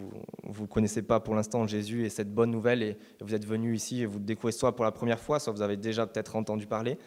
ne 0.60 0.66
connaissez 0.66 1.02
pas 1.02 1.18
pour 1.20 1.34
l'instant 1.34 1.66
Jésus 1.66 2.04
et 2.04 2.08
cette 2.08 2.32
bonne 2.32 2.50
nouvelle, 2.50 2.82
et, 2.82 2.98
vous 3.20 3.34
êtes 3.34 3.46
venu 3.46 3.74
ici 3.74 4.02
et 4.02 4.06
vous 4.06 4.20
découvrez 4.20 4.52
soit 4.52 4.76
pour 4.76 4.84
la 4.84 4.92
première 4.92 5.20
fois, 5.20 5.40
soit 5.40 5.52
vous 5.52 5.62
avez 5.62 5.76
déjà 5.76 6.06
peut-être 6.06 6.36
entendu 6.36 6.66
parler, 6.66 6.98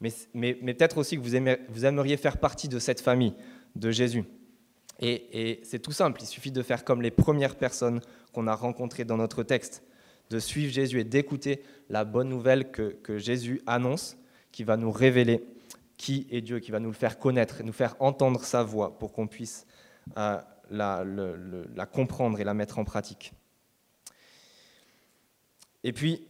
mais, 0.00 0.12
mais, 0.34 0.54
peut-être 0.54 0.98
aussi 0.98 1.16
que 1.16 1.22
vous, 1.22 1.30
vous, 1.68 1.84
aimeriez 1.84 2.16
faire 2.16 2.38
partie 2.38 2.68
de 2.68 2.80
cette 2.80 3.00
famille 3.00 3.34
de 3.76 3.90
Jésus. 3.92 4.24
Et, 5.04 5.60
c'est 5.64 5.80
tout 5.80 5.90
simple, 5.90 6.22
il 6.22 6.26
suffit 6.26 6.52
de 6.52 6.62
faire 6.62 6.84
comme 6.84 7.02
les 7.02 7.10
premières 7.10 7.56
personnes 7.56 8.00
qu'on 8.32 8.46
a 8.46 8.54
rencontrées 8.54 9.04
dans 9.04 9.16
notre 9.16 9.42
texte 9.42 9.82
de 10.30 10.38
suivre 10.38 10.72
Jésus 10.72 11.00
et 11.00 11.04
d'écouter 11.04 11.62
la 11.90 12.04
bonne 12.04 12.28
nouvelle 12.28 12.70
que, 12.70 13.18
Jésus 13.18 13.60
annonce, 13.66 14.16
qui 14.52 14.62
va 14.62 14.76
nous 14.76 14.92
révéler 14.92 15.44
qui 15.96 16.26
est 16.30 16.40
Dieu, 16.40 16.58
qui 16.58 16.70
va 16.70 16.80
nous 16.80 16.88
le 16.88 16.96
faire 16.96 17.18
connaître, 17.18 17.60
et 17.60 17.64
nous 17.64 17.72
faire 17.72 17.94
entendre 18.00 18.44
sa 18.44 18.62
voix 18.62 18.98
pour 18.98 19.12
qu'on 19.12 19.28
puisse 19.28 19.66
euh, 20.18 20.40
la, 20.70 21.86
comprendre 21.86 22.40
et 22.40 22.44
la 22.44 22.54
mettre 22.54 22.78
en 22.78 22.84
pratique. 22.84 23.32
Et 25.84 25.92
puis, 25.92 26.26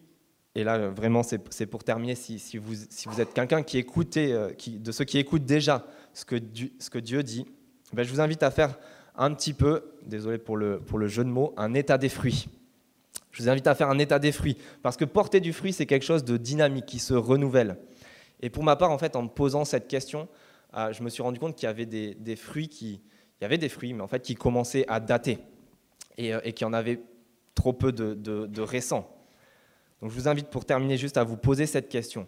et 0.54 0.64
là 0.64 0.88
vraiment 0.88 1.22
c'est 1.22 1.66
pour 1.66 1.84
terminer, 1.84 2.14
si, 2.14 2.58
vous, 2.58 3.20
êtes 3.20 3.32
quelqu'un 3.34 3.62
qui 3.62 3.78
écoute, 3.78 4.16
euh, 4.16 4.52
de 4.66 4.92
ceux 4.92 5.04
qui 5.04 5.18
écoutent 5.18 5.46
déjà 5.46 5.86
ce 6.12 6.24
que 6.24 6.98
Dieu 6.98 7.22
dit, 7.22 7.46
ben, 7.92 8.02
je 8.04 8.10
vous 8.10 8.20
invite 8.20 8.42
à 8.42 8.50
faire 8.50 8.78
un 9.16 9.32
petit 9.34 9.52
peu, 9.52 9.92
désolé 10.06 10.38
pour 10.38 10.56
le, 10.56 11.08
jeu 11.08 11.24
de 11.24 11.28
mots, 11.28 11.52
un 11.56 11.74
état 11.74 11.98
des 11.98 12.08
fruits. 12.08 12.46
Je 13.30 13.42
vous 13.42 13.48
invite 13.48 13.66
à 13.66 13.74
faire 13.74 13.90
un 13.90 13.98
état 13.98 14.18
des 14.18 14.32
fruits, 14.32 14.56
parce 14.82 14.96
que 14.96 15.04
porter 15.04 15.40
du 15.40 15.52
fruit, 15.52 15.72
c'est 15.72 15.86
quelque 15.86 16.04
chose 16.04 16.24
de 16.24 16.36
dynamique, 16.36 16.86
qui 16.86 16.98
se 16.98 17.14
renouvelle. 17.14 17.78
Et 18.40 18.50
pour 18.50 18.64
ma 18.64 18.76
part, 18.76 18.90
en 18.90 18.98
fait, 18.98 19.16
en 19.16 19.22
me 19.22 19.28
posant 19.28 19.64
cette 19.64 19.88
question, 19.88 20.28
euh, 20.74 20.92
je 20.92 21.02
me 21.02 21.08
suis 21.08 21.22
rendu 21.22 21.38
compte 21.38 21.54
qu'il 21.54 21.66
y 21.66 21.70
avait 21.70 21.86
des, 21.86 22.36
fruits 22.36 22.68
qui, 22.68 23.00
y 23.40 23.44
avait 23.44 23.58
des 23.58 23.68
fruits, 23.68 23.92
mais 23.92 24.02
en 24.02 24.08
fait, 24.08 24.20
qui 24.20 24.34
commençaient 24.34 24.86
à 24.88 25.00
dater 25.00 25.38
et, 26.16 26.34
euh, 26.34 26.40
qu'il 26.40 26.62
y 26.62 26.64
en 26.64 26.72
avait 26.72 27.00
trop 27.54 27.72
peu 27.72 27.92
de, 27.92 28.60
récents. 28.60 29.08
Donc, 30.00 30.10
je 30.10 30.14
vous 30.14 30.28
invite 30.28 30.48
pour 30.48 30.64
terminer 30.64 30.96
juste 30.96 31.16
à 31.16 31.24
vous 31.24 31.36
poser 31.36 31.66
cette 31.66 31.88
question. 31.88 32.26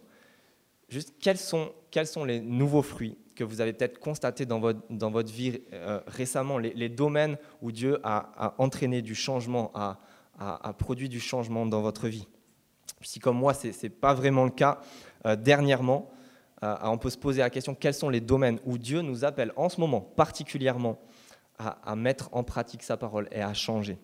Juste, 0.89 1.15
quels 1.21 1.39
sont 1.39 2.25
les 2.25 2.41
nouveaux 2.41 2.83
fruits 2.83 3.17
que 3.35 3.45
vous 3.45 3.61
avez 3.61 3.73
peut-être 3.73 3.99
constatés 3.99 4.47
dans 4.47 4.61
votre, 4.61 4.81
dans 4.91 5.11
votre 5.11 5.33
vie 5.33 5.61
euh, 5.73 6.01
récemment, 6.07 6.59
les, 6.59 6.89
domaines 6.89 7.37
où 7.63 7.73
Dieu 7.73 7.99
a, 8.03 8.55
entraîné 8.59 9.03
du 9.03 9.15
changement, 9.15 9.71
a, 9.75 9.99
a, 10.39 10.73
produit 10.73 11.09
du 11.09 11.21
changement 11.21 11.67
dans 11.67 11.83
votre 11.83 12.09
vie. 12.09 12.29
Si 13.01 13.21
comme 13.21 13.37
moi, 13.37 13.55
ce 13.55 13.69
n'est 13.69 13.91
pas 13.91 14.15
vraiment 14.15 14.45
le 14.45 14.51
cas, 14.51 14.81
euh, 15.27 15.37
dernièrement, 15.37 16.11
euh, 16.63 16.77
on 16.83 16.99
peut 16.99 17.11
se 17.11 17.19
poser 17.19 17.41
la 17.41 17.51
question 17.51 17.75
quels 17.75 17.95
sont 17.95 18.09
les 18.09 18.21
domaines 18.21 18.59
où 18.65 18.79
Dieu 18.79 19.03
nous 19.03 19.25
appelle 19.25 19.53
en 19.57 19.69
ce 19.69 19.81
moment 19.81 20.01
particulièrement 20.01 20.99
à, 21.59 21.95
mettre 21.95 22.31
en 22.33 22.43
pratique 22.43 22.83
sa 22.83 22.97
parole 22.97 23.29
et 23.31 23.41
à 23.41 23.55
changer? 23.55 23.99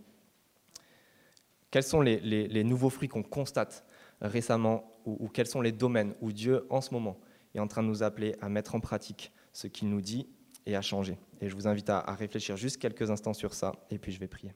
Quels 1.71 1.83
sont 1.83 2.01
les, 2.01 2.65
nouveaux 2.65 2.91
fruits 2.91 3.09
qu'on 3.09 3.23
constate 3.23 3.85
récemment 4.21 4.85
ou, 5.07 5.29
quels 5.29 5.47
sont 5.47 5.61
les 5.61 5.73
domaines 5.73 6.15
où 6.21 6.31
Dieu 6.33 6.67
en 6.69 6.81
ce 6.81 6.93
moment 6.93 7.19
est 7.55 7.61
en 7.61 7.67
train 7.67 7.83
de 7.83 7.89
nous 7.89 8.03
appeler 8.03 8.37
à 8.41 8.49
mettre 8.49 8.75
en 8.75 8.81
pratique 8.81 9.33
ce 9.53 9.67
qu'il 9.67 9.89
nous 9.89 10.01
dit 10.01 10.29
et 10.67 10.77
à 10.77 10.83
changer 10.83 11.19
Et 11.41 11.49
je 11.49 11.55
vous 11.55 11.67
invite 11.67 11.91
à 11.91 12.03
réfléchir 12.15 12.57
juste 12.57 12.79
quelques 12.79 13.11
instants 13.11 13.35
sur 13.35 13.55
ça 13.55 13.73
et 13.91 13.99
puis 13.99 14.13
je 14.13 14.21
vais 14.21 14.29
prier. 14.29 14.53